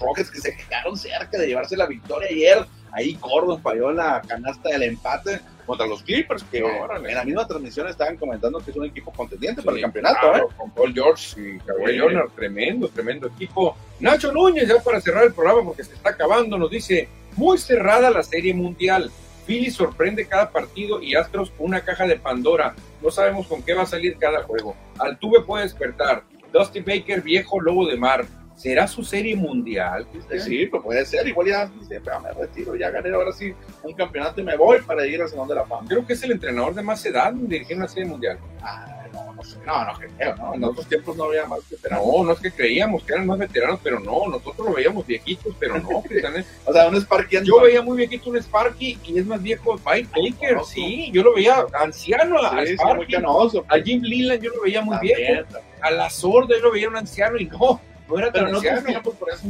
Rockets 0.00 0.30
que 0.30 0.40
se 0.40 0.56
quedaron 0.56 0.96
cerca 0.96 1.38
de 1.38 1.46
llevarse 1.46 1.76
la 1.76 1.86
victoria 1.86 2.28
ayer. 2.28 2.66
Ahí 2.92 3.16
Gordon 3.20 3.62
falló 3.62 3.92
la 3.92 4.20
canasta 4.26 4.70
del 4.70 4.82
empate 4.82 5.40
contra 5.64 5.86
los 5.86 6.02
Clippers, 6.02 6.44
que 6.44 6.58
en 6.58 7.14
la 7.14 7.24
misma 7.24 7.46
transmisión 7.46 7.88
estaban 7.88 8.16
comentando 8.16 8.58
que 8.60 8.70
es 8.70 8.76
un 8.76 8.84
equipo 8.84 9.12
contendiente 9.12 9.62
para 9.62 9.76
el 9.76 9.82
campeonato. 9.82 10.36
¿eh? 10.36 10.42
Con 10.56 10.70
Paul 10.72 10.92
George 10.92 11.40
y 11.40 11.58
Kawhi 11.60 11.92
Leonard, 11.92 12.30
tremendo, 12.30 12.88
tremendo 12.88 13.28
equipo. 13.28 13.76
Nacho 14.00 14.32
Núñez, 14.32 14.68
ya 14.68 14.82
para 14.82 15.00
cerrar 15.00 15.24
el 15.24 15.32
programa 15.32 15.64
porque 15.64 15.84
se 15.84 15.94
está 15.94 16.10
acabando, 16.10 16.58
nos 16.58 16.70
dice, 16.70 17.08
muy 17.36 17.58
cerrada 17.58 18.10
la 18.10 18.22
serie 18.22 18.52
mundial 18.52 19.10
Philly 19.46 19.70
sorprende 19.70 20.26
cada 20.26 20.50
partido 20.50 21.00
y 21.00 21.14
Astros 21.14 21.52
una 21.58 21.80
caja 21.80 22.06
de 22.06 22.16
Pandora. 22.16 22.74
No 23.02 23.10
sabemos 23.10 23.46
con 23.46 23.62
qué 23.62 23.74
va 23.74 23.82
a 23.82 23.86
salir 23.86 24.16
cada 24.18 24.42
juego. 24.42 24.76
Altuve 24.98 25.42
puede 25.42 25.64
despertar. 25.64 26.24
Dusty 26.52 26.80
Baker, 26.80 27.22
viejo 27.22 27.60
lobo 27.60 27.86
de 27.86 27.96
mar. 27.96 28.26
¿Será 28.56 28.88
su 28.88 29.04
serie 29.04 29.36
mundial? 29.36 30.06
Sí, 30.40 30.66
pues 30.66 30.82
puede 30.82 31.04
ser. 31.04 31.28
Igual 31.28 31.46
ya 31.46 31.70
me 32.20 32.32
retiro, 32.32 32.74
ya 32.74 32.90
gané 32.90 33.10
ahora 33.10 33.30
sí 33.30 33.54
un 33.82 33.92
campeonato 33.92 34.40
y 34.40 34.44
me 34.44 34.56
voy 34.56 34.80
para 34.80 35.06
ir 35.06 35.20
al 35.20 35.28
Salón 35.28 35.46
de 35.46 35.56
la 35.56 35.66
Fama. 35.66 35.86
Creo 35.86 36.06
que 36.06 36.14
es 36.14 36.22
el 36.22 36.32
entrenador 36.32 36.74
de 36.74 36.82
más 36.82 37.04
edad 37.04 37.32
en 37.32 37.46
dirigir 37.48 37.76
una 37.76 37.86
serie 37.86 38.08
mundial. 38.08 38.38
Ah, 38.62 39.04
no, 39.12 39.35
no 39.36 39.98
creo, 39.98 40.36
¿no? 40.36 40.54
En 40.54 40.64
otros 40.64 40.86
tiempos 40.86 41.16
no 41.16 41.24
había 41.24 41.46
más 41.46 41.60
veteranos. 41.68 42.06
No, 42.06 42.24
no 42.24 42.32
es 42.32 42.40
que 42.40 42.50
creíamos 42.50 43.04
que 43.04 43.12
eran 43.12 43.26
más 43.26 43.38
veteranos, 43.38 43.80
pero 43.82 44.00
no, 44.00 44.28
nosotros 44.28 44.68
lo 44.68 44.74
veíamos 44.74 45.06
viejitos, 45.06 45.54
pero 45.58 45.78
no. 45.78 45.88
o 46.64 46.72
sea, 46.72 46.88
un 46.88 46.96
Sparky. 46.96 47.38
Yo 47.44 47.60
veía 47.60 47.82
muy 47.82 47.96
viejito 47.96 48.30
un 48.30 48.36
Sparky 48.36 48.98
y 49.04 49.18
es 49.18 49.26
más 49.26 49.42
viejo 49.42 49.78
Mike 49.84 50.08
Baker, 50.14 50.58
sí, 50.64 51.10
yo 51.12 51.22
lo 51.22 51.34
veía 51.34 51.66
anciano 51.80 52.38
a, 52.38 52.62
Sparky. 52.62 53.16
A 53.16 53.78
Jim 53.84 54.02
Leland 54.02 54.42
yo 54.42 54.50
lo 54.50 54.62
veía 54.62 54.82
muy 54.82 54.98
viejo. 54.98 55.44
A 55.80 55.90
la 55.90 56.10
sorda 56.10 56.56
yo 56.56 56.62
lo 56.62 56.72
veía 56.72 56.88
un 56.88 56.96
anciano 56.96 57.36
y 57.38 57.44
no, 57.46 57.80
no 58.08 58.18
era 58.18 58.32
tan 58.32 58.46
pero 58.46 58.56
anciano. 58.56 58.80
no 58.80 58.86
tiempos 58.86 59.14
por 59.14 59.30
eso 59.30 59.42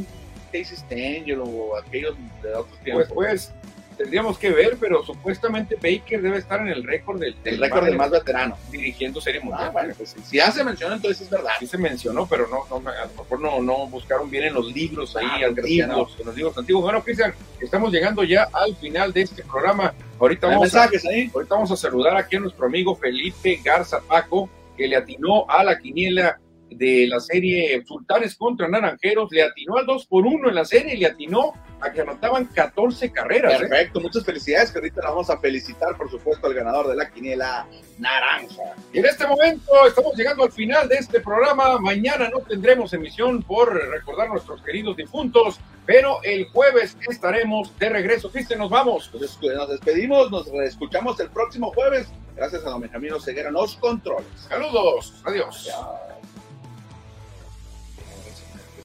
Casey 0.52 1.32
o 1.32 1.76
aquellos 1.76 2.16
de 2.42 2.54
otros 2.54 2.78
tiempos. 2.80 3.08
Pues, 3.12 3.52
pues, 3.52 3.65
tendríamos 3.96 4.38
que 4.38 4.50
ver, 4.50 4.76
pero 4.78 5.04
supuestamente 5.04 5.76
Baker 5.76 6.20
debe 6.20 6.38
estar 6.38 6.60
en 6.60 6.68
el 6.68 6.84
récord 6.84 7.18
del, 7.18 7.34
el 7.44 7.58
récord 7.58 7.84
del 7.84 7.96
más 7.96 8.10
veterano 8.10 8.56
dirigiendo 8.70 9.20
Serie 9.20 9.40
Mundial. 9.40 9.68
Ah, 9.68 9.70
bueno, 9.70 9.94
pues 9.96 10.14
si 10.22 10.36
ya 10.36 10.50
se 10.50 10.62
mencionó, 10.62 10.94
entonces 10.94 11.22
es 11.22 11.30
verdad. 11.30 11.52
Sí 11.58 11.66
se 11.66 11.78
mencionó, 11.78 12.26
pero 12.26 12.46
no, 12.48 12.66
no 12.68 12.88
a 12.88 13.06
lo 13.06 13.22
mejor 13.22 13.40
no, 13.40 13.60
no 13.62 13.86
buscaron 13.86 14.30
bien 14.30 14.44
en 14.44 14.54
los 14.54 14.72
libros 14.72 15.16
ahí 15.16 15.26
ah, 15.42 15.46
antiguos, 15.48 16.16
en 16.18 16.26
los 16.26 16.36
libros 16.36 16.58
antiguos. 16.58 16.82
Bueno, 16.82 17.02
Cristian, 17.02 17.34
estamos 17.60 17.92
llegando 17.92 18.22
ya 18.24 18.48
al 18.52 18.76
final 18.76 19.12
de 19.12 19.22
este 19.22 19.42
programa. 19.42 19.94
Ahorita 20.18 20.46
vamos, 20.46 20.74
a, 20.74 20.84
ahorita 20.84 21.54
vamos 21.54 21.70
a 21.70 21.76
saludar 21.76 22.16
aquí 22.16 22.36
a 22.36 22.40
nuestro 22.40 22.66
amigo 22.66 22.96
Felipe 22.96 23.60
Garza 23.64 24.00
Paco, 24.00 24.48
que 24.76 24.86
le 24.86 24.96
atinó 24.96 25.48
a 25.48 25.64
la 25.64 25.78
quiniela 25.78 26.38
de 26.70 27.06
la 27.06 27.20
serie 27.20 27.82
Sultanes 27.86 28.34
contra 28.36 28.68
Naranjeros, 28.68 29.30
le 29.30 29.42
atinó 29.42 29.76
al 29.76 29.86
2 29.86 30.06
por 30.06 30.26
1 30.26 30.48
en 30.48 30.54
la 30.54 30.64
serie 30.64 30.94
y 30.94 30.98
le 30.98 31.06
atinó 31.06 31.52
a 31.80 31.92
que 31.92 32.00
anotaban 32.00 32.46
14 32.46 33.12
carreras. 33.12 33.54
¿eh? 33.54 33.58
Perfecto, 33.60 34.00
muchas 34.00 34.24
felicidades, 34.24 34.70
que 34.70 34.78
ahorita 34.78 35.02
la 35.02 35.10
vamos 35.10 35.30
a 35.30 35.38
felicitar, 35.38 35.96
por 35.96 36.10
supuesto, 36.10 36.46
al 36.46 36.54
ganador 36.54 36.88
de 36.88 36.96
la 36.96 37.10
quiniela 37.10 37.66
naranja. 37.98 38.74
Y 38.92 38.98
en 38.98 39.06
este 39.06 39.26
momento 39.26 39.86
estamos 39.86 40.16
llegando 40.16 40.44
al 40.44 40.52
final 40.52 40.88
de 40.88 40.96
este 40.96 41.20
programa. 41.20 41.78
Mañana 41.78 42.28
no 42.28 42.40
tendremos 42.40 42.92
emisión 42.92 43.42
por 43.42 43.74
recordar 43.90 44.28
nuestros 44.28 44.62
queridos 44.62 44.96
difuntos, 44.96 45.60
pero 45.84 46.20
el 46.22 46.48
jueves 46.48 46.96
estaremos 47.08 47.76
de 47.78 47.88
regreso. 47.88 48.30
Cristian, 48.30 48.58
nos 48.60 48.70
vamos. 48.70 49.08
Pues, 49.12 49.38
nos 49.42 49.68
despedimos, 49.68 50.30
nos 50.30 50.48
escuchamos 50.48 51.18
el 51.20 51.30
próximo 51.30 51.72
jueves. 51.72 52.08
Gracias 52.36 52.64
a 52.66 52.70
don 52.70 52.82
Benjamín 52.82 53.12
Ceguera, 53.20 53.50
los 53.50 53.76
controles. 53.76 54.26
Saludos, 54.48 55.14
adiós. 55.24 55.70